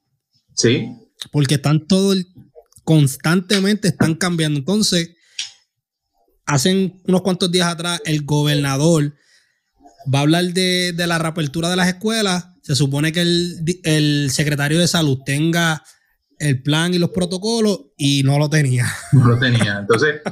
Sí. 0.55 0.89
Porque 1.31 1.55
están 1.55 1.87
todo 1.87 2.15
constantemente 2.89 3.89
están 3.89 4.15
cambiando. 4.15 4.59
Entonces, 4.59 5.11
hacen 6.47 7.03
unos 7.07 7.21
cuantos 7.21 7.53
días 7.53 7.69
atrás, 7.69 8.01
el 8.07 8.25
gobernador 8.25 9.15
va 10.13 10.21
a 10.21 10.23
hablar 10.23 10.45
de, 10.47 10.95
la 10.97 11.19
reapertura 11.19 11.69
de 11.69 11.77
las 11.77 11.89
escuelas. 11.89 12.49
Se 12.63 12.75
supone 12.75 13.13
que 13.13 13.21
el, 13.21 14.31
secretario 14.31 14.79
de 14.79 14.89
salud 14.89 15.19
tenga 15.27 15.83
el 16.39 16.63
plan 16.63 16.95
y 16.95 16.99
los 16.99 17.11
protocolos 17.11 17.89
y 17.99 18.23
no 18.23 18.39
lo 18.39 18.49
tenía. 18.49 18.87
No 19.13 19.27
lo 19.27 19.39
tenía. 19.39 19.81
Entonces, 19.81 20.23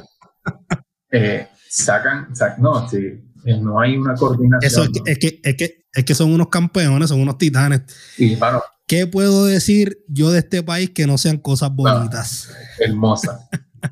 eh, 1.11 1.47
sacan, 1.69 2.29
no, 2.57 2.89
sí, 2.89 2.97
no 3.55 3.79
hay 3.79 3.97
una 3.97 4.15
coordinación. 4.15 4.63
Eso 4.63 4.83
es 4.83 4.89
que, 5.19 5.39
es 5.43 5.55
que, 5.55 5.85
es 5.93 6.05
que, 6.05 6.15
son 6.15 6.31
unos 6.33 6.49
campeones, 6.49 7.09
son 7.09 7.21
unos 7.21 7.37
titanes. 7.37 7.81
Y, 8.17 8.35
bueno, 8.35 8.61
¿Qué 8.87 9.05
puedo 9.05 9.45
decir 9.45 9.99
yo 10.07 10.31
de 10.31 10.39
este 10.39 10.63
país 10.63 10.91
que 10.91 11.05
no 11.05 11.17
sean 11.17 11.37
cosas 11.37 11.75
bonitas? 11.75 12.55
hermosas. 12.79 13.49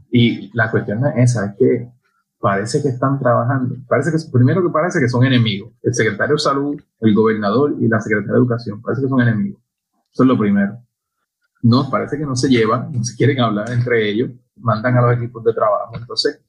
y 0.10 0.50
la 0.54 0.72
cuestión 0.72 1.06
es 1.06 1.32
esa, 1.32 1.48
es 1.48 1.52
que 1.60 1.90
parece 2.40 2.82
que 2.82 2.88
están 2.88 3.20
trabajando, 3.20 3.76
parece 3.90 4.12
que, 4.12 4.18
primero 4.32 4.64
que 4.64 4.70
parece 4.70 5.00
que 5.02 5.10
son 5.10 5.26
enemigos, 5.26 5.74
el 5.84 5.94
secretario 5.94 6.36
de 6.36 6.40
salud, 6.40 6.82
el 7.02 7.14
gobernador 7.14 7.76
y 7.82 7.90
la 7.90 8.00
secretaria 8.00 8.34
de 8.34 8.40
educación, 8.40 8.82
parece 8.82 9.02
que 9.02 9.10
son 9.10 9.20
enemigos. 9.20 9.62
Eso 10.14 10.24
es 10.24 10.30
lo 10.30 10.38
primero. 10.38 10.80
No, 11.62 11.90
parece 11.90 12.18
que 12.18 12.26
no 12.26 12.38
se 12.38 12.48
llevan, 12.48 12.94
no 12.94 13.04
se 13.04 13.18
quieren 13.18 13.42
hablar 13.42 13.70
entre 13.72 14.10
ellos, 14.10 14.30
mandan 14.56 14.98
a 14.98 15.02
los 15.02 15.18
equipos 15.18 15.44
de 15.44 15.54
trabajo. 15.54 15.98
Entonces. 15.98 16.40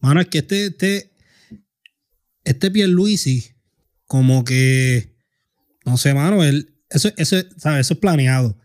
Mano, 0.00 0.20
es 0.20 0.26
que 0.26 0.38
este, 0.38 0.66
este, 0.66 1.12
este 2.46 2.70
Pierluisi, 2.70 3.44
como 4.06 4.44
que, 4.44 5.16
no 5.84 5.96
sé, 5.96 6.14
mano, 6.14 6.44
él, 6.44 6.74
eso, 6.88 7.10
eso, 7.16 7.36
¿sabes? 7.56 7.80
eso 7.80 7.94
es 7.94 8.00
planeado. 8.00 8.56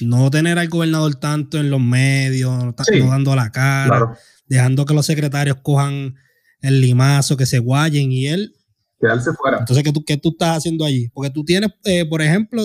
No 0.00 0.30
tener 0.30 0.58
al 0.58 0.68
gobernador 0.68 1.14
tanto 1.16 1.58
en 1.58 1.70
los 1.70 1.80
medios, 1.80 2.64
no, 2.64 2.74
dando 3.10 3.36
la 3.36 3.52
cara, 3.52 4.18
dejando 4.46 4.86
que 4.86 4.94
los 4.94 5.04
secretarios 5.04 5.58
cojan 5.62 6.14
el 6.62 6.80
limazo, 6.80 7.36
que 7.36 7.44
se 7.44 7.58
guayen 7.58 8.10
y 8.10 8.28
él. 8.28 8.54
Quedarse 8.98 9.32
fuera. 9.34 9.58
Entonces, 9.58 9.84
¿qué 9.84 9.92
tú, 9.92 10.04
qué 10.04 10.16
tú 10.16 10.30
estás 10.30 10.56
haciendo 10.56 10.86
allí? 10.86 11.08
Porque 11.10 11.30
tú 11.30 11.44
tienes, 11.44 11.70
eh, 11.84 12.06
por 12.06 12.22
ejemplo, 12.22 12.62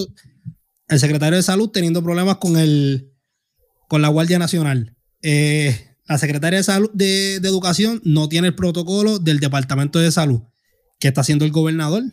el 0.87 0.99
secretario 0.99 1.35
de 1.35 1.43
salud 1.43 1.69
teniendo 1.69 2.01
problemas 2.01 2.37
con, 2.37 2.55
el, 2.57 3.11
con 3.89 4.01
la 4.01 4.07
Guardia 4.07 4.39
Nacional. 4.39 4.95
Eh, 5.21 5.97
la 6.07 6.17
secretaria 6.17 6.57
de, 6.57 6.63
salud, 6.63 6.89
de, 6.93 7.39
de 7.41 7.49
Educación 7.49 8.01
no 8.05 8.29
tiene 8.29 8.47
el 8.47 8.55
protocolo 8.55 9.19
del 9.19 9.39
Departamento 9.39 9.99
de 9.99 10.11
Salud. 10.11 10.41
¿Qué 11.03 11.09
está 11.09 11.19
haciendo 11.19 11.43
el 11.43 11.51
gobernador? 11.51 12.03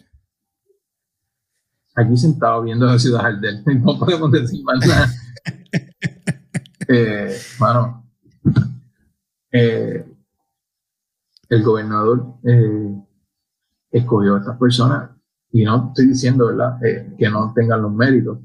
aquí 1.95 2.16
sentado 2.16 2.64
viendo 2.64 2.86
la 2.86 2.99
ciudad 2.99 3.20
Jardel. 3.20 3.62
No 3.84 3.97
podemos 3.97 4.32
decir 4.32 4.64
más 4.64 4.84
nada. 4.84 5.09
eh, 6.88 7.38
mano, 7.61 8.11
eh, 9.53 10.05
el 11.51 11.62
gobernador 11.62 12.34
eh, 12.43 13.01
escogió 13.93 14.34
a 14.34 14.38
estas 14.41 14.59
personas 14.59 15.11
y 15.53 15.62
no 15.62 15.91
estoy 15.91 16.09
diciendo 16.09 16.49
¿verdad? 16.49 16.84
Eh, 16.84 17.14
que 17.16 17.30
no 17.30 17.53
tengan 17.55 17.82
los 17.82 17.93
méritos, 17.93 18.41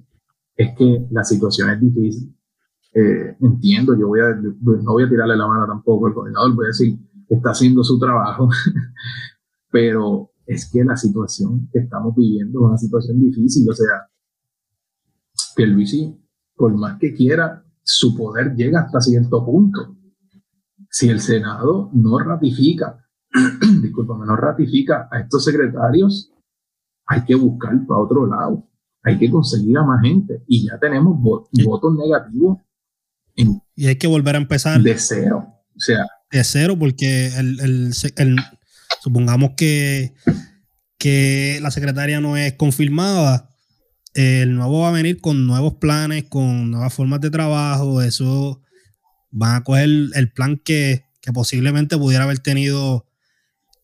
es 0.56 0.78
que 0.78 1.08
la 1.10 1.24
situación 1.24 1.72
es 1.72 1.82
difícil. 1.82 2.38
entiendo, 2.94 3.98
yo 3.98 4.10
voy 4.10 4.20
a, 4.20 4.36
no 4.36 4.92
voy 4.92 5.06
a 5.06 5.10
tirarle 5.10 5.36
la 5.38 5.48
mano 5.48 5.66
tampoco 5.66 6.06
al 6.06 6.14
gobernador, 6.14 6.54
voy 6.54 6.66
a 6.66 6.68
decir 6.68 7.00
está 7.28 7.50
haciendo 7.50 7.84
su 7.84 7.98
trabajo, 7.98 8.48
pero 9.72 10.30
es 10.46 10.70
que 10.72 10.84
la 10.84 10.96
situación 10.96 11.70
que 11.72 11.80
estamos 11.80 12.16
viviendo 12.16 12.60
es 12.60 12.66
una 12.66 12.78
situación 12.78 13.20
difícil. 13.20 13.70
O 13.70 13.74
sea, 13.74 14.10
que 15.56 15.66
Luisi, 15.66 16.16
por 16.56 16.76
más 16.76 17.00
que 17.00 17.14
quiera, 17.14 17.64
su 17.84 18.16
poder 18.16 18.56
llega 18.56 18.82
hasta 18.82 19.02
cierto 19.02 19.46
punto. 19.46 19.98
Si 20.90 21.10
el 21.10 21.20
Senado 21.20 21.90
no 21.94 22.20
ratifica, 22.20 23.06
discúlpame, 23.82 24.26
no 24.26 24.36
ratifica 24.36 25.08
a 25.12 25.20
estos 25.20 25.44
secretarios, 25.44 26.32
hay 27.08 27.24
que 27.26 27.36
buscar 27.36 27.74
para 27.86 28.00
otro 28.00 28.26
lado. 28.26 28.68
Hay 29.04 29.20
que 29.20 29.30
conseguir 29.30 29.78
a 29.78 29.84
más 29.84 30.02
gente. 30.02 30.44
Y 30.48 30.68
ya 30.68 30.80
tenemos 30.80 31.20
votos 31.22 31.96
negativos. 31.96 32.60
y 33.76 33.86
hay 33.86 33.98
que 33.98 34.08
volver 34.08 34.36
a 34.36 34.40
empezar. 34.40 34.82
De 34.82 34.98
cero. 34.98 35.46
O 35.76 35.80
sea. 35.80 36.06
De 36.32 36.44
cero, 36.44 36.76
porque 36.78 37.28
el, 37.38 37.94
el 38.16 38.38
supongamos 39.06 39.52
que, 39.56 40.16
que 40.98 41.60
la 41.62 41.70
secretaria 41.70 42.20
no 42.22 42.38
es 42.38 42.54
confirmada, 42.54 43.52
el 44.16 44.56
nuevo 44.56 44.80
va 44.80 44.90
a 44.90 44.94
venir 44.94 45.22
con 45.22 45.46
nuevos 45.46 45.76
planes, 45.76 46.24
con 46.28 46.72
nuevas 46.72 46.92
formas 46.92 47.22
de 47.22 47.30
trabajo, 47.30 48.02
eso 48.02 48.64
van 49.30 49.58
a 49.58 49.64
coger 49.64 49.90
el 50.16 50.32
plan 50.32 50.58
que, 50.58 51.06
posiblemente 51.36 51.98
pudiera 51.98 52.24
haber 52.24 52.40
tenido 52.40 53.06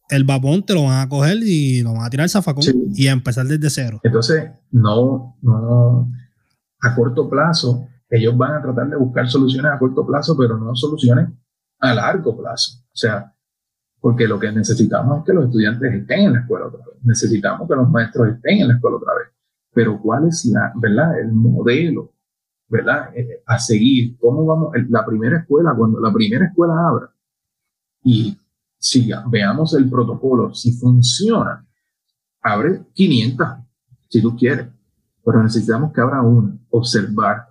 el 0.09 0.23
vapón, 0.23 0.63
te 0.63 0.73
lo 0.73 0.85
van 0.85 1.01
a 1.01 1.09
coger 1.09 1.37
y 1.43 1.83
lo 1.83 1.93
van 1.93 2.05
a 2.05 2.09
tirar 2.09 2.23
el 2.23 2.29
zafacón 2.31 2.63
y 2.95 3.05
a 3.05 3.11
empezar 3.11 3.45
desde 3.45 3.69
cero. 3.69 3.99
Entonces, 4.03 4.49
no, 4.71 5.37
no, 5.43 6.11
a 6.81 6.95
corto 6.95 7.29
plazo, 7.29 7.87
ellos 8.09 8.35
van 8.35 8.55
a 8.55 8.61
tratar 8.63 8.89
de 8.89 8.97
buscar 8.97 9.29
soluciones 9.29 9.71
a 9.71 9.77
corto 9.77 10.03
plazo, 10.05 10.35
pero 10.35 10.57
no 10.57 10.75
soluciones 10.75 11.29
a 11.79 11.93
largo 11.93 12.35
plazo. 12.35 12.79
O 12.87 12.95
sea, 12.95 13.35
porque 14.01 14.27
lo 14.27 14.39
que 14.39 14.51
necesitamos 14.51 15.19
es 15.19 15.25
que 15.25 15.33
los 15.33 15.45
estudiantes 15.45 15.93
estén 15.93 16.21
en 16.21 16.33
la 16.33 16.39
escuela 16.39 16.65
otra 16.65 16.79
vez. 16.79 16.95
Necesitamos 17.03 17.67
que 17.69 17.75
los 17.75 17.89
maestros 17.89 18.29
estén 18.29 18.61
en 18.61 18.67
la 18.69 18.73
escuela 18.73 18.97
otra 18.97 19.13
vez. 19.13 19.27
Pero 19.71 20.01
¿cuál 20.01 20.27
es 20.27 20.43
la, 20.45 20.73
verdad, 20.75 21.19
el 21.19 21.31
modelo, 21.31 22.11
verdad, 22.67 23.15
eh, 23.15 23.43
a 23.45 23.59
seguir? 23.59 24.17
¿Cómo 24.17 24.43
vamos? 24.43 24.73
La 24.89 25.05
primera 25.05 25.37
escuela, 25.37 25.75
cuando 25.77 25.99
la 25.99 26.11
primera 26.11 26.47
escuela 26.47 26.73
abra 26.87 27.11
y 28.03 28.35
si 28.79 29.11
veamos 29.27 29.75
el 29.75 29.87
protocolo, 29.87 30.55
si 30.55 30.73
funciona, 30.73 31.63
abre 32.41 32.81
500, 32.93 33.47
si 34.09 34.21
tú 34.21 34.35
quieres, 34.35 34.67
pero 35.23 35.43
necesitamos 35.43 35.93
que 35.93 36.01
abra 36.01 36.23
una, 36.23 36.57
observar. 36.71 37.47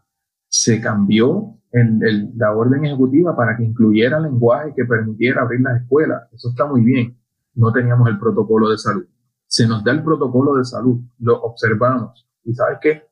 Se 0.48 0.80
cambió 0.80 1.59
en 1.73 2.33
la 2.37 2.53
orden 2.53 2.85
ejecutiva 2.85 3.37
para 3.37 3.57
que 3.57 3.64
incluyera 3.64 4.18
lenguaje 4.18 4.75
que 4.75 4.85
permitiera 4.85 5.43
abrir 5.43 5.61
las 5.61 5.83
escuelas. 5.83 6.23
Eso 6.33 6.51
está 6.51 6.66
muy 6.66 6.83
bien. 6.83 7.16
No 7.55 7.73
teníamos 7.73 8.09
el 8.09 8.18
protocolo 8.18 8.71
de 8.71 8.79
salud. 8.79 9.07
Se 9.47 9.66
nos 9.66 9.83
da 9.85 9.93
el 9.93 10.03
protocolo 10.03 10.55
de 10.57 10.64
salud, 10.64 11.01
lo 11.18 11.41
observamos. 11.43 12.27
¿Y 12.45 12.55
sabes 12.55 12.79
qué? 12.81 13.11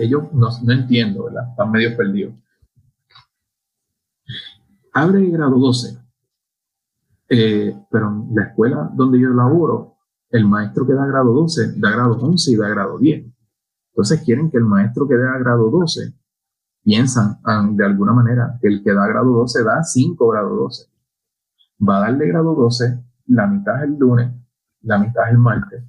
Ellos 0.00 0.32
no, 0.32 0.48
no 0.64 0.72
entiendo, 0.72 1.24
¿verdad? 1.24 1.50
Están 1.50 1.70
medio 1.70 1.96
perdidos. 1.96 2.34
Abre 4.92 5.20
el 5.20 5.30
grado 5.30 5.58
12, 5.58 5.98
eh, 7.28 7.76
pero 7.90 8.08
en 8.08 8.34
la 8.34 8.44
escuela 8.44 8.90
donde 8.94 9.20
yo 9.20 9.28
laboro, 9.28 9.96
el 10.30 10.46
maestro 10.46 10.86
que 10.86 10.94
da 10.94 11.06
grado 11.06 11.32
12 11.32 11.74
da 11.76 11.90
grado 11.90 12.18
11 12.18 12.50
y 12.50 12.56
da 12.56 12.68
grado 12.68 12.98
10. 12.98 13.26
Entonces 13.90 14.22
quieren 14.24 14.50
que 14.50 14.56
el 14.56 14.64
maestro 14.64 15.06
que 15.06 15.16
da 15.16 15.38
grado 15.38 15.70
12 15.70 16.14
piensan 16.86 17.40
ah, 17.44 17.68
de 17.68 17.84
alguna 17.84 18.12
manera 18.12 18.56
que 18.62 18.68
el 18.68 18.84
que 18.84 18.94
da 18.94 19.08
grado 19.08 19.32
12 19.32 19.64
da 19.64 19.82
5 19.82 20.28
grado 20.28 20.54
12. 20.54 20.86
Va 21.86 21.96
a 21.96 22.00
darle 22.02 22.28
grado 22.28 22.54
12, 22.54 23.04
la 23.26 23.48
mitad 23.48 23.82
el 23.82 23.98
lunes, 23.98 24.30
la 24.82 24.96
mitad 24.98 25.24
es 25.26 25.32
el 25.32 25.38
martes, 25.38 25.82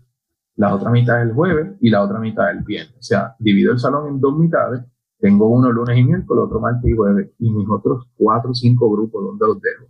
la 0.56 0.74
otra 0.74 0.90
mitad 0.90 1.22
es 1.22 1.30
el 1.30 1.36
jueves 1.36 1.78
y 1.82 1.92
la 1.92 2.02
otra 2.02 2.20
mitad 2.20 2.50
es 2.50 2.58
el 2.58 2.64
viernes. 2.64 2.98
O 2.98 3.04
sea, 3.04 3.36
divido 3.38 3.74
el 3.74 3.80
salón 3.80 4.08
en 4.08 4.20
dos 4.20 4.40
mitades 4.40 4.84
Tengo 5.20 5.48
uno 5.50 5.72
lunes 5.72 5.98
y 6.00 6.04
miércoles, 6.04 6.46
otro 6.46 6.60
martes 6.60 6.90
y 6.90 6.96
jueves, 6.96 7.30
y 7.38 7.52
mis 7.52 7.70
otros 7.70 8.08
cuatro 8.18 8.52
o 8.52 8.56
cinco 8.56 8.90
grupos, 8.90 9.24
¿dónde 9.24 9.46
los 9.46 9.62
dejo? 9.62 9.86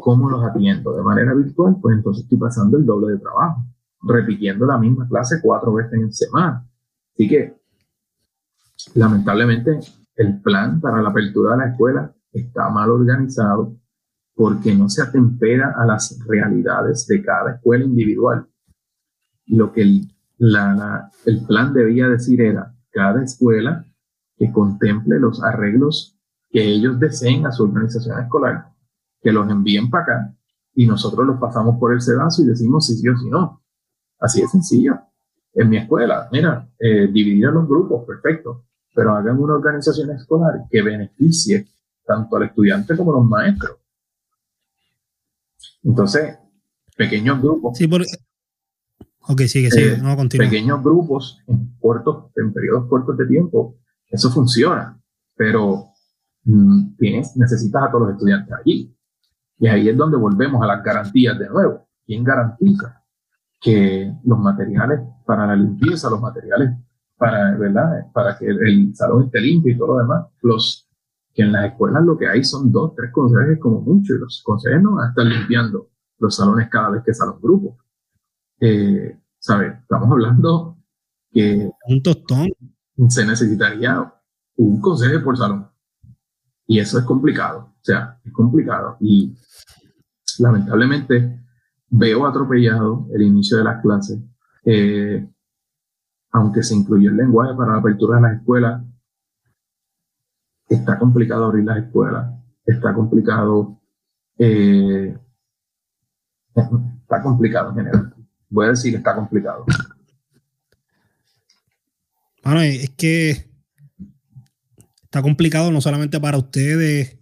¿Cómo 0.00 0.28
los 0.28 0.44
atiendo? 0.44 0.94
De 0.94 1.02
manera 1.02 1.32
virtual, 1.32 1.76
pues 1.80 1.96
entonces 1.96 2.24
estoy 2.24 2.36
pasando 2.36 2.76
el 2.76 2.84
doble 2.84 3.14
de 3.14 3.18
trabajo, 3.18 3.62
repitiendo 4.02 4.66
la 4.66 4.76
misma 4.76 5.08
clase 5.08 5.36
cuatro 5.42 5.72
veces 5.72 5.94
en 5.94 6.12
semana. 6.12 6.68
Así 7.14 7.26
que, 7.26 7.63
lamentablemente, 8.94 9.80
el 10.16 10.40
plan 10.40 10.80
para 10.80 11.02
la 11.02 11.10
apertura 11.10 11.52
de 11.52 11.58
la 11.58 11.70
escuela 11.70 12.14
está 12.32 12.68
mal 12.68 12.90
organizado 12.90 13.76
porque 14.34 14.74
no 14.74 14.88
se 14.88 15.02
atempera 15.02 15.74
a 15.76 15.86
las 15.86 16.18
realidades 16.26 17.06
de 17.06 17.22
cada 17.22 17.54
escuela 17.54 17.84
individual. 17.84 18.46
Lo 19.46 19.72
que 19.72 19.82
el, 19.82 20.08
el 20.38 21.46
plan 21.46 21.72
debía 21.72 22.08
decir 22.08 22.40
era, 22.40 22.74
cada 22.90 23.22
escuela 23.22 23.84
que 24.36 24.52
contemple 24.52 25.18
los 25.20 25.42
arreglos 25.42 26.18
que 26.50 26.64
ellos 26.64 26.98
deseen 26.98 27.46
a 27.46 27.52
su 27.52 27.64
organización 27.64 28.20
escolar, 28.20 28.72
que 29.20 29.32
los 29.32 29.48
envíen 29.50 29.90
para 29.90 30.02
acá 30.04 30.36
y 30.74 30.86
nosotros 30.86 31.26
los 31.26 31.38
pasamos 31.38 31.78
por 31.78 31.92
el 31.92 32.00
sedazo 32.00 32.42
y 32.42 32.46
decimos 32.46 32.86
si 32.86 32.96
sí 32.96 33.08
o 33.08 33.16
si 33.16 33.28
no. 33.28 33.62
Así 34.20 34.40
de 34.40 34.48
sencillo. 34.48 35.00
En 35.54 35.68
mi 35.68 35.76
escuela, 35.76 36.28
mira, 36.32 36.68
eh, 36.78 37.06
dividir 37.06 37.46
los 37.46 37.68
grupos, 37.68 38.04
perfecto, 38.04 38.64
pero 38.92 39.14
hagan 39.14 39.38
una 39.38 39.54
organización 39.54 40.10
escolar 40.10 40.64
que 40.68 40.82
beneficie 40.82 41.68
tanto 42.04 42.36
al 42.36 42.44
estudiante 42.44 42.96
como 42.96 43.12
a 43.12 43.18
los 43.18 43.26
maestros. 43.26 43.78
Entonces, 45.84 46.36
pequeños 46.96 47.40
grupos. 47.40 47.78
Sí, 47.78 47.86
porque... 47.86 48.06
Ok, 49.26 49.42
sigue, 49.42 49.70
sigue, 49.70 49.94
eh, 49.94 49.98
no, 50.02 50.16
continúa. 50.16 50.48
Pequeños 50.48 50.82
grupos 50.82 51.38
en 51.46 51.76
cortos, 51.78 52.32
en 52.36 52.52
periodos 52.52 52.88
cortos 52.88 53.16
de 53.16 53.26
tiempo, 53.26 53.78
eso 54.10 54.30
funciona, 54.30 55.00
pero 55.36 55.86
mm, 56.44 56.96
tienes, 56.96 57.36
necesitas 57.36 57.84
a 57.84 57.90
todos 57.90 58.08
los 58.08 58.12
estudiantes 58.16 58.52
allí. 58.54 58.94
Y 59.58 59.68
ahí 59.68 59.88
es 59.88 59.96
donde 59.96 60.16
volvemos 60.16 60.60
a 60.62 60.66
las 60.66 60.82
garantías 60.82 61.38
de 61.38 61.48
nuevo. 61.48 61.88
¿Quién 62.04 62.24
garantiza 62.24 63.03
que 63.64 64.12
los 64.24 64.38
materiales 64.38 65.00
para 65.24 65.46
la 65.46 65.56
limpieza, 65.56 66.10
los 66.10 66.20
materiales 66.20 66.68
para, 67.16 67.56
¿verdad? 67.56 68.12
para 68.12 68.36
que 68.36 68.46
el 68.46 68.94
salón 68.94 69.24
esté 69.24 69.40
limpio 69.40 69.72
y 69.72 69.78
todo 69.78 69.94
lo 69.94 69.98
demás, 70.00 70.26
los 70.42 70.86
que 71.32 71.44
en 71.44 71.52
las 71.52 71.72
escuelas 71.72 72.04
lo 72.04 72.18
que 72.18 72.28
hay 72.28 72.44
son 72.44 72.70
dos, 72.70 72.94
tres 72.94 73.10
conserjes 73.10 73.58
como 73.58 73.80
mucho, 73.80 74.14
y 74.14 74.18
los 74.18 74.42
conserjes 74.44 74.82
no 74.82 74.96
van 74.96 75.06
a 75.06 75.08
estar 75.08 75.24
limpiando 75.24 75.88
los 76.18 76.36
salones 76.36 76.68
cada 76.68 76.90
vez 76.90 77.02
que 77.04 77.14
sale 77.14 77.32
un 77.32 77.40
grupo. 77.40 77.78
Eh, 78.60 79.18
¿Sabes? 79.38 79.78
Estamos 79.80 80.10
hablando 80.10 80.76
que... 81.30 81.70
Un 81.88 82.02
tostón. 82.02 82.48
Se 83.08 83.24
necesitaría 83.24 84.12
un 84.56 84.80
conserje 84.82 85.20
por 85.20 85.38
salón. 85.38 85.70
Y 86.66 86.80
eso 86.80 86.98
es 86.98 87.04
complicado. 87.06 87.72
O 87.80 87.84
sea, 87.84 88.20
es 88.22 88.32
complicado. 88.32 88.98
Y 89.00 89.34
lamentablemente 90.38 91.43
veo 91.96 92.26
atropellado 92.26 93.06
el 93.12 93.22
inicio 93.22 93.58
de 93.58 93.64
las 93.64 93.80
clases. 93.80 94.18
Eh, 94.64 95.26
aunque 96.32 96.62
se 96.62 96.74
incluyó 96.74 97.10
el 97.10 97.16
lenguaje 97.16 97.54
para 97.56 97.72
la 97.72 97.78
apertura 97.78 98.16
de 98.16 98.22
las 98.22 98.36
escuelas, 98.38 98.82
está 100.68 100.98
complicado 100.98 101.44
abrir 101.44 101.64
las 101.64 101.84
escuelas, 101.84 102.34
está 102.66 102.92
complicado, 102.94 103.80
eh, 104.38 105.16
está 106.54 107.22
complicado 107.22 107.70
en 107.70 107.76
general. 107.76 108.14
Voy 108.48 108.66
a 108.66 108.70
decir, 108.70 108.94
está 108.96 109.14
complicado. 109.14 109.64
Bueno, 112.42 112.60
es 112.60 112.90
que 112.90 113.48
está 115.04 115.22
complicado 115.22 115.70
no 115.70 115.80
solamente 115.80 116.18
para 116.18 116.38
ustedes 116.38 117.18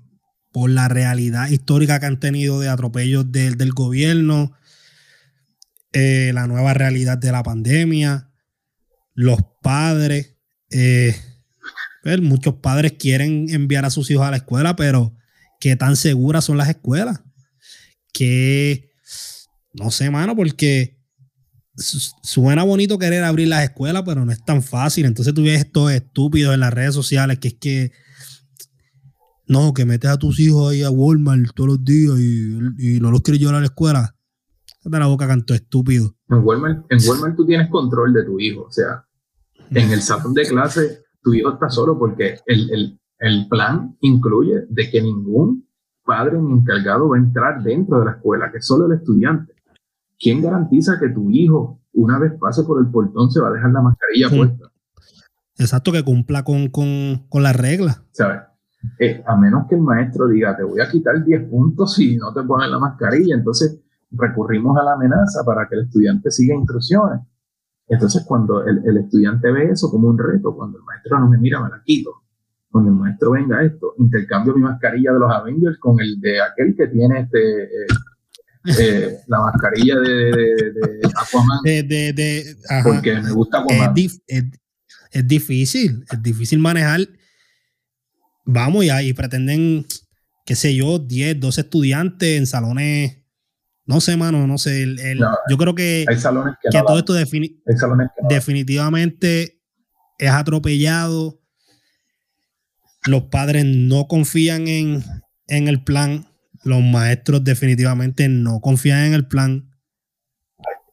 por 0.52 0.70
la 0.70 0.88
realidad 0.88 1.48
histórica 1.48 1.98
que 1.98 2.06
han 2.06 2.20
tenido 2.20 2.60
de 2.60 2.68
atropellos 2.68 3.32
del, 3.32 3.72
gobierno, 3.72 4.52
eh, 5.92 6.30
la 6.34 6.46
nueva 6.46 6.74
realidad 6.74 7.18
de 7.18 7.32
la 7.32 7.42
pandemia, 7.42 8.30
los 9.14 9.40
padres. 9.62 10.36
Eh, 10.70 11.14
pues, 12.02 12.20
muchos 12.20 12.54
padres 12.56 12.92
quieren 12.98 13.46
enviar 13.50 13.84
a 13.84 13.90
sus 13.90 14.10
hijos 14.10 14.26
a 14.26 14.30
la 14.30 14.38
escuela, 14.38 14.76
pero 14.76 15.16
¿qué 15.60 15.76
tan 15.76 15.96
seguras 15.96 16.44
son 16.44 16.56
las 16.56 16.68
escuelas? 16.68 17.20
Que, 18.12 18.90
no 19.72 19.90
sé, 19.90 20.10
mano, 20.10 20.34
porque 20.34 21.02
suena 21.76 22.62
bonito 22.64 22.98
querer 22.98 23.24
abrir 23.24 23.48
las 23.48 23.64
escuelas, 23.64 24.02
pero 24.04 24.24
no 24.24 24.32
es 24.32 24.44
tan 24.44 24.62
fácil. 24.62 25.06
Entonces 25.06 25.34
tú 25.34 25.42
ves 25.42 25.60
estos 25.60 25.90
estúpidos 25.92 26.54
en 26.54 26.60
las 26.60 26.72
redes 26.72 26.94
sociales 26.94 27.38
que 27.38 27.48
es 27.48 27.54
que, 27.54 27.92
no, 29.46 29.74
que 29.74 29.84
metes 29.84 30.10
a 30.10 30.18
tus 30.18 30.38
hijos 30.40 30.72
ahí 30.72 30.82
a 30.82 30.90
Walmart 30.90 31.54
todos 31.54 31.70
los 31.70 31.84
días 31.84 32.18
y, 32.18 33.00
no 33.00 33.10
los 33.10 33.22
quieres 33.22 33.40
llevar 33.40 33.56
a 33.56 33.60
la 33.60 33.66
escuela. 33.66 34.16
De 34.84 34.98
la 34.98 35.06
boca 35.06 35.28
canto 35.28 35.54
estúpido. 35.54 36.14
En 36.28 36.38
Walmart, 36.38 36.84
en 36.90 36.98
Walmart 37.08 37.36
tú 37.36 37.46
tienes 37.46 37.70
control 37.70 38.12
de 38.12 38.24
tu 38.24 38.40
hijo. 38.40 38.62
O 38.62 38.72
sea, 38.72 39.04
en 39.70 39.90
el 39.90 40.02
salón 40.02 40.34
de 40.34 40.42
clase 40.42 41.04
tu 41.22 41.32
hijo 41.32 41.52
está 41.52 41.70
solo 41.70 41.98
porque 41.98 42.40
el, 42.46 42.98
plan 43.48 43.96
incluye 44.00 44.66
de 44.68 44.90
que 44.90 45.00
ningún 45.00 45.68
padre 46.04 46.38
ni 46.40 46.52
encargado 46.52 47.08
va 47.08 47.16
a 47.16 47.20
entrar 47.20 47.62
dentro 47.62 48.00
de 48.00 48.06
la 48.06 48.10
escuela, 48.12 48.50
que 48.50 48.60
solo 48.60 48.86
el 48.86 48.98
estudiante. 48.98 49.54
¿Quién 50.18 50.42
garantiza 50.42 50.98
que 50.98 51.08
tu 51.08 51.30
hijo, 51.30 51.80
una 51.92 52.18
vez 52.18 52.32
pase 52.40 52.64
por 52.64 52.80
el 52.80 52.90
portón, 52.90 53.30
se 53.30 53.40
va 53.40 53.48
a 53.48 53.52
dejar 53.52 53.70
la 53.70 53.82
mascarilla 53.82 54.28
puesta? 54.30 54.72
Exacto, 55.56 55.92
que 55.92 56.02
cumpla 56.02 56.42
con, 56.42 56.68
con, 56.68 57.42
las 57.42 57.54
reglas. 57.54 58.02
¿Sabes? 58.10 58.40
Eh, 58.98 59.22
a 59.24 59.36
menos 59.36 59.68
que 59.68 59.76
el 59.76 59.82
maestro 59.82 60.26
diga, 60.26 60.56
te 60.56 60.64
voy 60.64 60.80
a 60.80 60.90
quitar 60.90 61.24
10 61.24 61.48
puntos 61.48 61.94
si 61.94 62.16
no 62.16 62.32
te 62.34 62.42
pones 62.42 62.68
la 62.68 62.80
mascarilla. 62.80 63.36
Entonces 63.36 63.81
recurrimos 64.12 64.76
a 64.78 64.84
la 64.84 64.92
amenaza 64.92 65.44
para 65.44 65.68
que 65.68 65.76
el 65.76 65.84
estudiante 65.84 66.30
siga 66.30 66.54
instrucciones. 66.54 67.20
Entonces, 67.88 68.24
cuando 68.26 68.64
el, 68.64 68.96
estudiante 68.96 69.50
ve 69.50 69.70
eso 69.70 69.90
como 69.90 70.08
un 70.08 70.18
reto, 70.18 70.54
cuando 70.54 70.78
el 70.78 70.84
maestro 70.84 71.18
no 71.18 71.28
me 71.28 71.38
mira, 71.38 71.60
me 71.60 71.68
la 71.68 71.82
quito. 71.84 72.10
Cuando 72.70 72.90
el 72.90 72.96
maestro 72.96 73.32
venga 73.32 73.62
esto, 73.62 73.94
intercambio 73.98 74.54
mi 74.54 74.62
mascarilla 74.62 75.12
de 75.12 75.18
los 75.18 75.30
Avengers 75.30 75.78
con 75.78 76.00
el 76.00 76.18
de 76.20 76.40
aquel 76.40 76.74
que 76.74 76.86
tiene 76.86 77.20
este, 77.20 77.64
eh, 77.64 77.86
eh, 78.78 79.18
la 79.26 79.40
mascarilla 79.40 79.98
de, 79.98 81.00
Aquaman. 81.14 81.58
porque 82.82 83.20
me 83.20 83.30
gusta 83.32 83.58
Aquaman. 83.60 83.94
Es, 85.10 85.28
difícil, 85.28 86.02
es 86.10 86.22
difícil 86.22 86.58
manejar. 86.60 87.00
Vamos, 88.46 88.86
ya, 88.86 89.02
y 89.02 89.12
pretenden, 89.12 89.84
qué 90.46 90.54
sé 90.54 90.74
yo, 90.74 90.98
10, 90.98 91.40
12 91.40 91.60
estudiantes 91.60 92.38
en 92.38 92.46
salones 92.46 93.21
no 93.84 94.00
sé, 94.00 94.16
mano, 94.16 94.46
no 94.46 94.58
sé. 94.58 94.86
yo 95.50 95.58
creo 95.58 95.74
que, 95.74 96.04
que, 96.70 96.82
todo 96.86 96.98
esto 96.98 97.14
definitivamente 98.28 99.60
es 100.18 100.30
atropellado. 100.30 101.40
Los 103.06 103.24
padres 103.24 103.64
no 103.64 104.06
confían 104.06 104.68
en, 104.68 105.02
el 105.48 105.82
plan. 105.82 106.26
Los 106.64 106.80
maestros 106.80 107.42
definitivamente 107.42 108.28
no 108.28 108.60
confían 108.60 109.06
en 109.06 109.14
el 109.14 109.26
plan. 109.26 109.68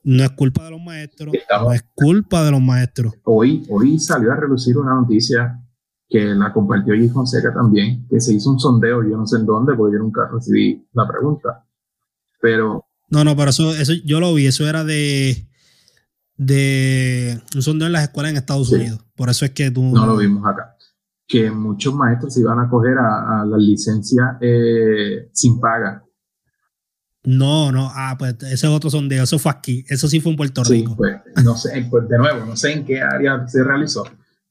No 0.03 0.24
es 0.24 0.32
culpa 0.32 0.64
de 0.64 0.72
los 0.72 0.82
maestros, 0.82 1.36
no 1.61 1.74
es 1.74 1.84
culpa 1.94 2.44
de 2.44 2.52
los 2.52 2.61
maestros. 2.61 3.14
Hoy, 3.24 3.64
hoy 3.70 3.99
salió 3.99 4.32
a 4.32 4.36
relucir 4.38 4.78
una 4.78 4.95
noticia 4.95 5.61
que 6.07 6.24
la 6.34 6.52
compartió 6.52 6.95
G. 6.95 7.11
Fonseca 7.11 7.53
también, 7.53 8.07
que 8.10 8.20
se 8.20 8.34
hizo 8.34 8.49
un 8.49 8.60
sondeo, 8.60 9.03
yo 9.03 9.16
no 9.16 9.28
sé 9.28 9.38
en 9.38 9.45
dónde, 9.45 9.76
porque 9.76 9.98
yo 9.98 9.99
nunca 9.99 10.28
recibí 10.34 10.88
la 10.94 11.07
pregunta, 11.07 11.69
pero. 12.40 12.86
No, 13.10 13.24
no, 13.24 13.36
pero 13.36 13.49
eso, 13.49 13.74
eso 13.74 13.94
yo 14.06 14.20
lo 14.20 14.34
vi, 14.34 14.45
eso 14.45 14.68
era 14.68 14.84
de, 14.84 15.48
de 16.38 17.41
un 17.56 17.61
sondeo 17.61 17.88
en 17.88 17.94
las 17.94 18.03
escuelas 18.03 18.32
en 18.32 18.38
Estados 18.38 18.72
Unidos. 18.72 19.03
Por 19.16 19.30
eso 19.30 19.45
es 19.45 19.52
que 19.52 19.72
tú. 19.72 19.82
No 19.84 20.06
lo 20.06 20.18
vimos 20.18 20.45
acá. 20.45 20.76
Que 21.28 21.52
muchos 21.52 21.94
maestros 21.94 22.34
se 22.34 22.41
iban 22.41 22.60
a 22.60 22.70
coger 22.70 22.98
a, 22.98 23.45
la 23.45 23.57
licencia 23.57 24.38
eh, 24.41 25.30
sin 25.32 25.60
paga. 25.60 26.03
No, 27.24 27.72
no, 27.72 27.91
ah, 27.94 28.16
pues 28.18 28.36
ese 28.44 28.53
es 28.53 28.64
otro 28.66 28.90
sondeo, 28.90 29.24
eso 29.24 29.38
fue 29.38 29.52
aquí, 29.52 29.86
eso 29.90 30.07
sí 30.07 30.22
fue 30.22 30.32
en 30.32 30.38
Puerto 30.38 30.64
Rico. 30.64 30.91
Sí, 30.91 30.98
pues, 30.98 31.22
no 31.44 31.56
sé, 31.57 31.86
pues 31.90 32.07
de 32.07 32.18
nuevo, 32.18 32.45
no 32.45 32.56
sé 32.56 32.72
en 32.72 32.86
qué 32.86 33.02
área 33.02 33.45
se 33.45 33.61
realizó, 33.61 34.06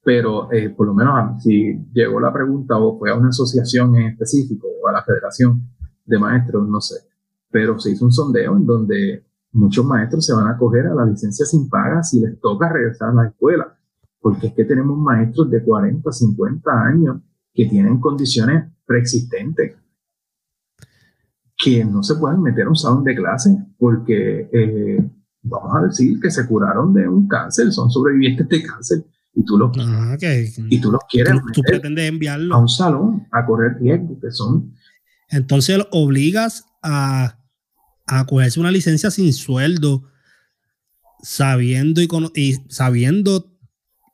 pero 0.05 0.53
eh, 0.53 0.69
por 0.69 0.87
lo 0.87 0.95
menos 0.95 1.43
si 1.43 1.79
llegó 1.95 2.21
la 2.21 2.31
pregunta 2.31 2.77
o 2.77 2.99
fue 2.99 3.11
a 3.11 3.15
una 3.15 3.31
asociación 3.31 3.97
en 3.97 4.09
específico 4.09 4.69
o 4.85 4.87
a 4.87 4.93
la 4.93 5.03
federación 5.03 5.67
de 6.05 6.19
maestros, 6.19 6.69
no 6.69 6.81
sé 6.81 7.09
pero 7.51 7.79
se 7.79 7.93
hizo 7.93 8.05
un 8.05 8.13
sondeo 8.13 8.57
en 8.57 8.67
donde 8.67 9.25
muchos 9.53 9.85
maestros 9.85 10.25
se 10.27 10.35
van 10.35 10.49
a 10.49 10.57
coger 10.57 10.87
a 10.87 10.95
la 10.95 11.07
licencia 11.07 11.47
sin 11.47 11.69
paga 11.69 12.03
si 12.03 12.21
les 12.21 12.39
toca 12.41 12.69
regresar 12.69 13.11
a 13.11 13.15
la 13.15 13.27
escuela, 13.29 13.77
porque 14.21 14.49
es 14.49 14.53
que 14.55 14.65
tenemos 14.65 14.99
maestros 14.99 15.51
de 15.51 15.63
40, 15.63 16.11
50 16.11 16.71
años 16.71 17.17
que 17.53 17.67
tienen 17.67 17.99
condiciones 17.99 18.71
preexistentes 18.87 19.77
que 21.57 21.85
no 21.85 22.03
se 22.05 22.15
pueden 22.15 22.41
meter 22.41 22.67
a 22.67 22.69
un 22.69 22.77
salón 22.77 23.03
de 23.03 23.17
clase 23.17 23.51
porque, 23.77 24.49
eh, 24.53 25.11
vamos 25.43 25.77
a 25.77 25.87
decir, 25.87 26.21
que 26.21 26.31
se 26.31 26.47
curaron 26.47 26.95
de 26.95 27.09
un 27.09 27.27
cáncer, 27.27 27.73
son 27.73 27.91
sobrevivientes 27.91 28.49
de 28.49 28.63
cáncer 28.63 29.05
y 29.35 29.45
tú 29.45 29.59
los, 29.59 29.71
y 29.77 30.81
tú 30.81 30.93
los 30.93 31.01
quieres 31.11 31.35
tú, 31.53 31.63
pretendes 31.63 32.09
enviarlo 32.09 32.55
a 32.55 32.59
un 32.59 32.69
salón 32.69 33.27
a 33.33 33.45
correr 33.45 33.77
riesgo 33.81 34.19
que 34.21 34.31
son 34.31 34.73
entonces 35.31 35.79
obligas 35.91 36.65
a, 36.83 37.38
a 38.09 38.25
cogerse 38.27 38.59
una 38.59 38.71
licencia 38.71 39.11
sin 39.11 39.33
sueldo 39.33 40.05
sabiendo 41.23 42.01
y, 42.01 42.09
y 42.35 42.55
sabiendo 42.69 43.55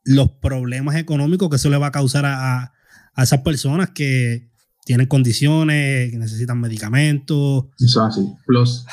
los 0.05 0.31
problemas 0.31 0.97
económicos 0.97 1.49
que 1.49 1.57
eso 1.57 1.71
le 1.71 1.79
va 1.79 1.89
a 1.89 1.93
causar 1.93 2.27
a, 2.27 2.73
a 3.15 3.23
esas 3.23 3.41
personas 3.41 3.91
que 3.91 4.51
tienen 4.85 5.07
condiciones, 5.07 6.11
que 6.11 6.19
necesitan 6.19 6.61
medicamentos. 6.61 7.67
Eso 7.79 8.07
es 8.07 8.19
así. 8.19 8.35
Plus, 8.47 8.85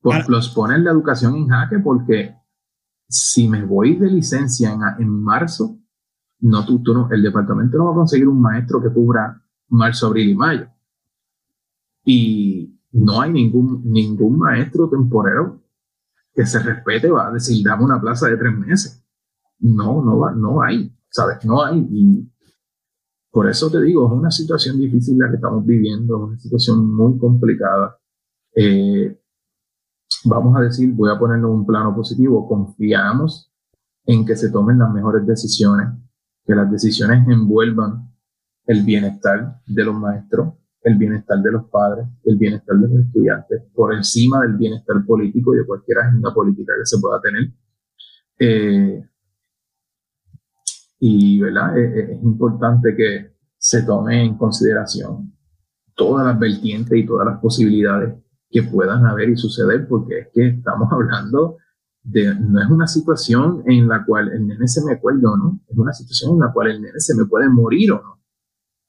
plus 0.00 0.48
poner 0.50 0.80
la 0.80 0.92
educación 0.92 1.36
en 1.36 1.48
jaque 1.48 1.78
porque 1.78 2.34
si 3.08 3.48
me 3.48 3.64
voy 3.64 3.96
de 3.96 4.10
licencia 4.10 4.72
en, 4.72 4.80
en 5.02 5.22
marzo, 5.22 5.78
no, 6.40 6.64
tú, 6.64 6.82
tú 6.82 6.94
no, 6.94 7.08
el 7.10 7.22
departamento 7.22 7.78
no 7.78 7.86
va 7.86 7.92
a 7.92 7.96
conseguir 7.96 8.28
un 8.28 8.40
maestro 8.40 8.82
que 8.82 8.90
cubra 8.90 9.42
marzo, 9.68 10.06
abril 10.06 10.30
y 10.30 10.34
mayo. 10.34 10.68
Y 12.04 12.75
no 12.92 13.20
hay 13.20 13.32
ningún, 13.32 13.82
ningún 13.84 14.38
maestro 14.38 14.88
temporero 14.88 15.62
que 16.32 16.46
se 16.46 16.58
respete, 16.58 17.10
va 17.10 17.28
a 17.28 17.32
decir, 17.32 17.64
dame 17.64 17.84
una 17.84 18.00
plaza 18.00 18.28
de 18.28 18.36
tres 18.36 18.56
meses. 18.56 19.04
No, 19.58 20.02
no, 20.02 20.18
va, 20.18 20.32
no 20.32 20.62
hay, 20.62 20.94
¿sabes? 21.08 21.44
No 21.44 21.64
hay. 21.64 21.86
Y 21.90 22.30
por 23.30 23.48
eso 23.48 23.70
te 23.70 23.80
digo, 23.82 24.06
es 24.06 24.12
una 24.12 24.30
situación 24.30 24.78
difícil 24.78 25.18
la 25.18 25.28
que 25.30 25.36
estamos 25.36 25.64
viviendo, 25.64 26.26
una 26.26 26.38
situación 26.38 26.94
muy 26.94 27.18
complicada. 27.18 27.98
Eh, 28.54 29.20
vamos 30.24 30.56
a 30.56 30.60
decir, 30.60 30.92
voy 30.92 31.10
a 31.10 31.18
ponerlo 31.18 31.48
en 31.48 31.54
un 31.60 31.66
plano 31.66 31.94
positivo, 31.94 32.46
confiamos 32.46 33.52
en 34.04 34.24
que 34.24 34.36
se 34.36 34.50
tomen 34.50 34.78
las 34.78 34.92
mejores 34.92 35.26
decisiones, 35.26 35.88
que 36.44 36.54
las 36.54 36.70
decisiones 36.70 37.26
envuelvan 37.28 38.10
el 38.66 38.82
bienestar 38.84 39.60
de 39.66 39.84
los 39.84 39.94
maestros, 39.94 40.54
el 40.86 40.96
bienestar 40.96 41.42
de 41.42 41.50
los 41.50 41.64
padres, 41.68 42.06
el 42.22 42.36
bienestar 42.36 42.76
de 42.76 42.88
los 42.88 43.06
estudiantes, 43.06 43.60
por 43.74 43.92
encima 43.92 44.42
del 44.42 44.52
bienestar 44.52 45.04
político 45.04 45.52
y 45.52 45.58
de 45.58 45.66
cualquier 45.66 45.98
agenda 45.98 46.32
política 46.32 46.74
que 46.78 46.86
se 46.86 47.00
pueda 47.00 47.20
tener. 47.20 47.52
Eh, 48.38 49.04
y 51.00 51.40
¿verdad? 51.40 51.76
Es, 51.76 52.22
importante 52.22 52.94
que 52.94 53.32
se 53.58 53.82
tome 53.82 54.22
en 54.22 54.38
consideración 54.38 55.34
todas 55.96 56.24
las 56.24 56.38
vertientes 56.38 56.96
y 56.96 57.04
todas 57.04 57.26
las 57.26 57.40
posibilidades 57.40 58.14
que 58.48 58.62
puedan 58.62 59.04
haber 59.06 59.30
y 59.30 59.36
suceder, 59.36 59.88
porque 59.88 60.20
es 60.20 60.28
que 60.32 60.46
estamos 60.50 60.88
hablando 60.92 61.56
de, 62.04 62.32
no 62.32 62.62
es 62.62 62.70
una 62.70 62.86
situación 62.86 63.64
en 63.66 63.88
la 63.88 64.04
cual 64.04 64.30
el 64.32 64.46
nene 64.46 64.68
se 64.68 64.84
me 64.84 64.92
acuerda 64.92 65.32
o 65.32 65.36
no, 65.36 65.60
es 65.66 65.76
una 65.76 65.92
situación 65.92 66.34
en 66.34 66.40
la 66.46 66.52
cual 66.52 66.70
el 66.70 66.80
nene 66.80 67.00
se 67.00 67.16
me 67.16 67.24
puede 67.24 67.48
morir 67.48 67.90
o 67.90 68.00
no. 68.00 68.25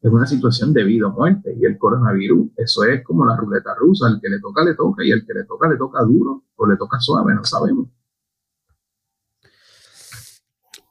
Es 0.02 0.12
una 0.12 0.26
situación 0.26 0.74
de 0.74 0.84
vida 0.84 1.08
o 1.08 1.12
muerte. 1.12 1.56
Y 1.60 1.66
el 1.66 1.78
coronavirus, 1.78 2.52
eso 2.58 2.84
es 2.84 3.04
como 3.04 3.26
la 3.26 3.36
ruleta 3.36 3.74
rusa, 3.76 4.08
al 4.08 4.20
que 4.22 4.30
le 4.30 4.40
toca, 4.40 4.64
le 4.64 4.76
toca, 4.76 5.04
y 5.04 5.12
al 5.12 5.26
que 5.26 5.34
le 5.34 5.44
toca, 5.46 5.68
le 5.68 5.78
toca 5.78 6.02
duro 6.04 6.44
o 6.56 6.68
le 6.68 6.78
toca 6.78 7.00
suave, 7.00 7.34
no 7.34 7.44
sabemos. 7.44 7.88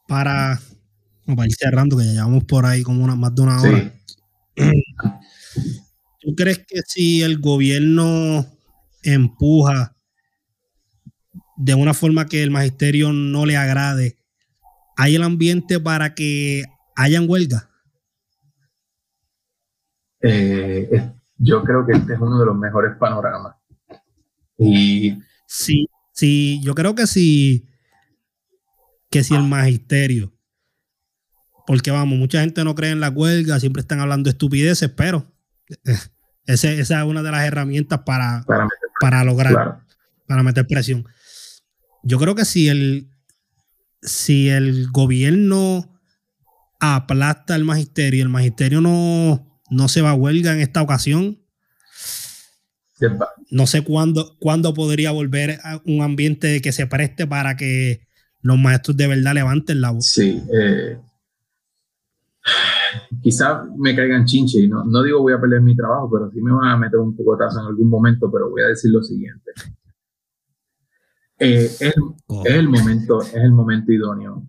Para 0.09 0.59
para 1.35 1.47
ir 1.47 1.55
cerrando, 1.57 1.97
que 1.97 2.05
ya 2.05 2.13
llevamos 2.13 2.45
por 2.45 2.67
ahí 2.67 2.83
como 2.83 3.03
una, 3.03 3.17
más 3.17 3.35
de 3.35 3.43
una 3.43 3.61
hora. 3.61 3.93
¿Tú 6.21 6.35
crees 6.37 6.59
que 6.59 6.81
si 6.87 7.23
el 7.23 7.39
gobierno 7.41 8.47
empuja 9.03 9.97
de 11.57 11.75
una 11.75 11.95
forma 11.95 12.27
que 12.27 12.43
el 12.43 12.51
magisterio 12.51 13.13
no 13.13 13.47
le 13.47 13.57
agrade, 13.57 14.17
hay 14.97 15.17
el 15.17 15.23
ambiente 15.23 15.81
para 15.81 16.15
que 16.15 16.65
hayan 16.95 17.29
huelga? 17.29 17.71
Eh, 20.27 21.13
yo 21.39 21.63
creo 21.63 21.87
que 21.87 21.93
este 21.93 22.15
es 22.15 22.21
uno 22.21 22.39
de 22.39 22.47
los 22.47 22.57
mejores 22.57 22.97
panoramas. 22.99 23.57
Y 24.59 25.19
sí, 25.47 25.89
sí, 26.13 26.61
yo 26.63 26.75
creo 26.75 26.95
que 26.95 27.07
sí, 27.07 27.69
que 29.11 29.23
si 29.23 29.35
el 29.35 29.43
magisterio 29.43 30.33
porque 31.67 31.91
vamos, 31.91 32.17
mucha 32.17 32.41
gente 32.41 32.63
no 32.65 32.75
cree 32.75 32.93
en 32.93 33.01
la 33.01 33.11
huelga, 33.11 33.59
siempre 33.59 33.81
están 33.81 34.01
hablando 34.01 34.29
de 34.29 34.33
estupideces, 34.33 34.89
pero 34.89 35.27
esa 36.47 36.71
es 36.71 36.91
una 36.91 37.23
de 37.23 37.31
las 37.33 37.45
herramientas 37.45 38.01
para, 38.07 38.45
para, 39.01 39.25
lograr, 39.25 39.81
para 40.29 40.43
meter 40.45 40.67
presión. 40.67 41.05
Yo 42.05 42.19
creo 42.19 42.37
que 42.37 42.45
si 42.45 42.69
el, 42.69 43.11
si 44.01 44.49
el 44.49 44.89
gobierno 44.93 45.93
aplasta 46.79 47.57
al 47.57 47.65
magisterio, 47.65 48.23
el 48.23 48.29
magisterio 48.29 48.81
no, 48.81 49.46
no 49.71 49.89
se 49.89 50.03
va 50.03 50.11
a 50.11 50.15
huelga 50.15 50.53
en 50.53 50.61
esta 50.61 50.83
ocasión, 50.83 51.39
no 53.51 53.67
sé 53.67 53.85
cuándo, 53.85 54.37
cuándo 54.39 54.73
podría 54.73 55.11
volver 55.11 55.59
a 55.63 55.81
un 55.85 56.03
ambiente 56.03 56.63
que 56.63 56.73
se 56.73 56.87
preste 56.87 57.27
para 57.27 57.57
que 57.57 58.07
los 58.41 58.59
maestros 58.59 58.97
de 58.97 59.07
verdad 59.07 59.35
levanten 59.35 59.81
la 59.81 59.91
voz. 59.91 60.07
Sí, 60.07 60.43
eh, 60.53 60.99
quizá 63.23 63.65
me 63.77 63.95
caigan 63.95 64.25
chinche 64.25 64.61
y 64.61 64.69
no, 64.69 64.85
no 64.85 65.03
digo 65.03 65.21
voy 65.21 65.35
a 65.35 65.41
perder 65.41 65.61
mi 65.61 65.77
trabajo, 65.77 66.11
pero 66.11 66.31
sí 66.31 66.41
me 66.41 66.53
van 66.53 66.71
a 66.71 66.77
meter 66.77 66.99
un 66.99 67.15
poco 67.15 67.35
atrás 67.35 67.55
en 67.61 67.67
algún 67.67 67.89
momento, 67.89 68.31
pero 68.33 68.51
voy 68.51 68.63
a 68.63 68.69
decir 68.69 68.91
lo 68.91 69.03
siguiente. 69.03 69.53
Eh, 71.39 71.65
es, 71.65 71.95
el 72.45 72.69
momento, 72.69 73.21
es 73.21 73.35
el 73.35 73.53
momento 73.53 73.93
idóneo. 73.93 74.47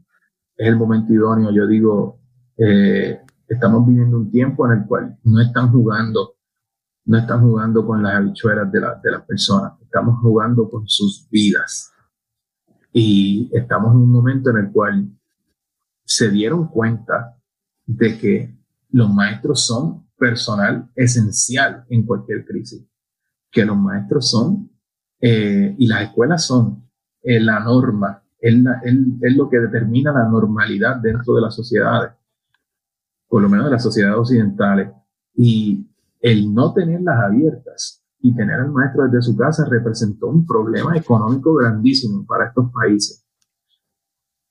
Es 0.55 0.67
el 0.67 0.77
momento 0.77 1.13
idóneo. 1.13 1.51
Yo 1.51 1.67
digo, 1.67 2.19
eh, 2.57 3.19
estamos 3.47 3.87
viviendo 3.87 4.17
un 4.17 4.31
tiempo 4.31 4.65
en 4.65 4.79
el 4.79 4.87
cual 4.87 5.17
no 5.23 5.41
están 5.41 5.71
jugando, 5.71 6.35
no 7.05 7.17
están 7.17 7.41
jugando 7.41 7.85
con 7.85 8.03
las 8.03 8.15
habichuelas 8.15 8.71
de, 8.71 8.79
de 8.79 9.11
las 9.11 9.23
personas, 9.23 9.73
estamos 9.81 10.19
jugando 10.21 10.69
con 10.69 10.87
sus 10.87 11.27
vidas. 11.29 11.91
Y 12.91 13.49
estamos 13.53 13.93
en 13.93 14.01
un 14.01 14.11
momento 14.11 14.49
en 14.49 14.57
el 14.57 14.71
cual 14.71 15.09
se 16.03 16.29
dieron 16.29 16.67
cuenta 16.67 17.37
de 17.85 18.17
que 18.17 18.57
los 18.91 19.13
maestros 19.13 19.65
son 19.65 20.07
personal 20.17 20.89
esencial 20.95 21.85
en 21.89 22.05
cualquier 22.05 22.45
crisis, 22.45 22.85
que 23.51 23.65
los 23.65 23.77
maestros 23.77 24.29
son 24.29 24.71
eh, 25.19 25.75
y 25.77 25.87
las 25.87 26.03
escuelas 26.03 26.45
son 26.45 26.89
eh, 27.21 27.39
la 27.39 27.59
norma, 27.59 28.23
es, 28.39 28.55
lo 29.35 29.49
que 29.49 29.59
determina 29.59 30.11
la 30.11 30.29
normalidad 30.29 30.97
dentro 30.97 31.35
de 31.35 31.41
las 31.41 31.55
sociedades, 31.55 32.13
por 33.27 33.41
lo 33.41 33.49
menos 33.49 33.65
de 33.65 33.71
las 33.71 33.83
sociedades 33.83 34.17
occidentales. 34.17 34.91
Y 35.33 35.87
el 36.19 36.53
no 36.53 36.73
tenerlas 36.73 37.19
abiertas 37.23 38.03
y 38.19 38.35
tener 38.35 38.59
al 38.59 38.71
maestro 38.71 39.03
desde 39.03 39.21
su 39.21 39.37
casa 39.37 39.65
representó 39.69 40.27
un 40.27 40.45
problema 40.45 40.97
económico 40.97 41.53
grandísimo 41.55 42.25
para 42.25 42.47
estos 42.47 42.71
países. 42.71 43.25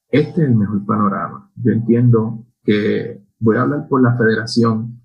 Este 0.08 0.42
es 0.42 0.48
el 0.48 0.54
mejor 0.54 0.84
panorama. 0.86 1.50
Yo 1.56 1.72
entiendo 1.72 2.46
que 2.62 3.24
voy 3.40 3.56
a 3.56 3.62
hablar 3.62 3.88
por 3.88 4.02
la 4.02 4.16
federación, 4.16 5.02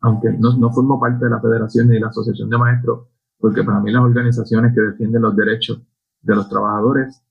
aunque 0.00 0.30
no, 0.32 0.56
no 0.58 0.70
formo 0.70 1.00
parte 1.00 1.24
de 1.24 1.30
la 1.30 1.40
federación 1.40 1.88
ni 1.88 1.94
de 1.94 2.00
la 2.00 2.08
asociación 2.08 2.50
de 2.50 2.58
maestros, 2.58 3.08
porque 3.38 3.64
para 3.64 3.80
mí 3.80 3.90
las 3.90 4.02
organizaciones 4.02 4.74
que 4.74 4.80
defienden 4.80 5.22
los 5.22 5.34
derechos 5.34 5.82
de 6.20 6.34
los 6.34 6.48
trabajadores, 6.48 7.22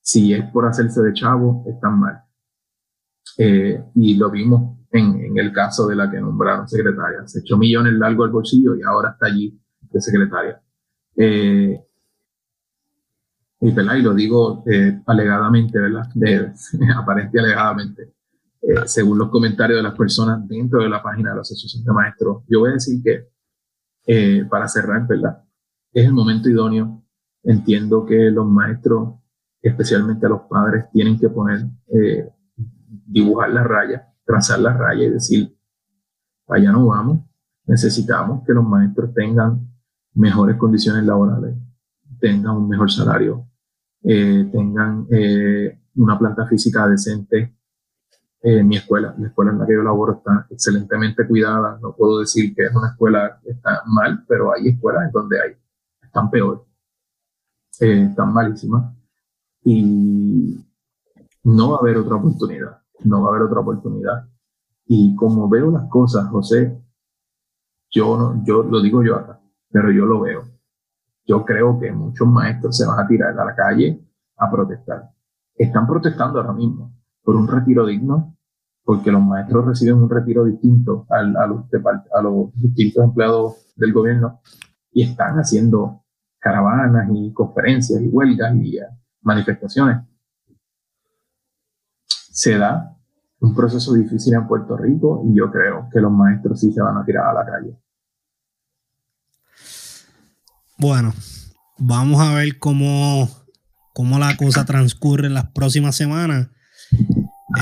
si 0.00 0.34
es 0.34 0.44
por 0.50 0.66
hacerse 0.66 1.00
de 1.02 1.12
chavo, 1.12 1.64
están 1.66 2.00
mal. 2.00 2.24
Eh, 3.38 3.84
y 3.94 4.16
lo 4.16 4.30
vimos 4.30 4.81
en, 4.92 5.24
en, 5.24 5.38
el 5.38 5.52
caso 5.52 5.86
de 5.86 5.96
la 5.96 6.10
que 6.10 6.20
nombraron 6.20 6.68
secretaria. 6.68 7.26
Se 7.26 7.40
echó 7.40 7.56
millones 7.56 7.94
largo 7.94 8.24
al 8.24 8.30
bolsillo 8.30 8.76
y 8.76 8.82
ahora 8.82 9.10
está 9.10 9.26
allí 9.26 9.58
de 9.90 10.00
secretaria. 10.00 10.60
Eh, 11.16 11.80
y, 13.60 13.68
y 13.68 14.02
lo 14.02 14.14
digo 14.14 14.64
eh, 14.66 15.00
alegadamente, 15.06 15.78
¿verdad? 15.78 16.08
Aparente 16.96 17.40
alegadamente. 17.40 18.12
Eh, 18.62 18.86
según 18.86 19.18
los 19.18 19.28
comentarios 19.28 19.78
de 19.78 19.82
las 19.82 19.96
personas 19.96 20.46
dentro 20.46 20.80
de 20.80 20.88
la 20.88 21.02
página 21.02 21.30
de 21.30 21.36
la 21.36 21.42
Asociación 21.42 21.84
de 21.84 21.92
Maestros. 21.92 22.44
Yo 22.48 22.60
voy 22.60 22.70
a 22.70 22.74
decir 22.74 23.02
que, 23.02 23.28
eh, 24.06 24.44
para 24.48 24.68
cerrar, 24.68 25.04
¿verdad? 25.06 25.42
Es 25.92 26.06
el 26.06 26.12
momento 26.12 26.48
idóneo. 26.48 27.02
Entiendo 27.42 28.06
que 28.06 28.30
los 28.30 28.46
maestros, 28.46 29.14
especialmente 29.60 30.28
los 30.28 30.42
padres, 30.42 30.84
tienen 30.92 31.18
que 31.18 31.28
poner, 31.28 31.66
eh, 31.92 32.30
dibujar 32.86 33.50
la 33.50 33.64
raya, 33.64 34.11
trazar 34.24 34.60
la 34.60 34.72
raya 34.72 35.04
y 35.04 35.10
decir, 35.10 35.56
allá 36.48 36.72
no 36.72 36.86
vamos. 36.86 37.20
Necesitamos 37.66 38.44
que 38.46 38.52
los 38.52 38.64
maestros 38.64 39.14
tengan 39.14 39.68
mejores 40.14 40.56
condiciones 40.56 41.04
laborales, 41.04 41.56
tengan 42.20 42.56
un 42.56 42.68
mejor 42.68 42.90
salario, 42.90 43.46
tengan 44.02 45.06
una 45.94 46.18
planta 46.18 46.46
física 46.46 46.88
decente, 46.88 47.56
en 48.42 48.66
mi 48.66 48.76
escuela. 48.76 49.14
La 49.18 49.28
escuela 49.28 49.52
en 49.52 49.58
la 49.58 49.66
que 49.66 49.74
yo 49.74 49.82
laboro 49.82 50.14
está 50.14 50.46
excelentemente 50.50 51.26
cuidada. 51.26 51.78
No 51.80 51.94
puedo 51.94 52.20
decir 52.20 52.54
que 52.54 52.64
es 52.64 52.74
una 52.74 52.88
escuela 52.88 53.38
que 53.42 53.50
está 53.50 53.82
mal, 53.86 54.24
pero 54.26 54.52
hay 54.52 54.68
escuelas 54.68 55.06
en 55.06 55.12
donde 55.12 55.40
hay, 55.40 55.56
están 56.02 56.30
peor, 56.30 56.66
eh, 57.80 58.08
están 58.10 58.32
malísimas. 58.32 58.94
Y 59.64 60.66
no 61.44 61.70
va 61.70 61.76
a 61.76 61.80
haber 61.80 61.98
otra 61.98 62.16
oportunidad. 62.16 62.81
No 63.04 63.22
va 63.22 63.28
a 63.28 63.30
haber 63.30 63.42
otra 63.42 63.60
oportunidad. 63.60 64.28
Y 64.86 65.14
como 65.16 65.48
veo 65.48 65.70
las 65.70 65.88
cosas, 65.88 66.28
José, 66.28 66.82
yo, 67.90 68.16
no, 68.16 68.42
yo 68.44 68.62
lo 68.62 68.80
digo 68.80 69.02
yo 69.02 69.16
acá, 69.16 69.40
pero 69.70 69.90
yo 69.90 70.06
lo 70.06 70.20
veo. 70.20 70.42
Yo 71.24 71.44
creo 71.44 71.78
que 71.78 71.92
muchos 71.92 72.26
maestros 72.26 72.76
se 72.76 72.86
van 72.86 72.98
a 72.98 73.06
tirar 73.06 73.38
a 73.38 73.44
la 73.44 73.54
calle 73.54 74.04
a 74.36 74.50
protestar. 74.50 75.10
Están 75.54 75.86
protestando 75.86 76.40
ahora 76.40 76.52
mismo 76.52 76.94
por 77.22 77.36
un 77.36 77.46
retiro 77.46 77.86
digno, 77.86 78.36
porque 78.84 79.12
los 79.12 79.22
maestros 79.22 79.66
reciben 79.66 80.02
un 80.02 80.10
retiro 80.10 80.44
distinto 80.44 81.06
a, 81.08 81.22
los, 81.22 81.64
a 82.12 82.22
los 82.22 82.52
distintos 82.54 83.04
empleados 83.04 83.72
del 83.76 83.92
gobierno 83.92 84.40
y 84.90 85.02
están 85.04 85.36
haciendo 85.36 86.02
caravanas 86.38 87.08
y 87.14 87.32
conferencias 87.32 88.02
y 88.02 88.08
huelgas 88.08 88.54
y 88.56 88.78
manifestaciones. 89.20 89.98
Se 92.32 92.56
da 92.56 92.96
un 93.40 93.54
proceso 93.54 93.92
difícil 93.92 94.34
en 94.34 94.46
Puerto 94.46 94.76
Rico 94.76 95.22
y 95.28 95.36
yo 95.36 95.50
creo 95.50 95.88
que 95.92 96.00
los 96.00 96.10
maestros 96.10 96.60
sí 96.60 96.72
se 96.72 96.80
van 96.80 96.96
a 96.96 97.04
tirar 97.04 97.26
a 97.26 97.34
la 97.34 97.44
calle. 97.44 97.76
Bueno, 100.78 101.12
vamos 101.78 102.20
a 102.22 102.34
ver 102.34 102.58
cómo, 102.58 103.28
cómo 103.92 104.18
la 104.18 104.36
cosa 104.36 104.64
transcurre 104.64 105.26
en 105.26 105.34
las 105.34 105.50
próximas 105.50 105.94
semanas. 105.94 106.48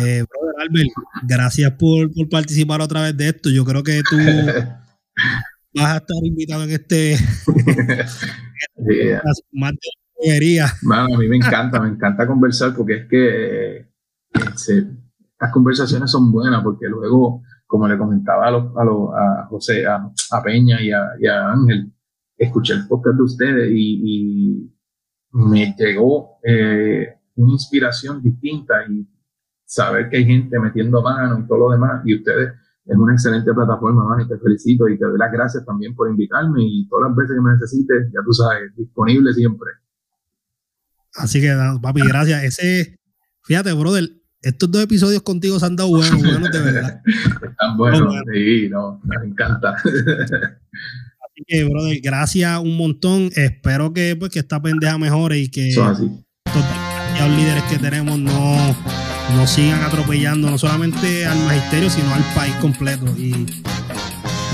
Eh, 0.01 0.25
brother 0.29 0.55
Albert, 0.61 0.91
gracias 1.25 1.73
por, 1.73 2.13
por, 2.15 2.29
participar 2.29 2.81
otra 2.81 3.03
vez 3.03 3.17
de 3.17 3.29
esto. 3.29 3.51
Yo 3.51 3.65
creo 3.65 3.83
que 3.83 4.03
tú 4.09 4.17
vas 5.75 5.87
a 5.87 5.97
estar 5.97 6.17
invitado 6.23 6.63
en 6.63 6.71
este. 6.71 7.17
más 9.53 9.73
de 9.73 10.41
a 10.93 11.19
mí 11.19 11.29
me 11.29 11.37
encanta, 11.37 11.81
me 11.81 11.89
encanta 11.89 12.27
conversar 12.27 12.75
porque 12.75 12.95
es 12.95 13.09
que 13.09 13.90
las 14.33 15.53
conversaciones 15.53 16.11
son 16.11 16.31
buenas 16.31 16.63
porque 16.63 16.89
luego, 16.89 17.43
como 17.67 17.89
le 17.89 17.99
comentaba 17.99 18.49
a, 18.49 18.51
a, 18.51 19.43
a 19.43 19.47
José, 19.47 19.87
a, 19.87 20.11
Peña 20.43 20.81
y 20.81 20.91
a 20.91 21.51
Ángel, 21.51 21.93
escuché 22.41 22.73
el 22.73 22.89
podcast 22.89 23.17
de 23.17 23.23
ustedes 23.23 23.71
y, 23.73 24.73
me 25.33 25.77
llegó 25.79 26.41
eh, 26.43 27.07
una 27.37 27.53
inspiración 27.53 28.21
distinta 28.21 28.75
y 28.91 29.07
saber 29.65 30.11
que 30.11 30.17
hay 30.17 30.25
gente 30.25 30.59
metiendo 30.59 31.01
mano 31.03 31.39
y 31.39 31.47
todo 31.47 31.59
lo 31.59 31.71
demás 31.71 32.03
y 32.05 32.17
ustedes 32.17 32.53
es 32.85 32.97
una 32.97 33.13
excelente 33.13 33.55
plataforma, 33.55 34.03
man, 34.03 34.23
y 34.23 34.27
te 34.27 34.37
felicito 34.39 34.89
y 34.89 34.99
te 34.99 35.05
doy 35.05 35.17
las 35.17 35.31
gracias 35.31 35.65
también 35.65 35.95
por 35.95 36.11
invitarme 36.11 36.65
y 36.65 36.89
todas 36.89 37.11
las 37.11 37.17
veces 37.17 37.37
que 37.37 37.41
me 37.41 37.53
necesites, 37.53 38.13
ya 38.13 38.19
tú 38.25 38.33
sabes, 38.33 38.75
disponible 38.75 39.33
siempre. 39.33 39.71
Así 41.15 41.41
que, 41.41 41.55
papi, 41.81 42.01
gracias. 42.09 42.43
Ese, 42.43 42.99
fíjate, 43.45 43.73
brother, 43.75 44.09
estos 44.43 44.71
dos 44.71 44.83
episodios 44.83 45.23
contigo 45.23 45.59
se 45.59 45.67
han 45.67 45.77
dado 45.77 45.91
buenos, 45.91 46.19
buenos 46.23 46.51
de 46.51 46.61
verdad. 46.61 47.03
Están 47.07 47.77
buenos, 47.77 48.15
sí, 48.33 48.69
no, 48.71 49.01
me 49.05 49.17
encanta. 49.27 49.77
que, 51.47 51.65
brother, 51.65 52.01
gracias 52.03 52.59
un 52.61 52.77
montón. 52.77 53.31
Espero 53.35 53.93
que, 53.93 54.17
pues, 54.17 54.31
que 54.31 54.41
esta 54.41 54.61
pendeja 54.61 54.99
mejore 54.99 55.39
y 55.39 55.49
que 55.49 55.71
estos 55.71 57.37
líderes 57.37 57.63
que 57.65 57.79
tenemos 57.79 58.19
no, 58.19 58.77
no 59.37 59.47
sigan 59.47 59.83
atropellando 59.83 60.51
no 60.51 60.59
solamente 60.59 61.27
al 61.27 61.39
magisterio, 61.45 61.91
sino 61.91 62.15
al 62.15 62.23
país 62.35 62.55
completo. 62.57 63.07
Y 63.17 63.47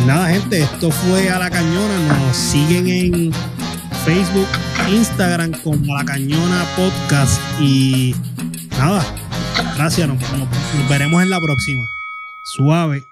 nada, 0.07 0.29
gente, 0.29 0.63
esto 0.63 0.91
fue 0.91 1.31
a 1.31 1.39
la 1.39 1.51
cañona. 1.51 2.09
Nos 2.09 2.37
siguen 2.37 2.89
en 2.89 3.33
Facebook, 4.05 4.49
Instagram 4.93 5.53
como 5.63 5.95
a 5.95 5.99
la 6.01 6.05
cañona 6.05 6.65
podcast. 6.77 7.41
Y 7.61 8.15
nada, 8.79 9.05
gracias, 9.77 10.09
nos 10.09 10.89
veremos 10.89 11.23
en 11.23 11.31
la 11.31 11.41
próxima. 11.41 11.89
Suave. 12.43 13.07